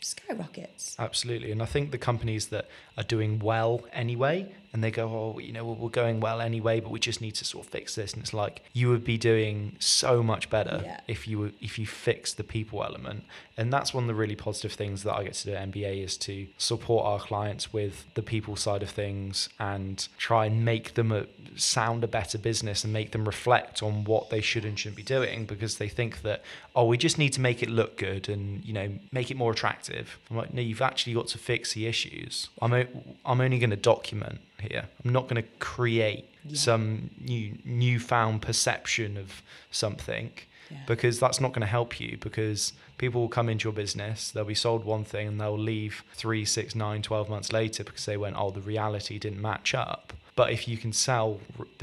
skyrockets 0.05 0.97
Absolutely. 0.99 1.53
And 1.53 1.63
I 1.63 1.67
think 1.67 1.91
the 1.91 1.99
companies 1.99 2.49
that 2.49 2.69
are 2.97 3.05
doing 3.05 3.39
well 3.39 3.85
anyway, 3.93 4.53
and 4.73 4.83
they 4.83 4.91
go, 4.91 5.07
oh, 5.09 5.39
you 5.39 5.53
know, 5.53 5.65
we're 5.65 5.89
going 5.91 6.21
well 6.21 6.41
anyway, 6.41 6.81
but 6.81 6.91
we 6.91 6.99
just 6.99 7.21
need 7.21 7.35
to 7.37 7.45
sort 7.45 7.67
of 7.67 7.71
fix 7.71 7.95
this. 7.95 8.15
And 8.15 8.23
it's 8.23 8.33
like 8.33 8.63
you 8.73 8.89
would 8.89 9.05
be 9.05 9.19
doing 9.19 9.77
so 9.79 10.23
much 10.23 10.49
better 10.49 10.81
Yeah. 10.85 11.01
if 11.09 11.29
you 11.29 11.39
were, 11.39 11.51
if 11.61 11.79
you 11.79 11.87
fix 11.87 12.33
the 12.33 12.45
people 12.45 12.83
element. 12.83 13.25
And 13.59 13.71
that's 13.71 13.93
one 13.93 14.05
of 14.05 14.09
the 14.09 14.15
really 14.15 14.35
positive 14.35 14.73
things 14.73 15.03
that 15.03 15.13
I 15.15 15.25
get 15.25 15.35
to 15.35 15.45
do 15.51 15.55
at 15.55 15.71
MBA 15.71 16.03
is 16.03 16.17
to 16.19 16.47
support 16.57 17.05
our 17.05 17.19
clients 17.21 17.71
with 17.73 18.07
the 18.15 18.23
people 18.23 18.57
side 18.57 18.83
of 18.83 18.89
things 18.89 19.51
and 19.61 20.09
try 20.17 20.47
and 20.47 20.65
make 20.65 20.95
them 20.95 21.13
a, 21.13 21.27
sound 21.57 22.03
a 22.03 22.09
better 22.09 22.39
business 22.39 22.83
and 22.83 22.93
make 22.95 23.11
them 23.13 23.27
reflect 23.27 23.83
on 23.83 24.05
what 24.05 24.31
they 24.31 24.41
should 24.41 24.65
and 24.65 24.79
shouldn't 24.79 24.97
be 24.97 25.03
doing 25.03 25.45
because 25.45 25.77
they 25.77 25.89
think 25.89 26.23
that 26.23 26.43
oh 26.75 26.87
we 26.87 26.97
just 26.97 27.19
need 27.19 27.33
to 27.35 27.43
make 27.43 27.63
it 27.63 27.69
look 27.69 27.99
good 27.99 28.27
and 28.31 28.65
you 28.65 28.73
know 28.73 28.89
make 29.13 29.31
it 29.31 29.37
more 29.37 29.53
attractive 29.53 30.19
i'm 30.31 30.37
like 30.39 30.55
no 30.55 30.63
you've 30.63 30.81
actually 30.81 31.13
got 31.13 31.27
to 31.27 31.37
fix 31.37 31.75
the 31.75 31.87
issues 31.87 32.49
i'm, 32.63 32.73
o- 32.73 32.87
I'm 33.27 33.41
only 33.43 33.59
going 33.59 33.69
to 33.71 33.77
document 33.77 34.41
here 34.69 34.85
i'm 35.05 35.13
not 35.13 35.25
going 35.29 35.43
to 35.43 35.49
create 35.59 36.25
Yeah. 36.45 36.57
some 36.69 37.11
new 37.21 37.47
newfound 37.65 38.43
perception 38.49 39.17
of 39.25 39.29
something 39.71 40.31
Yeah. 40.71 40.79
because 40.87 41.19
that's 41.23 41.41
not 41.45 41.51
going 41.55 41.67
to 41.69 41.75
help 41.79 42.01
you 42.01 42.17
because 42.29 42.73
people 43.03 43.21
will 43.23 43.35
come 43.39 43.49
into 43.53 43.65
your 43.69 43.73
business 43.85 44.31
they'll 44.33 44.45
be 44.57 44.63
sold 44.67 44.85
one 44.85 45.05
thing 45.13 45.27
and 45.29 45.37
they'll 45.41 45.59
leave 45.75 45.95
three 46.23 46.45
six 46.45 46.75
nine 46.75 47.01
12 47.03 47.29
months 47.35 47.53
later 47.53 47.83
because 47.85 48.05
they 48.07 48.17
went 48.25 48.37
oh 48.39 48.51
the 48.51 48.61
reality 48.75 49.19
didn't 49.19 49.41
match 49.51 49.75
up 49.75 50.13
but 50.35 50.51
if 50.51 50.67
you 50.67 50.77
can 50.79 50.93
sell 50.93 51.29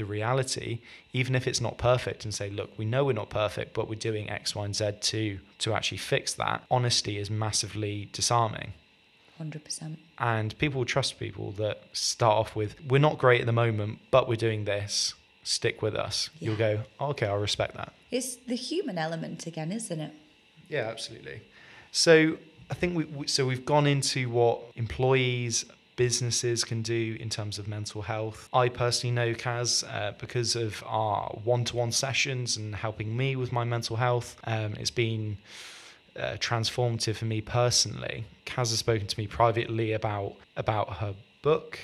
the 0.00 0.04
reality 0.04 0.70
even 1.12 1.34
if 1.36 1.46
it's 1.46 1.60
not 1.66 1.78
perfect 1.78 2.24
and 2.24 2.32
say 2.34 2.48
look 2.50 2.70
we 2.78 2.84
know 2.92 3.02
we're 3.04 3.12
not 3.22 3.30
perfect 3.30 3.68
but 3.74 3.88
we're 3.88 4.04
doing 4.10 4.28
x 4.28 4.54
y 4.54 4.64
and 4.64 4.74
z 4.80 4.90
to 5.12 5.38
to 5.64 5.72
actually 5.76 5.98
fix 6.14 6.24
that 6.34 6.58
honesty 6.70 7.14
is 7.22 7.28
massively 7.30 8.08
disarming 8.12 8.72
100% 9.40 9.96
and 10.20 10.56
people 10.58 10.78
will 10.80 10.84
trust 10.86 11.18
people 11.18 11.50
that 11.52 11.82
start 11.92 12.36
off 12.36 12.54
with 12.54 12.76
we're 12.88 12.98
not 13.08 13.16
great 13.18 13.40
at 13.40 13.46
the 13.46 13.52
moment 13.52 13.98
but 14.10 14.28
we're 14.28 14.36
doing 14.36 14.64
this 14.66 15.14
stick 15.42 15.80
with 15.82 15.94
us 15.96 16.30
you'll 16.38 16.54
Yeah. 16.60 16.74
go 17.00 17.06
okay 17.12 17.26
i'll 17.26 17.38
respect 17.38 17.74
that 17.76 17.92
it's 18.10 18.36
the 18.36 18.54
human 18.56 18.98
element 18.98 19.46
again 19.46 19.72
isn't 19.72 20.00
it 20.00 20.12
Yeah, 20.68 20.86
absolutely. 20.94 21.40
So 21.90 22.38
I 22.70 22.74
think 22.74 22.96
we, 22.96 23.04
we 23.04 23.26
so 23.26 23.44
we've 23.46 23.64
gone 23.64 23.86
into 23.88 24.20
what 24.30 24.60
employees, 24.76 25.64
businesses 25.96 26.64
can 26.64 26.80
do 26.82 27.16
in 27.20 27.28
terms 27.28 27.58
of 27.58 27.66
mental 27.68 28.02
health. 28.02 28.48
I 28.52 28.68
personally 28.68 29.14
know 29.14 29.34
Kaz 29.34 29.70
uh, 29.84 30.12
because 30.18 30.54
of 30.56 30.82
our 30.86 31.24
one-to-one 31.44 31.92
sessions 31.92 32.56
and 32.56 32.74
helping 32.76 33.16
me 33.16 33.34
with 33.36 33.50
my 33.52 33.64
mental 33.64 33.96
health. 33.96 34.28
Um, 34.44 34.74
it's 34.82 34.90
been 35.04 35.38
uh, 36.18 36.36
transformative 36.38 37.16
for 37.16 37.24
me 37.24 37.40
personally. 37.40 38.24
Kaz 38.46 38.70
has 38.70 38.78
spoken 38.78 39.06
to 39.06 39.18
me 39.18 39.26
privately 39.26 39.92
about 39.92 40.34
about 40.56 40.96
her 40.98 41.14
book, 41.42 41.78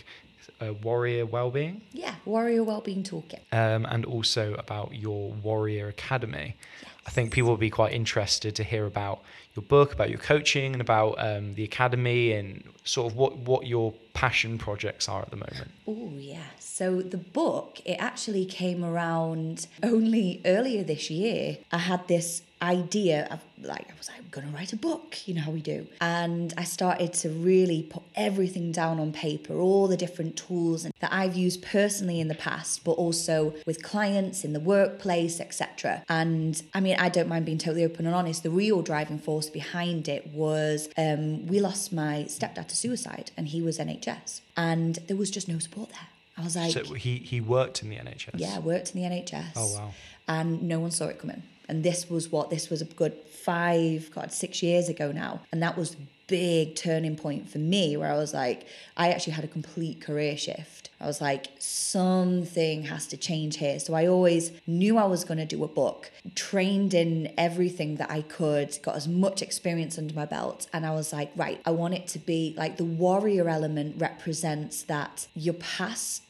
uh, 0.60 0.72
Warrior 0.82 1.26
Wellbeing 1.26 1.82
yeah 1.92 2.14
warrior 2.24 2.64
wellbeing 2.64 3.02
toolkit 3.02 3.40
um, 3.52 3.86
and 3.86 4.04
also 4.04 4.54
about 4.54 4.94
your 4.94 5.32
Warrior 5.32 5.88
Academy. 5.88 6.56
Yes. 6.82 6.90
I 7.06 7.10
think 7.10 7.32
people 7.32 7.50
will 7.50 7.56
be 7.56 7.70
quite 7.70 7.92
interested 7.92 8.56
to 8.56 8.64
hear 8.64 8.84
about 8.84 9.22
your 9.54 9.62
book, 9.62 9.92
about 9.92 10.10
your 10.10 10.18
coaching, 10.18 10.72
and 10.72 10.80
about 10.80 11.14
um, 11.18 11.54
the 11.54 11.62
academy, 11.62 12.32
and 12.32 12.64
sort 12.84 13.10
of 13.10 13.16
what 13.16 13.36
what 13.38 13.66
your 13.66 13.94
passion 14.12 14.58
projects 14.58 15.08
are 15.08 15.22
at 15.22 15.30
the 15.30 15.36
moment. 15.36 15.70
Oh, 15.86 16.10
yeah. 16.18 16.42
So 16.58 17.00
the 17.00 17.16
book, 17.16 17.80
it 17.84 17.96
actually 18.00 18.44
came 18.44 18.84
around 18.84 19.66
only 19.82 20.40
earlier 20.44 20.82
this 20.82 21.08
year. 21.08 21.58
I 21.70 21.78
had 21.78 22.08
this 22.08 22.42
idea 22.62 23.28
of 23.30 23.40
like 23.62 23.88
I 23.90 23.94
was 23.98 24.08
like, 24.08 24.18
I'm 24.18 24.28
gonna 24.30 24.54
write 24.54 24.72
a 24.72 24.76
book, 24.76 25.26
you 25.26 25.34
know 25.34 25.42
how 25.42 25.50
we 25.50 25.60
do. 25.60 25.86
And 26.00 26.52
I 26.56 26.64
started 26.64 27.12
to 27.14 27.28
really 27.30 27.82
put 27.82 28.02
everything 28.14 28.72
down 28.72 28.98
on 29.00 29.12
paper, 29.12 29.54
all 29.54 29.88
the 29.88 29.96
different 29.96 30.36
tools 30.36 30.84
and 30.84 30.92
that 31.00 31.12
I've 31.12 31.36
used 31.36 31.62
personally 31.62 32.20
in 32.20 32.28
the 32.28 32.34
past, 32.34 32.84
but 32.84 32.92
also 32.92 33.54
with 33.66 33.82
clients 33.82 34.44
in 34.44 34.52
the 34.52 34.60
workplace, 34.60 35.40
etc. 35.40 36.04
And 36.08 36.62
I 36.74 36.80
mean, 36.80 36.96
I 36.98 37.08
don't 37.08 37.28
mind 37.28 37.46
being 37.46 37.58
totally 37.58 37.84
open 37.84 38.06
and 38.06 38.14
honest. 38.14 38.42
The 38.42 38.50
real 38.50 38.82
driving 38.82 39.18
force 39.18 39.48
behind 39.48 40.08
it 40.08 40.28
was 40.28 40.88
um, 40.96 41.46
we 41.46 41.60
lost 41.60 41.92
my 41.92 42.24
stepdad 42.28 42.68
to 42.68 42.76
suicide, 42.76 43.30
and 43.36 43.48
he 43.48 43.60
was 43.62 43.78
NHS, 43.78 44.40
and 44.56 44.96
there 45.06 45.16
was 45.16 45.30
just 45.30 45.48
no 45.48 45.58
support 45.58 45.90
there. 45.90 46.08
I 46.38 46.42
was 46.42 46.56
like, 46.56 46.72
so 46.72 46.84
he 46.94 47.16
he 47.16 47.40
worked 47.40 47.82
in 47.82 47.88
the 47.88 47.96
NHS. 47.96 48.30
yeah, 48.34 48.58
worked 48.58 48.94
in 48.94 49.02
the 49.02 49.08
NHS. 49.08 49.52
Oh 49.56 49.72
wow. 49.74 49.90
And 50.28 50.62
no 50.64 50.80
one 50.80 50.90
saw 50.90 51.06
it 51.06 51.18
coming. 51.20 51.42
And 51.68 51.82
this 51.82 52.08
was 52.08 52.30
what 52.30 52.50
this 52.50 52.70
was 52.70 52.80
a 52.82 52.84
good 52.84 53.14
five, 53.14 54.10
God, 54.14 54.32
six 54.32 54.62
years 54.62 54.88
ago 54.88 55.12
now. 55.12 55.40
And 55.52 55.62
that 55.62 55.76
was 55.76 55.96
big 56.26 56.74
turning 56.74 57.16
point 57.16 57.48
for 57.48 57.58
me 57.58 57.96
where 57.96 58.10
I 58.12 58.16
was 58.16 58.34
like, 58.34 58.66
I 58.96 59.12
actually 59.12 59.34
had 59.34 59.44
a 59.44 59.48
complete 59.48 60.00
career 60.00 60.36
shift. 60.36 60.90
I 61.00 61.06
was 61.06 61.20
like, 61.20 61.48
something 61.58 62.84
has 62.84 63.06
to 63.08 63.16
change 63.16 63.58
here. 63.58 63.78
So 63.78 63.94
I 63.94 64.06
always 64.06 64.50
knew 64.66 64.96
I 64.96 65.04
was 65.04 65.24
going 65.24 65.38
to 65.38 65.44
do 65.44 65.62
a 65.62 65.68
book, 65.68 66.10
trained 66.34 66.94
in 66.94 67.32
everything 67.36 67.96
that 67.96 68.10
I 68.10 68.22
could, 68.22 68.78
got 68.82 68.96
as 68.96 69.06
much 69.06 69.42
experience 69.42 69.98
under 69.98 70.14
my 70.14 70.24
belt. 70.24 70.66
And 70.72 70.86
I 70.86 70.92
was 70.92 71.12
like, 71.12 71.30
right, 71.36 71.60
I 71.64 71.70
want 71.70 71.94
it 71.94 72.08
to 72.08 72.18
be 72.18 72.54
like 72.56 72.76
the 72.76 72.84
warrior 72.84 73.48
element 73.48 74.00
represents 74.00 74.82
that 74.84 75.28
your 75.34 75.54
past 75.54 76.22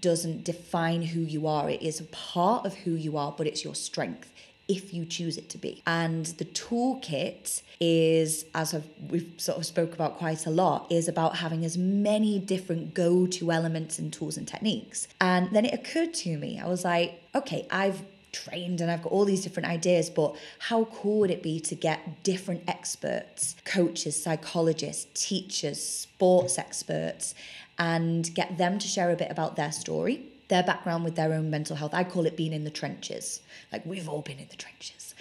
doesn't 0.00 0.44
define 0.44 1.02
who 1.02 1.20
you 1.20 1.46
are. 1.46 1.68
It 1.68 1.82
is 1.82 2.00
a 2.00 2.04
part 2.04 2.64
of 2.64 2.74
who 2.74 2.92
you 2.92 3.18
are, 3.18 3.34
but 3.36 3.46
it's 3.46 3.64
your 3.64 3.74
strength 3.74 4.30
if 4.68 4.94
you 4.94 5.04
choose 5.04 5.36
it 5.36 5.48
to 5.50 5.58
be. 5.58 5.82
And 5.86 6.26
the 6.26 6.44
toolkit 6.44 7.62
is, 7.80 8.44
as 8.54 8.74
I've, 8.74 8.88
we've 9.10 9.32
sort 9.36 9.58
of 9.58 9.66
spoke 9.66 9.92
about 9.92 10.16
quite 10.16 10.46
a 10.46 10.50
lot, 10.50 10.90
is 10.90 11.08
about 11.08 11.36
having 11.36 11.64
as 11.64 11.76
many 11.76 12.38
different 12.38 12.94
go-to 12.94 13.52
elements 13.52 13.98
and 13.98 14.12
tools 14.12 14.36
and 14.36 14.48
techniques. 14.48 15.08
And 15.20 15.50
then 15.54 15.64
it 15.64 15.74
occurred 15.74 16.14
to 16.14 16.36
me, 16.38 16.60
I 16.60 16.66
was 16.66 16.84
like, 16.84 17.22
okay, 17.34 17.66
I've 17.70 18.02
trained 18.32 18.80
and 18.80 18.90
I've 18.90 19.02
got 19.02 19.12
all 19.12 19.24
these 19.24 19.42
different 19.42 19.68
ideas, 19.68 20.10
but 20.10 20.34
how 20.58 20.84
cool 20.86 21.20
would 21.20 21.30
it 21.30 21.42
be 21.42 21.60
to 21.60 21.74
get 21.74 22.22
different 22.24 22.62
experts, 22.66 23.54
coaches, 23.64 24.20
psychologists, 24.20 25.06
teachers, 25.14 25.82
sports 25.82 26.58
experts, 26.58 27.34
and 27.78 28.34
get 28.34 28.58
them 28.58 28.78
to 28.78 28.86
share 28.86 29.10
a 29.10 29.16
bit 29.16 29.30
about 29.30 29.56
their 29.56 29.72
story, 29.72 30.22
their 30.54 30.62
background 30.62 31.02
with 31.02 31.16
their 31.16 31.32
own 31.32 31.50
mental 31.50 31.74
health. 31.74 31.92
I 31.92 32.04
call 32.04 32.26
it 32.26 32.36
being 32.36 32.52
in 32.52 32.62
the 32.62 32.70
trenches. 32.70 33.40
Like 33.72 33.84
we've 33.84 34.08
all 34.08 34.22
been 34.22 34.38
in 34.38 34.46
the 34.48 34.56
trenches. 34.56 35.14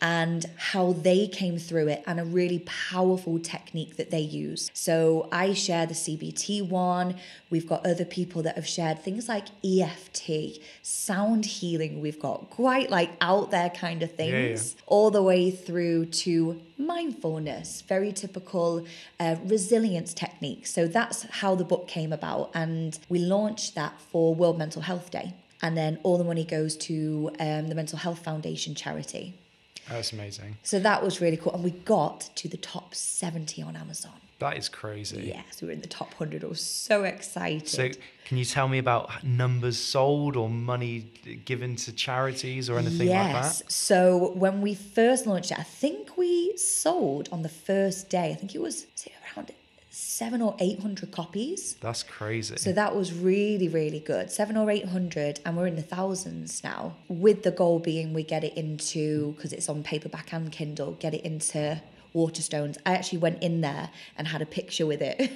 And 0.00 0.46
how 0.56 0.92
they 0.92 1.26
came 1.26 1.58
through 1.58 1.88
it, 1.88 2.02
and 2.06 2.20
a 2.20 2.24
really 2.24 2.60
powerful 2.66 3.38
technique 3.38 3.96
that 3.96 4.10
they 4.10 4.20
use. 4.20 4.70
So, 4.74 5.28
I 5.32 5.54
share 5.54 5.86
the 5.86 5.94
CBT 5.94 6.68
one. 6.68 7.16
We've 7.50 7.66
got 7.66 7.86
other 7.86 8.04
people 8.04 8.42
that 8.42 8.56
have 8.56 8.66
shared 8.66 9.00
things 9.00 9.28
like 9.28 9.46
EFT, 9.64 10.60
sound 10.82 11.46
healing. 11.46 12.00
We've 12.00 12.20
got 12.20 12.50
quite 12.50 12.90
like 12.90 13.10
out 13.20 13.50
there 13.50 13.70
kind 13.70 14.02
of 14.02 14.12
things, 14.12 14.74
yeah. 14.74 14.82
all 14.86 15.10
the 15.10 15.22
way 15.22 15.50
through 15.50 16.06
to 16.06 16.60
mindfulness, 16.78 17.82
very 17.82 18.12
typical 18.12 18.86
uh, 19.18 19.36
resilience 19.44 20.12
techniques. 20.12 20.72
So, 20.72 20.86
that's 20.86 21.22
how 21.40 21.54
the 21.54 21.64
book 21.64 21.88
came 21.88 22.12
about. 22.12 22.50
And 22.54 22.98
we 23.08 23.18
launched 23.18 23.74
that 23.76 24.00
for 24.00 24.34
World 24.34 24.58
Mental 24.58 24.82
Health 24.82 25.10
Day 25.10 25.34
and 25.62 25.76
then 25.76 25.98
all 26.02 26.18
the 26.18 26.24
money 26.24 26.44
goes 26.44 26.76
to 26.76 27.30
um, 27.40 27.68
the 27.68 27.74
Mental 27.74 27.98
Health 27.98 28.18
Foundation 28.20 28.74
charity. 28.74 29.34
That's 29.88 30.12
amazing. 30.12 30.56
So 30.62 30.78
that 30.80 31.02
was 31.02 31.20
really 31.20 31.36
cool, 31.36 31.52
and 31.52 31.62
we 31.62 31.70
got 31.70 32.30
to 32.36 32.48
the 32.48 32.56
top 32.56 32.94
seventy 32.94 33.62
on 33.62 33.76
Amazon. 33.76 34.12
That 34.38 34.58
is 34.58 34.68
crazy. 34.68 35.32
Yes, 35.34 35.62
we 35.62 35.68
were 35.68 35.72
in 35.72 35.80
the 35.80 35.86
top 35.86 36.12
hundred. 36.14 36.44
I 36.44 36.48
was 36.48 36.60
so 36.60 37.04
excited. 37.04 37.68
So, 37.68 37.88
can 38.26 38.36
you 38.36 38.44
tell 38.44 38.68
me 38.68 38.76
about 38.76 39.24
numbers 39.24 39.78
sold 39.78 40.36
or 40.36 40.50
money 40.50 41.10
given 41.46 41.74
to 41.76 41.92
charities 41.92 42.68
or 42.68 42.78
anything 42.78 43.06
yes. 43.06 43.24
like 43.24 43.32
that? 43.32 43.62
Yes. 43.62 43.62
So 43.68 44.32
when 44.34 44.60
we 44.60 44.74
first 44.74 45.26
launched 45.26 45.52
it, 45.52 45.58
I 45.58 45.62
think 45.62 46.18
we 46.18 46.54
sold 46.58 47.30
on 47.32 47.40
the 47.42 47.48
first 47.48 48.10
day. 48.10 48.30
I 48.30 48.34
think 48.34 48.54
it 48.54 48.60
was, 48.60 48.86
was 48.92 49.06
it 49.06 49.12
seven 49.96 50.42
or 50.42 50.54
eight 50.58 50.78
hundred 50.80 51.10
copies. 51.10 51.74
That's 51.80 52.02
crazy. 52.02 52.56
So 52.58 52.70
that 52.72 52.94
was 52.94 53.14
really, 53.14 53.68
really 53.68 54.00
good. 54.00 54.30
Seven 54.30 54.56
or 54.56 54.70
eight 54.70 54.86
hundred, 54.86 55.40
and 55.44 55.56
we're 55.56 55.66
in 55.66 55.76
the 55.76 55.82
thousands 55.82 56.62
now. 56.62 56.96
With 57.08 57.44
the 57.44 57.50
goal 57.50 57.78
being 57.78 58.12
we 58.12 58.22
get 58.22 58.44
it 58.44 58.54
into 58.54 59.32
because 59.32 59.54
it's 59.54 59.70
on 59.70 59.82
paperback 59.82 60.32
and 60.34 60.52
Kindle, 60.52 60.92
get 60.92 61.14
it 61.14 61.22
into 61.22 61.80
Waterstones. 62.14 62.76
I 62.84 62.92
actually 62.92 63.18
went 63.18 63.42
in 63.42 63.62
there 63.62 63.88
and 64.18 64.28
had 64.28 64.42
a 64.42 64.46
picture 64.46 64.84
with 64.84 65.00
it, 65.00 65.32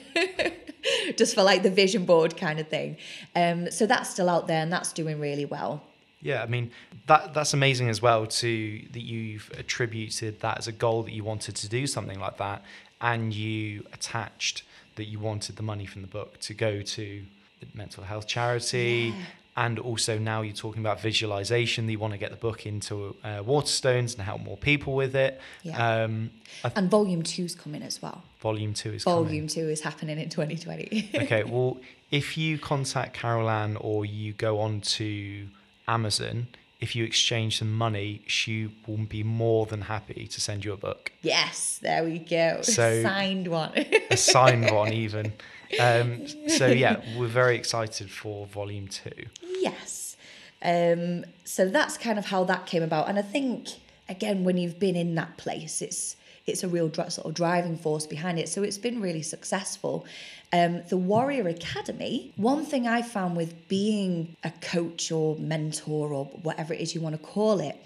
just 1.17 1.35
for 1.35 1.43
like 1.43 1.63
the 1.63 1.71
vision 1.71 2.05
board 2.05 2.37
kind 2.37 2.61
of 2.61 2.69
thing. 2.69 2.99
Um, 3.35 3.71
so 3.71 3.87
that's 3.87 4.11
still 4.11 4.29
out 4.29 4.47
there 4.47 4.63
and 4.63 4.71
that's 4.71 4.93
doing 4.93 5.21
really 5.21 5.47
well. 5.47 5.83
Yeah, 6.21 6.43
I 6.43 6.47
mean 6.47 6.71
that 7.07 7.33
that's 7.33 7.55
amazing 7.55 7.89
as 7.89 8.03
well. 8.03 8.27
To 8.27 8.83
that 8.93 9.03
you've 9.03 9.51
attributed 9.57 10.41
that 10.41 10.59
as 10.59 10.69
a 10.69 10.73
goal 10.73 11.03
that 11.05 11.13
you 11.13 11.25
wanted 11.25 11.57
to 11.57 11.69
do 11.69 11.87
something 11.87 12.21
like 12.21 12.37
that, 12.37 12.63
and 13.01 13.33
you 13.33 13.87
attached 13.93 14.63
that 14.97 15.05
you 15.05 15.19
wanted 15.19 15.57
the 15.57 15.63
money 15.63 15.87
from 15.87 16.03
the 16.03 16.09
book 16.09 16.39
to 16.41 16.55
go 16.55 16.83
to 16.83 17.23
the 17.61 17.67
mental 17.75 18.05
health 18.05 18.27
charity. 18.27 19.15
Yeah. 19.15 19.25
And 19.57 19.79
also 19.79 20.17
now 20.17 20.43
you're 20.43 20.55
talking 20.55 20.81
about 20.81 21.01
visualization. 21.01 21.87
That 21.87 21.93
you 21.93 21.99
want 21.99 22.13
to 22.13 22.19
get 22.19 22.31
the 22.31 22.37
book 22.37 22.67
into 22.67 23.17
uh, 23.23 23.43
Waterstones 23.43 24.15
and 24.15 24.23
help 24.23 24.41
more 24.41 24.57
people 24.57 24.95
with 24.95 25.15
it. 25.17 25.41
Yeah. 25.63 26.03
Um, 26.03 26.31
and 26.77 26.91
volume 26.91 27.23
two's 27.23 27.55
coming 27.55 27.83
as 27.83 28.01
well. 28.01 28.23
Volume 28.41 28.75
two 28.75 28.93
is 28.93 29.05
coming. 29.05 29.25
volume 29.25 29.49
coming. 29.49 29.49
two 29.49 29.69
is 29.69 29.81
happening 29.83 30.19
in 30.19 30.31
2020. 30.31 31.11
okay. 31.23 31.45
Well, 31.45 31.79
if 32.11 32.39
you 32.39 32.59
contact 32.59 33.15
Carol 33.15 33.51
Ann 33.51 33.77
or 33.77 34.05
you 34.07 34.33
go 34.33 34.61
on 34.61 34.81
to 34.83 35.47
Amazon, 35.89 36.47
if 36.81 36.97
you 36.97 37.05
exchange 37.05 37.59
some 37.59 37.73
money, 37.73 38.23
she 38.27 38.71
will 38.87 38.97
be 38.97 39.23
more 39.23 39.67
than 39.67 39.83
happy 39.83 40.27
to 40.27 40.41
send 40.41 40.65
you 40.65 40.73
a 40.73 40.77
book. 40.77 41.13
Yes, 41.23 41.79
there 41.83 42.05
we 42.05 42.19
go. 42.19 42.63
So, 42.63 43.03
signed 43.03 43.49
one. 43.49 43.73
a 44.11 44.17
signed 44.17 44.71
one, 44.71 44.93
even. 44.93 45.33
Um, 45.79 46.27
so 46.49 46.67
yeah, 46.67 47.01
we're 47.17 47.29
very 47.29 47.55
excited 47.55 48.11
for 48.11 48.45
volume 48.47 48.89
two. 48.89 49.27
Yes. 49.61 50.17
Um, 50.63 51.25
so 51.45 51.69
that's 51.69 51.97
kind 51.97 52.19
of 52.19 52.27
how 52.27 52.43
that 52.43 52.67
came 52.67 52.83
about, 52.83 53.09
and 53.09 53.17
I 53.17 53.23
think 53.23 53.69
again, 54.11 54.43
when 54.45 54.59
you've 54.59 54.79
been 54.79 54.97
in 54.97 55.15
that 55.15 55.37
place, 55.37 55.81
it's 55.81 56.17
it's 56.51 56.63
a 56.63 56.69
real 56.69 56.93
sort 56.93 57.19
of 57.19 57.35
driving 57.35 57.77
force 57.77 58.07
behind 58.07 58.39
it. 58.39 58.49
So 58.49 58.63
it's 58.63 58.79
been 58.79 59.01
really 59.01 59.23
successful. 59.23 60.05
Um, 60.53 60.83
the 60.89 60.97
Warrior 60.97 61.49
Academy, 61.49 62.33
one 62.37 62.65
thing 62.65 62.87
I 62.87 63.03
found 63.03 63.37
with 63.37 63.69
being 63.69 64.37
a 64.45 64.53
coach 64.61 65.13
or 65.13 65.37
mentor 65.37 66.13
or 66.13 66.25
whatever 66.43 66.75
it 66.75 66.81
is 66.81 66.95
you 66.95 67.01
want 67.01 67.17
to 67.17 67.23
call 67.23 67.61
it, 67.61 67.77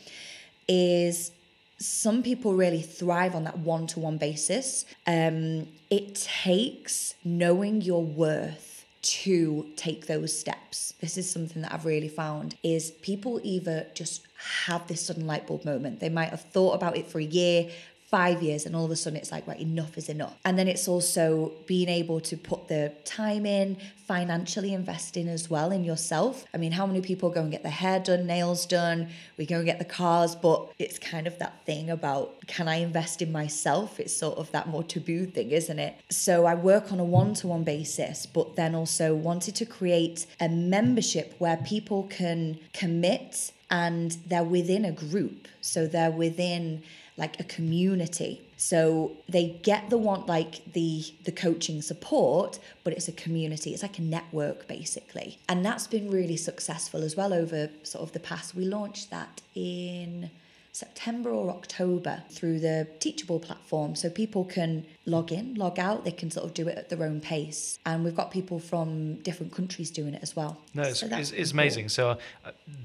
is 0.67 1.31
some 1.79 2.23
people 2.23 2.55
really 2.55 2.83
thrive 2.83 3.35
on 3.35 3.45
that 3.45 3.59
one 3.59 3.87
to 3.89 4.01
one 4.01 4.17
basis. 4.17 4.87
Um, 5.07 5.69
it 5.91 6.15
takes 6.15 7.15
knowing 7.25 7.83
your 7.83 8.03
worth 8.03 8.87
to 9.03 9.67
take 9.77 10.07
those 10.07 10.37
steps. 10.37 10.95
This 11.01 11.19
is 11.19 11.31
something 11.31 11.61
that 11.61 11.75
I've 11.75 11.85
really 11.85 12.09
found 12.09 12.57
is 12.63 12.93
people 13.03 13.39
either 13.43 13.87
just 13.95 14.27
have 14.67 14.87
this 14.89 15.05
sudden 15.05 15.27
light 15.27 15.47
bulb 15.47 15.67
moment. 15.67 16.01
They 16.01 16.09
might 16.09 16.31
have 16.31 16.41
thought 16.41 16.73
about 16.73 16.97
it 16.97 17.07
for 17.07 17.19
a 17.19 17.25
year, 17.25 17.69
five 18.15 18.45
years 18.45 18.65
and 18.65 18.77
all 18.77 18.85
of 18.85 18.93
a 18.93 18.95
sudden 19.03 19.17
it's 19.17 19.33
like 19.33 19.45
right 19.49 19.59
enough 19.59 19.99
is 19.99 20.09
enough. 20.09 20.37
And 20.45 20.57
then 20.57 20.69
it's 20.69 20.87
also 20.87 21.51
being 21.67 21.89
able 21.89 22.21
to 22.21 22.37
put 22.37 22.69
the 22.69 22.93
time 23.05 23.45
in 23.45 23.77
financially 24.07 24.73
investing 24.73 25.27
as 25.27 25.51
well 25.51 25.73
in 25.73 25.83
yourself. 25.83 26.45
I 26.55 26.59
mean 26.59 26.71
how 26.71 26.87
many 26.87 27.01
people 27.01 27.29
go 27.31 27.41
and 27.41 27.51
get 27.51 27.65
their 27.65 27.73
hair 27.73 27.99
done 27.99 28.25
nails 28.25 28.67
done? 28.67 29.09
We 29.37 29.47
go 29.47 29.57
and 29.57 29.67
get 29.67 29.81
the 29.81 29.85
cars 29.85 30.37
but 30.37 30.61
it's 30.79 30.97
kind 31.01 31.27
of 31.27 31.41
that 31.41 31.67
thing 31.67 31.91
about 31.91 32.47
can 32.47 32.69
i 32.69 32.77
invest 32.77 33.21
in 33.21 33.33
myself? 33.33 33.99
It's 33.99 34.17
sort 34.17 34.39
of 34.39 34.49
that 34.53 34.69
more 34.69 34.85
taboo 34.85 35.27
thing 35.27 35.51
isn't 35.51 35.81
it? 35.81 35.95
So 36.09 36.47
i 36.47 36.55
work 36.55 36.93
on 36.93 37.01
a 37.01 37.09
one-to-one 37.21 37.65
basis 37.65 38.27
but 38.27 38.55
then 38.55 38.77
also 38.77 39.13
wanted 39.13 39.57
to 39.57 39.67
create 39.67 40.27
a 40.41 40.49
membership 40.49 41.35
where 41.39 41.57
people 41.57 42.05
can 42.05 42.61
commit 42.73 43.51
and 43.71 44.13
they're 44.29 44.45
within 44.45 44.85
a 44.85 44.93
group. 44.93 45.49
So 45.61 45.89
they're 45.89 46.13
within 46.25 46.85
like 47.17 47.39
a 47.39 47.45
community 47.45 48.41
so 48.57 49.13
they 49.29 49.61
get 49.63 49.89
the 49.91 49.99
want 49.99 50.27
like 50.27 50.65
the 50.73 51.05
the 51.25 51.33
coaching 51.33 51.81
support 51.83 52.59
but 52.83 52.93
it's 52.93 53.09
a 53.09 53.13
community 53.13 53.73
it's 53.73 53.83
like 53.83 53.99
a 53.99 54.03
network 54.03 54.67
basically 54.67 55.39
and 55.49 55.65
that's 55.65 55.87
been 55.87 56.11
really 56.11 56.37
successful 56.37 57.03
as 57.03 57.15
well 57.17 57.33
over 57.33 57.71
sort 57.83 58.03
of 58.03 58.13
the 58.13 58.21
past 58.21 58.55
we 58.55 58.65
launched 58.65 59.11
that 59.11 59.43
in 59.55 60.31
September 60.73 61.31
or 61.31 61.51
October 61.51 62.25
through 62.31 62.59
the 62.59 62.89
Teachable 62.99 63.39
platform. 63.39 63.95
So 63.95 64.11
people 64.11 64.45
can 64.45 64.85
log 65.07 65.31
in, 65.31 65.55
log 65.55 65.79
out, 65.79 66.05
they 66.05 66.11
can 66.11 66.33
sort 66.33 66.45
of 66.47 66.53
do 66.53 66.67
it 66.67 66.77
at 66.77 66.89
their 66.89 67.05
own 67.05 67.21
pace. 67.21 67.79
And 67.87 68.03
we've 68.05 68.17
got 68.17 68.33
people 68.33 68.59
from 68.59 69.15
different 69.23 69.55
countries 69.55 69.89
doing 69.93 70.15
it 70.15 70.23
as 70.25 70.35
well. 70.35 70.61
No, 70.75 70.83
it's, 70.83 70.99
So 70.99 71.07
it's, 71.07 71.31
it's 71.31 71.53
cool. 71.53 71.61
amazing. 71.61 71.89
So 71.91 72.09
uh, 72.11 72.17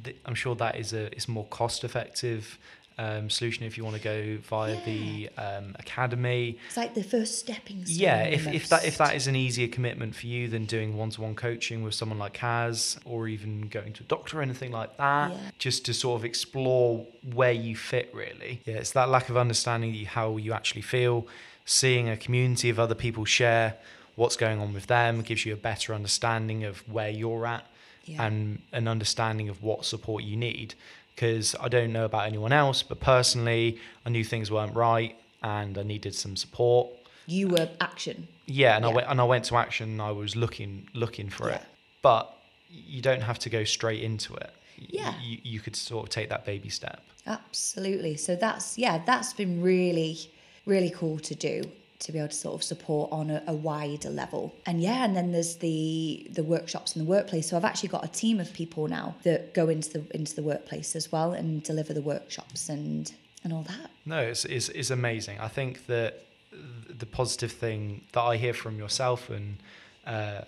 th- 0.03 0.17
I'm 0.23 0.35
sure 0.35 0.53
that 0.57 0.75
is 0.75 0.93
a 0.93 1.05
it's 1.15 1.27
more 1.27 1.45
cost 1.45 1.83
effective 1.83 2.59
um, 2.99 3.29
solution 3.29 3.63
if 3.65 3.77
you 3.77 3.83
want 3.85 3.95
to 3.95 4.01
go 4.03 4.37
via 4.43 4.73
Yeah. 4.75 4.85
the 4.85 5.29
um, 5.37 5.75
academy. 5.79 6.57
It's 6.67 6.77
like 6.77 6.93
the 6.95 7.03
first 7.03 7.39
stepping 7.39 7.85
stone. 7.85 7.97
Yeah, 7.97 8.23
if, 8.23 8.45
if 8.47 8.69
that 8.69 8.83
if 8.85 8.97
that 8.97 9.15
is 9.15 9.25
an 9.27 9.35
easier 9.35 9.67
commitment 9.69 10.15
for 10.15 10.27
you 10.27 10.47
than 10.49 10.65
doing 10.65 10.97
one 10.97 11.09
to 11.11 11.21
one 11.21 11.33
coaching 11.35 11.81
with 11.83 11.93
someone 11.93 12.19
like 12.19 12.33
Kaz 12.33 12.97
or 13.05 13.27
even 13.27 13.67
going 13.69 13.93
to 13.93 14.03
a 14.03 14.07
doctor 14.07 14.39
or 14.39 14.41
anything 14.41 14.71
like 14.71 14.97
that, 14.97 15.31
Yeah. 15.31 15.37
just 15.57 15.85
to 15.85 15.93
sort 15.93 16.19
of 16.19 16.25
explore 16.25 17.05
where 17.33 17.53
you 17.53 17.75
fit 17.75 18.09
really. 18.13 18.61
Yeah, 18.65 18.75
it's 18.75 18.91
that 18.91 19.07
lack 19.09 19.29
of 19.29 19.37
understanding 19.37 19.93
how 20.05 20.37
you 20.37 20.51
actually 20.53 20.81
feel, 20.83 21.25
seeing 21.65 22.09
a 22.09 22.17
community 22.17 22.69
of 22.69 22.79
other 22.79 22.95
people 22.95 23.23
share 23.25 23.75
what's 24.15 24.35
going 24.35 24.59
on 24.59 24.73
with 24.73 24.87
them 24.87 25.21
gives 25.21 25.45
you 25.45 25.53
a 25.53 25.57
better 25.71 25.93
understanding 25.93 26.65
of 26.65 26.79
where 26.91 27.09
you're 27.09 27.45
at 27.45 27.65
Yeah. 28.03 28.25
and 28.25 28.61
an 28.73 28.87
understanding 28.89 29.47
of 29.47 29.63
what 29.63 29.85
support 29.85 30.23
you 30.25 30.35
need. 30.35 30.73
Because 31.19 31.53
I 31.59 31.67
don't 31.67 31.91
know 31.91 32.05
about 32.05 32.27
anyone 32.27 32.53
else, 32.53 32.81
but 32.81 33.01
personally, 33.01 33.77
I 34.05 34.09
knew 34.09 34.23
things 34.23 34.49
weren't 34.49 34.73
right 34.73 35.17
and 35.43 35.77
I 35.77 35.83
needed 35.83 36.15
some 36.15 36.37
support. 36.37 36.87
you 37.27 37.49
were 37.49 37.67
action. 37.81 38.25
Yeah, 38.45 38.77
and 38.77 38.85
I 38.85 38.87
went 38.87 39.07
and 39.09 39.19
I 39.19 39.25
went 39.25 39.43
to 39.45 39.57
action. 39.57 39.89
And 39.89 40.01
I 40.01 40.11
was 40.11 40.37
looking 40.37 40.87
looking 40.93 41.29
for 41.29 41.49
it, 41.49 41.59
Yeah. 41.61 41.67
but 42.01 42.33
you 42.69 43.01
don't 43.01 43.21
have 43.21 43.37
to 43.39 43.49
go 43.49 43.65
straight 43.65 44.01
into 44.01 44.33
it. 44.35 44.51
Yeah. 44.77 45.13
you, 45.21 45.39
you 45.43 45.59
could 45.59 45.75
sort 45.75 46.05
of 46.05 46.09
take 46.09 46.29
that 46.29 46.45
baby 46.45 46.69
step. 46.69 47.01
Absolutely. 47.27 48.15
So 48.15 48.37
that's 48.37 48.77
yeah, 48.77 49.01
that's 49.05 49.33
been 49.33 49.61
really, 49.61 50.17
really 50.65 50.89
cool 50.89 51.19
to 51.19 51.35
do 51.35 51.63
to 51.99 52.11
be 52.11 52.17
able 52.17 52.29
to 52.29 52.35
sort 52.35 52.55
of 52.55 52.63
support 52.63 53.11
on 53.11 53.29
a, 53.29 53.43
a 53.47 53.53
wider 53.53 54.09
level. 54.09 54.55
And 54.65 54.81
yeah, 54.81 55.03
and 55.03 55.15
then 55.15 55.31
there's 55.31 55.57
the 55.57 56.27
the 56.31 56.43
workshops 56.43 56.95
in 56.95 57.03
the 57.03 57.09
workplace. 57.09 57.49
So 57.49 57.57
I've 57.57 57.65
actually 57.65 57.89
got 57.89 58.03
a 58.05 58.07
team 58.07 58.39
of 58.39 58.53
people 58.53 58.87
now 58.87 59.15
that 59.23 59.53
go 59.53 59.69
into 59.69 59.89
the 59.91 60.15
into 60.15 60.35
the 60.35 60.43
workplace 60.43 60.95
as 60.95 61.11
well 61.11 61.33
and 61.33 61.61
deliver 61.63 61.93
the 61.93 62.01
workshops 62.01 62.69
and 62.69 63.11
and 63.43 63.53
all 63.53 63.63
that. 63.63 63.89
No, 64.05 64.19
it's, 64.19 64.45
it's, 64.45 64.69
it's 64.69 64.89
amazing. 64.89 65.39
I 65.39 65.47
think 65.47 65.85
that 65.87 66.25
the 66.51 67.05
positive 67.05 67.51
thing 67.51 68.01
that 68.13 68.21
I 68.21 68.37
hear 68.37 68.53
from 68.53 68.77
yourself 68.77 69.29
and 69.29 69.57
uh, 70.05 70.41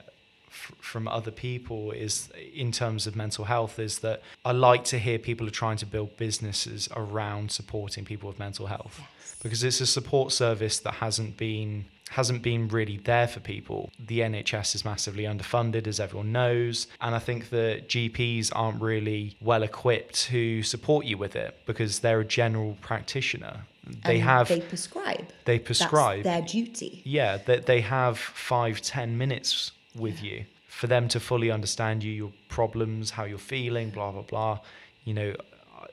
f- 0.52 0.72
from 0.80 1.08
other 1.08 1.32
people 1.32 1.92
is 1.92 2.30
in 2.54 2.72
terms 2.72 3.08
of 3.08 3.16
mental 3.16 3.46
health 3.46 3.80
is 3.80 4.00
that 4.00 4.22
I 4.46 4.52
like 4.52 4.84
to 4.86 5.00
hear 5.00 5.18
people 5.20 5.48
are 5.48 5.52
trying 5.52 5.78
to 5.78 5.86
build 5.86 6.18
businesses 6.18 6.88
around 6.96 7.52
supporting 7.52 8.06
people 8.06 8.28
with 8.30 8.40
mental 8.40 8.68
health 8.68 9.02
because 9.42 9.64
it's 9.64 9.82
a 9.82 9.88
support 9.88 10.32
service 10.32 10.80
that 10.80 10.96
hasn't 10.96 11.38
been 11.38 11.86
hasn't 12.10 12.42
been 12.42 12.68
really 12.68 12.98
there 12.98 13.26
for 13.26 13.40
people. 13.40 13.90
The 13.98 14.20
NHS 14.20 14.76
is 14.76 14.84
massively 14.84 15.24
underfunded, 15.24 15.88
as 15.88 15.98
everyone 15.98 16.34
knows, 16.34 16.88
and 17.00 17.16
I 17.16 17.20
think 17.20 17.50
that 17.52 17.88
GPs 17.88 18.52
aren't 18.54 18.82
really 18.82 19.38
well 19.40 19.64
equipped 19.64 20.16
to 20.26 20.62
support 20.62 21.06
you 21.06 21.18
with 21.18 21.38
it 21.38 21.58
because 21.66 22.00
they're 22.00 22.20
a 22.20 22.26
general 22.26 22.78
practitioner. 22.82 23.62
They 24.06 24.16
And 24.16 24.24
have 24.24 24.50
they 24.50 24.60
prescribe. 24.60 25.26
they 25.46 25.58
That's 25.58 25.66
prescribe. 25.68 26.24
their 26.24 26.42
duty. 26.42 27.02
Yeah, 27.06 27.38
that 27.38 27.66
they 27.66 27.80
have 27.80 28.18
five, 28.20 28.82
ten 28.82 29.18
minutes 29.18 29.72
with 29.96 30.24
you 30.24 30.46
for 30.68 30.88
them 30.88 31.08
to 31.10 31.20
fully 31.20 31.52
understand 31.52 32.04
you, 32.04 32.12
your 32.12 32.32
problems, 32.50 33.12
how 33.12 33.26
you're 33.26 33.38
feeling, 33.38 33.90
blah 33.90 34.12
blah 34.12 34.22
blah. 34.22 34.60
You 35.04 35.14
know, 35.14 35.36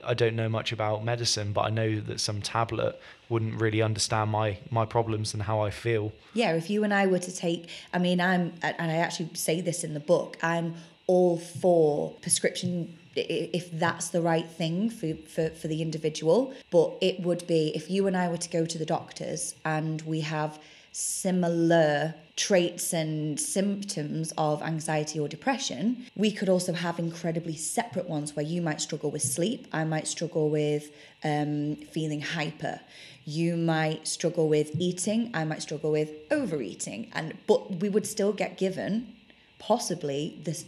I- 0.04 0.14
don't 0.14 0.36
know 0.36 0.48
much 0.48 0.70
about 0.72 1.04
medicine, 1.04 1.52
but 1.52 1.62
I 1.62 1.70
know 1.70 2.00
that 2.00 2.20
some 2.20 2.40
tablet 2.42 3.00
wouldn't 3.28 3.60
really 3.60 3.82
understand 3.82 4.30
my 4.30 4.58
my 4.70 4.84
problems 4.84 5.34
and 5.34 5.42
how 5.42 5.60
I 5.60 5.70
feel. 5.70 6.12
Yeah, 6.34 6.52
if 6.52 6.70
you 6.70 6.84
and 6.84 6.92
I 6.94 7.06
were 7.06 7.18
to 7.18 7.34
take, 7.34 7.68
I 7.92 7.98
mean, 7.98 8.20
I'm, 8.20 8.52
and 8.62 8.90
I 8.90 8.96
actually 8.96 9.30
say 9.34 9.60
this 9.60 9.82
in 9.84 9.94
the 9.94 10.00
book, 10.00 10.36
I'm 10.42 10.74
all 11.06 11.38
for 11.38 12.12
prescription 12.20 12.96
if 13.16 13.70
that's 13.72 14.10
the 14.10 14.20
right 14.22 14.48
thing 14.48 14.90
for, 14.90 15.14
for, 15.26 15.48
for 15.50 15.66
the 15.66 15.82
individual. 15.82 16.54
But 16.70 16.92
it 17.00 17.20
would 17.20 17.46
be 17.48 17.72
if 17.74 17.90
you 17.90 18.06
and 18.06 18.16
I 18.16 18.28
were 18.28 18.36
to 18.36 18.48
go 18.48 18.64
to 18.64 18.78
the 18.78 18.86
doctors 18.86 19.54
and 19.64 20.00
we 20.02 20.20
have 20.20 20.60
similar 20.92 22.14
traits 22.38 22.92
and 22.92 23.38
symptoms 23.38 24.32
of 24.38 24.62
anxiety 24.62 25.18
or 25.18 25.26
depression, 25.26 26.06
we 26.14 26.30
could 26.30 26.48
also 26.48 26.72
have 26.72 26.98
incredibly 27.00 27.56
separate 27.56 28.08
ones 28.08 28.36
where 28.36 28.46
you 28.46 28.62
might 28.62 28.80
struggle 28.80 29.10
with 29.10 29.22
sleep, 29.22 29.66
I 29.72 29.82
might 29.82 30.06
struggle 30.06 30.48
with 30.48 30.90
um, 31.24 31.74
feeling 31.76 32.20
hyper. 32.20 32.80
You 33.24 33.56
might 33.56 34.06
struggle 34.06 34.48
with 34.48 34.70
eating, 34.78 35.32
I 35.34 35.44
might 35.44 35.62
struggle 35.62 35.90
with 35.90 36.10
overeating, 36.30 37.10
and 37.12 37.36
but 37.48 37.80
we 37.80 37.88
would 37.88 38.06
still 38.06 38.32
get 38.32 38.56
given 38.56 39.16
possibly 39.58 40.38
this 40.44 40.64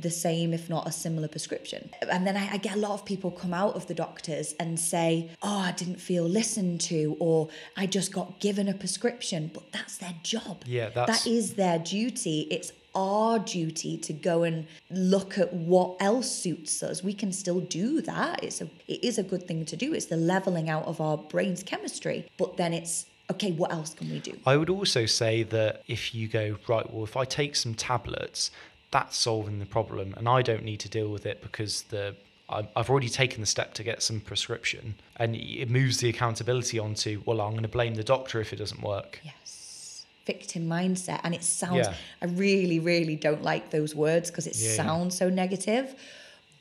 the 0.00 0.10
same, 0.10 0.52
if 0.52 0.68
not 0.68 0.86
a 0.86 0.92
similar 0.92 1.28
prescription. 1.28 1.90
And 2.10 2.26
then 2.26 2.36
I, 2.36 2.52
I 2.54 2.56
get 2.56 2.76
a 2.76 2.78
lot 2.78 2.92
of 2.92 3.04
people 3.04 3.30
come 3.30 3.52
out 3.54 3.74
of 3.74 3.86
the 3.86 3.94
doctors 3.94 4.54
and 4.58 4.78
say, 4.78 5.30
"Oh, 5.42 5.58
I 5.58 5.72
didn't 5.72 6.00
feel 6.00 6.24
listened 6.24 6.80
to," 6.82 7.16
or 7.20 7.48
"I 7.76 7.86
just 7.86 8.12
got 8.12 8.40
given 8.40 8.68
a 8.68 8.74
prescription." 8.74 9.50
But 9.52 9.70
that's 9.72 9.98
their 9.98 10.14
job. 10.22 10.62
Yeah, 10.66 10.88
that's- 10.88 11.24
that 11.24 11.30
is 11.30 11.54
their 11.54 11.78
duty. 11.78 12.46
It's 12.50 12.72
our 12.94 13.38
duty 13.38 13.96
to 13.96 14.12
go 14.12 14.42
and 14.42 14.66
look 14.90 15.38
at 15.38 15.52
what 15.54 15.96
else 16.00 16.30
suits 16.30 16.82
us. 16.82 17.02
We 17.02 17.14
can 17.14 17.32
still 17.32 17.60
do 17.60 18.02
that. 18.02 18.42
It's 18.44 18.60
a 18.60 18.68
it 18.86 19.02
is 19.02 19.18
a 19.18 19.22
good 19.22 19.46
thing 19.48 19.64
to 19.66 19.76
do. 19.76 19.92
It's 19.94 20.06
the 20.06 20.16
leveling 20.16 20.68
out 20.68 20.84
of 20.84 21.00
our 21.00 21.16
brain's 21.16 21.62
chemistry. 21.62 22.26
But 22.36 22.56
then 22.58 22.72
it's 22.74 23.06
okay, 23.30 23.52
what 23.52 23.72
else 23.72 23.94
can 23.94 24.10
we 24.10 24.18
do? 24.18 24.36
I 24.44 24.58
would 24.58 24.68
also 24.68 25.06
say 25.06 25.42
that 25.44 25.82
if 25.88 26.14
you 26.14 26.28
go 26.28 26.58
right, 26.68 26.92
well, 26.92 27.04
if 27.04 27.16
I 27.16 27.24
take 27.24 27.56
some 27.56 27.74
tablets, 27.74 28.50
that's 28.92 29.16
solving 29.16 29.58
the 29.58 29.66
problem, 29.66 30.14
and 30.16 30.28
I 30.28 30.42
don't 30.42 30.64
need 30.64 30.78
to 30.80 30.88
deal 30.88 31.08
with 31.08 31.26
it 31.26 31.42
because 31.42 31.82
the 31.94 32.14
I- 32.48 32.68
I've 32.76 32.90
already 32.90 33.08
taken 33.08 33.40
the 33.40 33.46
step 33.46 33.72
to 33.74 33.82
get 33.82 34.02
some 34.02 34.20
prescription, 34.20 34.94
and 35.16 35.34
it 35.34 35.70
moves 35.70 35.96
the 35.98 36.08
accountability 36.10 36.78
onto 36.78 37.22
well, 37.24 37.40
I'm 37.40 37.52
going 37.52 37.62
to 37.62 37.68
blame 37.68 37.94
the 37.94 38.04
doctor 38.04 38.40
if 38.40 38.52
it 38.52 38.56
doesn't 38.56 38.82
work. 38.82 39.20
Yes. 39.24 40.04
Victim 40.26 40.68
mindset. 40.68 41.20
And 41.24 41.34
it 41.34 41.42
sounds, 41.42 41.86
Yeah. 41.88 41.94
I 42.20 42.26
really, 42.26 42.78
really 42.78 43.16
don't 43.16 43.42
like 43.42 43.70
those 43.70 43.94
words 43.94 44.30
because 44.30 44.46
it 44.46 44.54
Yeah, 44.56 44.68
yeah. 44.70 44.76
sounds 44.76 45.16
so 45.16 45.28
negative. 45.30 45.94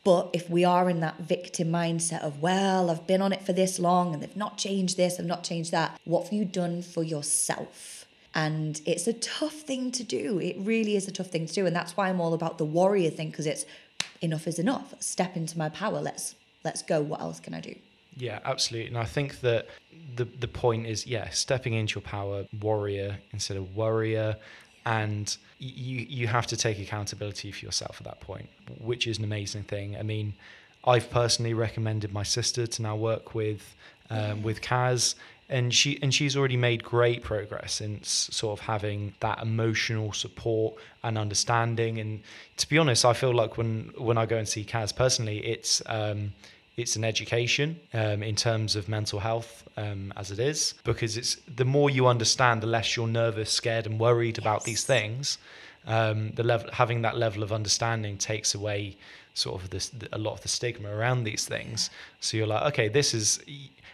But 0.03 0.29
if 0.33 0.49
we 0.49 0.63
are 0.63 0.89
in 0.89 0.99
that 1.01 1.19
victim 1.19 1.67
mindset 1.71 2.21
of, 2.23 2.41
well, 2.41 2.89
I've 2.89 3.05
been 3.05 3.21
on 3.21 3.33
it 3.33 3.43
for 3.45 3.53
this 3.53 3.77
long 3.77 4.13
and 4.13 4.23
they've 4.23 4.35
not 4.35 4.57
changed 4.57 4.97
this, 4.97 5.19
I've 5.19 5.25
not 5.27 5.43
changed 5.43 5.71
that, 5.71 5.99
what 6.05 6.23
have 6.23 6.33
you 6.33 6.43
done 6.45 6.81
for 6.81 7.03
yourself? 7.03 8.00
And 8.33 8.81
it's 8.85 9.07
a 9.07 9.13
tough 9.13 9.53
thing 9.53 9.91
to 9.91 10.03
do. 10.03 10.39
It 10.39 10.55
really 10.59 10.95
is 10.95 11.07
a 11.07 11.11
tough 11.11 11.27
thing 11.27 11.47
to 11.47 11.53
do. 11.53 11.65
And 11.65 11.75
that's 11.75 11.97
why 11.97 12.09
I'm 12.09 12.21
all 12.21 12.33
about 12.33 12.57
the 12.57 12.65
warrior 12.65 13.09
thing 13.09 13.29
because 13.29 13.45
it's 13.45 13.65
enough 14.21 14.47
is 14.47 14.59
enough. 14.59 14.93
Step 14.99 15.35
into 15.35 15.57
my 15.57 15.69
power. 15.69 15.99
Let's 15.99 16.35
let's 16.63 16.81
go. 16.81 17.01
What 17.01 17.21
else 17.21 17.39
can 17.39 17.53
I 17.53 17.59
do? 17.59 17.75
Yeah, 18.15 18.39
absolutely. 18.45 18.89
And 18.89 18.97
I 18.97 19.05
think 19.05 19.41
that 19.41 19.67
the 20.15 20.25
the 20.25 20.47
point 20.47 20.87
is, 20.87 21.05
yeah, 21.07 21.29
stepping 21.29 21.73
into 21.73 21.95
your 21.95 22.03
power, 22.03 22.45
warrior 22.59 23.17
instead 23.31 23.57
of 23.57 23.75
worrier, 23.75 24.37
and 24.85 25.35
you 25.59 26.05
you 26.09 26.27
have 26.27 26.47
to 26.47 26.57
take 26.57 26.79
accountability 26.79 27.51
for 27.51 27.65
yourself 27.65 27.97
at 27.99 28.05
that 28.05 28.19
point, 28.21 28.49
which 28.79 29.07
is 29.07 29.17
an 29.17 29.23
amazing 29.23 29.63
thing. 29.63 29.97
I 29.97 30.03
mean, 30.03 30.33
I've 30.85 31.09
personally 31.09 31.53
recommended 31.53 32.11
my 32.13 32.23
sister 32.23 32.67
to 32.67 32.81
now 32.81 32.95
work 32.95 33.35
with 33.35 33.75
um, 34.09 34.43
with 34.43 34.61
Kaz. 34.61 35.15
And 35.51 35.73
she 35.73 35.99
and 36.01 36.13
she's 36.13 36.37
already 36.37 36.57
made 36.57 36.81
great 36.83 37.21
progress 37.23 37.73
since 37.73 38.09
sort 38.31 38.57
of 38.57 38.65
having 38.65 39.13
that 39.19 39.39
emotional 39.41 40.13
support 40.13 40.75
and 41.03 41.17
understanding. 41.17 41.99
And 41.99 42.23
to 42.57 42.69
be 42.69 42.77
honest, 42.77 43.03
I 43.03 43.13
feel 43.13 43.33
like 43.33 43.57
when 43.57 43.91
when 43.97 44.17
I 44.17 44.25
go 44.25 44.37
and 44.37 44.47
see 44.47 44.63
Kaz 44.63 44.95
personally, 44.95 45.39
it's 45.45 45.81
um, 45.87 46.31
it's 46.77 46.95
an 46.95 47.03
education 47.03 47.79
um, 47.93 48.23
in 48.23 48.35
terms 48.35 48.75
of 48.75 48.87
mental 48.87 49.19
health 49.19 49.67
um, 49.77 50.13
as 50.15 50.31
it 50.31 50.39
is 50.39 50.73
because 50.83 51.17
it's 51.17 51.35
the 51.55 51.65
more 51.65 51.89
you 51.89 52.07
understand 52.07 52.61
the 52.61 52.67
less 52.67 52.95
you're 52.95 53.07
nervous 53.07 53.51
scared 53.51 53.85
and 53.85 53.99
worried 53.99 54.37
about 54.37 54.63
these 54.63 54.83
things. 54.83 55.37
Um, 55.85 56.31
the 56.31 56.43
level 56.43 56.69
having 56.71 57.01
that 57.01 57.17
level 57.17 57.43
of 57.43 57.51
understanding 57.51 58.17
takes 58.17 58.55
away 58.55 58.97
sort 59.33 59.61
of 59.61 59.69
this 59.69 59.91
a 60.11 60.17
lot 60.17 60.33
of 60.33 60.41
the 60.41 60.47
stigma 60.47 60.89
around 60.89 61.23
these 61.23 61.45
things. 61.45 61.89
So 62.19 62.37
you're 62.37 62.47
like 62.47 62.63
okay 62.73 62.87
this 62.87 63.13
is 63.13 63.39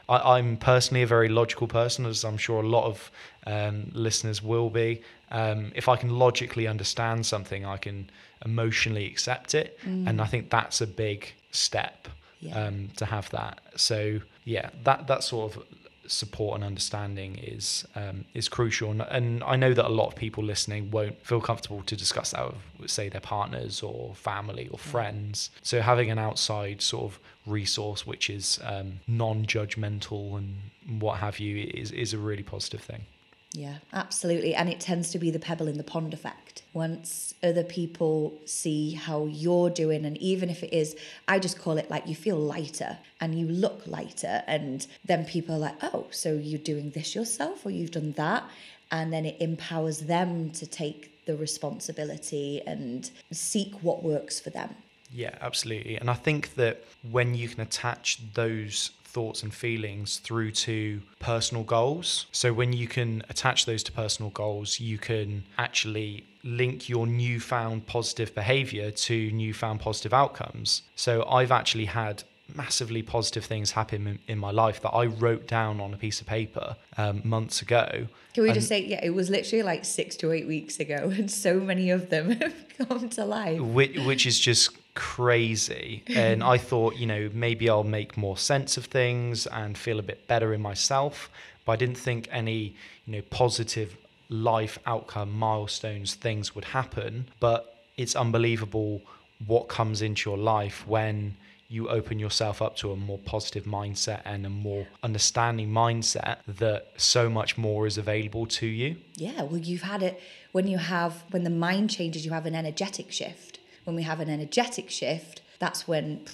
I, 0.10 0.38
i'm 0.38 0.58
personally 0.58 1.04
a 1.04 1.08
very 1.08 1.30
logical 1.30 1.68
person 1.68 2.06
as 2.06 2.24
i'm 2.24 2.38
sure 2.38 2.62
a 2.64 2.68
lot 2.68 2.86
of 2.86 3.12
um, 3.46 3.92
listeners 3.94 4.42
will 4.44 4.70
be 4.70 5.02
um, 5.32 5.72
if 5.76 5.88
i 5.90 5.96
can 5.96 6.10
logically 6.18 6.68
understand 6.68 7.26
something 7.26 7.66
i 7.66 7.78
can 7.78 8.10
emotionally 8.46 9.06
accept 9.06 9.56
it 9.56 9.80
and 9.84 10.22
i 10.22 10.26
think 10.26 10.50
that's 10.50 10.82
a 10.82 10.88
big 10.88 11.34
step 11.52 12.08
Yeah. 12.40 12.66
um, 12.68 12.90
to 12.98 13.06
have 13.06 13.30
that. 13.32 13.60
So 13.76 14.20
yeah, 14.44 14.70
that 14.84 15.08
that 15.08 15.24
sort 15.24 15.56
of 15.56 15.64
support 16.06 16.56
and 16.56 16.64
understanding 16.64 17.38
is 17.40 17.86
um, 17.96 18.26
is 18.34 18.48
crucial. 18.48 18.92
And, 18.92 19.02
and 19.02 19.44
I 19.44 19.56
know 19.56 19.74
that 19.74 19.86
a 19.86 19.90
lot 20.02 20.08
of 20.08 20.16
people 20.16 20.44
listening 20.44 20.92
won't 20.92 21.18
feel 21.26 21.42
comfortable 21.42 21.82
to 21.84 21.96
discuss 21.96 22.32
that 22.32 22.54
with, 22.80 22.92
say, 22.92 23.10
their 23.10 23.22
partners 23.36 23.82
or 23.82 24.14
family 24.16 24.68
or 24.72 24.78
friends. 24.78 25.50
So 25.64 25.82
having 25.82 26.12
an 26.12 26.20
outside 26.20 26.82
sort 26.82 27.06
of 27.12 27.20
resource 27.48 28.06
which 28.06 28.30
is 28.30 28.60
um, 28.64 29.00
non-judgmental 29.08 30.38
and 30.38 31.02
what 31.02 31.20
have 31.20 31.40
you 31.40 31.70
is 31.74 31.92
is 31.92 32.14
a 32.14 32.18
really 32.18 32.44
positive 32.44 32.82
thing. 32.82 33.06
Yeah, 33.54 33.78
absolutely. 33.94 34.54
And 34.54 34.70
it 34.70 34.80
tends 34.80 35.10
to 35.12 35.20
be 35.20 35.32
the 35.32 35.40
pebble 35.40 35.68
in 35.68 35.78
the 35.78 35.84
pond 35.84 36.14
effect. 36.14 36.64
Once 36.74 37.34
other 37.42 37.64
people 37.64 38.38
see 38.46 38.94
how 38.94 39.26
you're 39.26 39.70
doing, 39.70 40.06
and 40.06 40.18
even 40.18 40.50
if 40.50 40.64
it 40.64 40.74
is, 40.74 40.96
I 41.28 41.40
just 41.40 41.58
call 41.58 41.78
it 41.78 41.90
like 41.90 42.08
you 42.08 42.16
feel 42.16 42.38
lighter 42.38 43.00
and 43.22 43.40
you 43.40 43.48
look 43.48 43.88
lighter, 43.88 44.44
and 44.48 44.86
then 45.06 45.26
people 45.26 45.56
are 45.56 45.60
like, 45.60 45.76
oh, 45.82 46.08
so 46.12 46.34
you're 46.34 46.60
doing 46.60 46.92
this 46.92 47.16
yourself 47.16 47.66
or 47.66 47.72
you've 47.72 47.92
done 47.92 48.12
that. 48.14 48.44
And 48.92 49.12
then 49.12 49.26
it 49.26 49.38
empowers 49.40 50.02
them 50.02 50.52
to 50.52 50.66
take 50.68 51.26
the 51.26 51.36
responsibility 51.36 52.62
and 52.66 53.10
seek 53.32 53.74
what 53.82 54.04
works 54.04 54.40
for 54.40 54.50
them. 54.50 54.76
Yeah, 55.12 55.36
absolutely. 55.42 55.96
And 55.98 56.10
I 56.10 56.14
think 56.14 56.56
that 56.56 56.84
when 57.10 57.36
you 57.36 57.48
can 57.48 57.62
attach 57.62 58.20
those 58.34 58.92
thoughts 59.04 59.42
and 59.44 59.54
feelings 59.54 60.18
through 60.20 60.52
to 60.52 61.02
personal 61.20 61.64
goals, 61.64 62.28
so 62.32 62.54
when 62.54 62.74
you 62.74 62.88
can 62.88 63.24
attach 63.30 63.66
those 63.66 63.84
to 63.84 63.92
personal 63.92 64.32
goals, 64.32 64.80
you 64.80 64.98
can 64.98 65.44
actually 65.58 66.26
link 66.44 66.88
your 66.88 67.08
newfound 67.08 67.86
positive 67.88 68.34
behavior 68.36 68.92
to 68.92 69.32
newfound 69.32 69.80
positive 69.80 70.14
outcomes. 70.14 70.84
So 70.96 71.26
I've 71.28 71.52
actually 71.52 71.86
had 71.86 72.24
massively 72.56 73.02
positive 73.02 73.44
things 73.44 73.72
happen 73.72 74.08
in, 74.08 74.20
in, 74.28 74.38
my 74.38 74.52
life 74.52 74.82
that 74.82 74.90
I 74.92 75.08
wrote 75.08 75.48
down 75.48 75.82
on 75.82 75.94
a 75.94 75.98
piece 75.98 76.22
of 76.22 76.28
paper 76.28 76.78
um, 76.98 77.22
months 77.26 77.62
ago. 77.62 78.08
Can 78.34 78.44
we 78.44 78.50
and 78.50 78.56
just 78.56 78.68
say, 78.68 78.86
yeah, 78.86 79.04
it 79.04 79.10
was 79.10 79.30
literally 79.30 79.64
like 79.64 79.84
six 79.84 80.16
to 80.18 80.32
eight 80.32 80.48
weeks 80.48 80.80
ago, 80.80 81.12
and 81.18 81.30
so 81.30 81.60
many 81.60 81.90
of 81.90 82.10
them 82.10 82.32
have 82.42 82.56
come 82.78 83.10
to 83.10 83.26
life. 83.26 83.60
Which, 83.60 83.98
which 84.00 84.26
is 84.26 84.40
just 84.40 84.70
crazy. 84.98 86.04
And 86.28 86.44
I 86.44 86.58
thought, 86.58 86.96
you 86.96 87.06
know, 87.06 87.30
maybe 87.34 87.70
I'll 87.70 87.84
make 88.00 88.18
more 88.18 88.38
sense 88.38 88.78
of 88.78 88.86
things 88.86 89.46
and 89.48 89.78
feel 89.78 90.00
a 90.00 90.04
bit 90.12 90.28
better 90.28 90.54
in 90.54 90.62
myself. 90.62 91.30
But 91.64 91.74
I 91.74 91.76
didn't 91.76 91.98
think 91.98 92.28
any, 92.32 92.76
you 93.06 93.14
know, 93.14 93.22
positive 93.30 93.96
life 94.30 94.80
outcome 94.86 95.32
milestones 95.32 96.16
things 96.16 96.56
would 96.56 96.66
happen. 96.66 97.30
But 97.40 97.62
it's 97.96 98.16
unbelievable 98.16 99.02
what 99.46 99.68
comes 99.68 100.02
into 100.02 100.30
your 100.30 100.38
life 100.38 100.88
when 100.88 101.38
you 101.70 101.90
open 101.90 102.18
yourself 102.18 102.62
up 102.62 102.76
to 102.78 102.92
a 102.92 102.96
more 102.96 103.20
positive 103.20 103.66
mindset 103.66 104.22
and 104.26 104.46
a 104.46 104.50
more 104.50 104.88
understanding 105.04 105.70
mindset 105.70 106.38
that 106.48 106.88
so 106.98 107.30
much 107.30 107.58
more 107.58 107.86
is 107.86 107.98
available 107.98 108.46
to 108.46 108.66
you. 108.66 108.96
Yeah, 109.16 109.44
well, 109.44 109.58
you've 109.58 109.82
had 109.82 110.02
it 110.02 110.20
when 110.54 110.68
you 110.68 110.78
have, 110.78 111.24
when 111.32 111.44
the 111.44 111.50
mind 111.50 111.90
changes, 111.90 112.26
you 112.26 112.32
have 112.32 112.46
an 112.46 112.56
energetic 112.56 113.12
shift. 113.12 113.60
When 113.88 113.96
we 113.96 114.04
have 114.04 114.20
an 114.20 114.30
energetic 114.30 114.90
shift, 114.90 115.42
that's 115.60 115.88
when, 115.88 116.26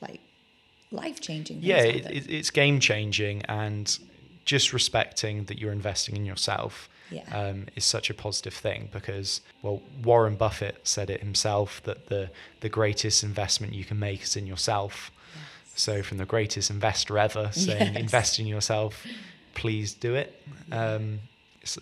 like, 0.00 0.20
life 0.92 1.20
changing. 1.20 1.58
Yeah, 1.60 1.82
it, 1.82 2.30
it's 2.30 2.50
game 2.50 2.78
changing. 2.78 3.42
And 3.46 3.98
just 4.44 4.72
respecting 4.72 5.44
that 5.46 5.58
you're 5.58 5.72
investing 5.72 6.14
in 6.14 6.24
yourself 6.24 6.88
yeah. 7.10 7.22
um, 7.32 7.66
is 7.74 7.84
such 7.84 8.10
a 8.10 8.14
positive 8.14 8.54
thing 8.54 8.88
because, 8.92 9.40
well, 9.62 9.82
Warren 10.04 10.36
Buffett 10.36 10.86
said 10.86 11.10
it 11.10 11.20
himself 11.20 11.82
that 11.82 12.06
the, 12.06 12.30
the 12.60 12.68
greatest 12.68 13.24
investment 13.24 13.74
you 13.74 13.84
can 13.84 13.98
make 13.98 14.22
is 14.22 14.36
in 14.36 14.46
yourself. 14.46 15.10
Yes. 15.34 15.80
So, 15.80 16.02
from 16.04 16.18
the 16.18 16.26
greatest 16.26 16.70
investor 16.70 17.18
ever 17.18 17.50
saying, 17.52 17.92
yes. 17.94 18.02
invest 18.02 18.38
in 18.38 18.46
yourself, 18.46 19.04
please 19.54 19.94
do 19.94 20.14
it. 20.14 20.40
Um, 20.70 21.20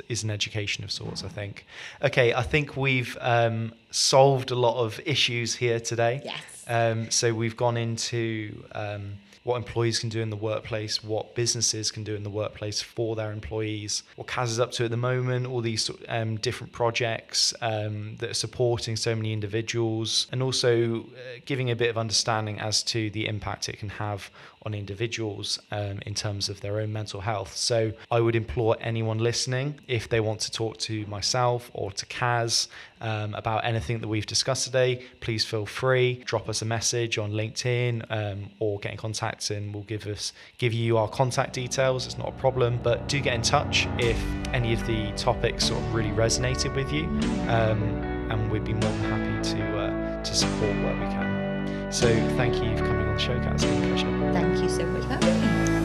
is 0.08 0.22
an 0.22 0.30
education 0.30 0.84
of 0.84 0.90
sorts, 0.90 1.24
I 1.24 1.28
think. 1.28 1.66
Okay, 2.02 2.34
I 2.34 2.42
think 2.42 2.76
we've 2.76 3.16
um, 3.20 3.72
solved 3.90 4.50
a 4.50 4.56
lot 4.56 4.82
of 4.82 5.00
issues 5.04 5.54
here 5.54 5.80
today. 5.80 6.20
Yes. 6.24 6.64
Um, 6.66 7.10
so 7.10 7.32
we've 7.32 7.56
gone 7.56 7.76
into 7.76 8.64
um, 8.72 9.14
what 9.48 9.56
employees 9.56 9.98
can 9.98 10.10
do 10.10 10.20
in 10.20 10.28
the 10.28 10.36
workplace, 10.36 11.02
what 11.02 11.34
businesses 11.34 11.90
can 11.90 12.04
do 12.04 12.14
in 12.14 12.22
the 12.22 12.30
workplace 12.30 12.82
for 12.82 13.16
their 13.16 13.32
employees, 13.32 14.02
what 14.16 14.26
Kaz 14.26 14.48
is 14.48 14.60
up 14.60 14.72
to 14.72 14.84
at 14.84 14.90
the 14.90 14.96
moment, 14.98 15.46
all 15.46 15.62
these 15.62 15.90
um, 16.08 16.36
different 16.36 16.70
projects 16.70 17.54
um, 17.62 18.16
that 18.18 18.28
are 18.28 18.34
supporting 18.34 18.94
so 18.94 19.16
many 19.16 19.32
individuals, 19.32 20.26
and 20.32 20.42
also 20.42 21.00
uh, 21.00 21.40
giving 21.46 21.70
a 21.70 21.76
bit 21.76 21.88
of 21.88 21.96
understanding 21.96 22.60
as 22.60 22.82
to 22.82 23.08
the 23.10 23.26
impact 23.26 23.70
it 23.70 23.78
can 23.78 23.88
have 23.88 24.30
on 24.68 24.74
individuals 24.74 25.58
um, 25.70 25.98
in 26.04 26.14
terms 26.14 26.50
of 26.50 26.60
their 26.60 26.78
own 26.80 26.92
mental 26.92 27.20
health. 27.22 27.56
So 27.56 27.92
I 28.10 28.20
would 28.20 28.36
implore 28.36 28.76
anyone 28.80 29.18
listening, 29.18 29.80
if 29.88 30.08
they 30.10 30.20
want 30.20 30.40
to 30.40 30.50
talk 30.52 30.76
to 30.88 31.06
myself 31.06 31.70
or 31.72 31.90
to 31.92 32.04
Kaz 32.06 32.68
um, 33.00 33.34
about 33.34 33.64
anything 33.64 34.00
that 34.00 34.08
we've 34.08 34.26
discussed 34.26 34.64
today, 34.64 35.02
please 35.20 35.42
feel 35.44 35.64
free. 35.64 36.22
Drop 36.26 36.48
us 36.50 36.60
a 36.60 36.66
message 36.66 37.16
on 37.16 37.32
LinkedIn 37.32 38.04
um, 38.10 38.50
or 38.58 38.78
get 38.80 38.92
in 38.92 38.98
contact 38.98 39.50
and 39.50 39.72
we'll 39.72 39.84
give 39.84 40.06
us 40.06 40.34
give 40.58 40.74
you 40.74 40.98
our 40.98 41.08
contact 41.08 41.54
details. 41.54 42.04
It's 42.04 42.18
not 42.18 42.28
a 42.28 42.38
problem, 42.46 42.78
but 42.82 43.08
do 43.08 43.20
get 43.20 43.34
in 43.34 43.42
touch 43.42 43.88
if 43.98 44.18
any 44.52 44.74
of 44.74 44.86
the 44.86 45.12
topics 45.12 45.68
sort 45.68 45.80
of 45.82 45.94
really 45.94 46.10
resonated 46.10 46.74
with 46.76 46.92
you, 46.92 47.04
um, 47.48 47.82
and 48.30 48.50
we'd 48.50 48.64
be 48.64 48.74
more 48.74 48.92
than 48.98 49.04
happy 49.12 49.54
to 49.54 49.78
uh, 49.78 50.22
to 50.22 50.34
support 50.34 50.74
where 50.84 50.94
we 50.94 51.06
can. 51.16 51.92
So 51.92 52.08
thank 52.36 52.54
you 52.56 52.76
for 52.76 52.84
coming 52.84 53.07
on 53.18 53.34
the 53.36 53.42
show, 53.42 53.50
Kaz. 53.50 53.54
It's 53.54 53.64
been 53.64 53.84
a 53.84 53.86
pleasure. 53.88 54.32
Thank 54.32 54.62
you 54.62 54.68
so 54.68 54.86
much 54.86 55.02
for 55.02 55.14
having 55.14 55.72
me. 55.72 55.77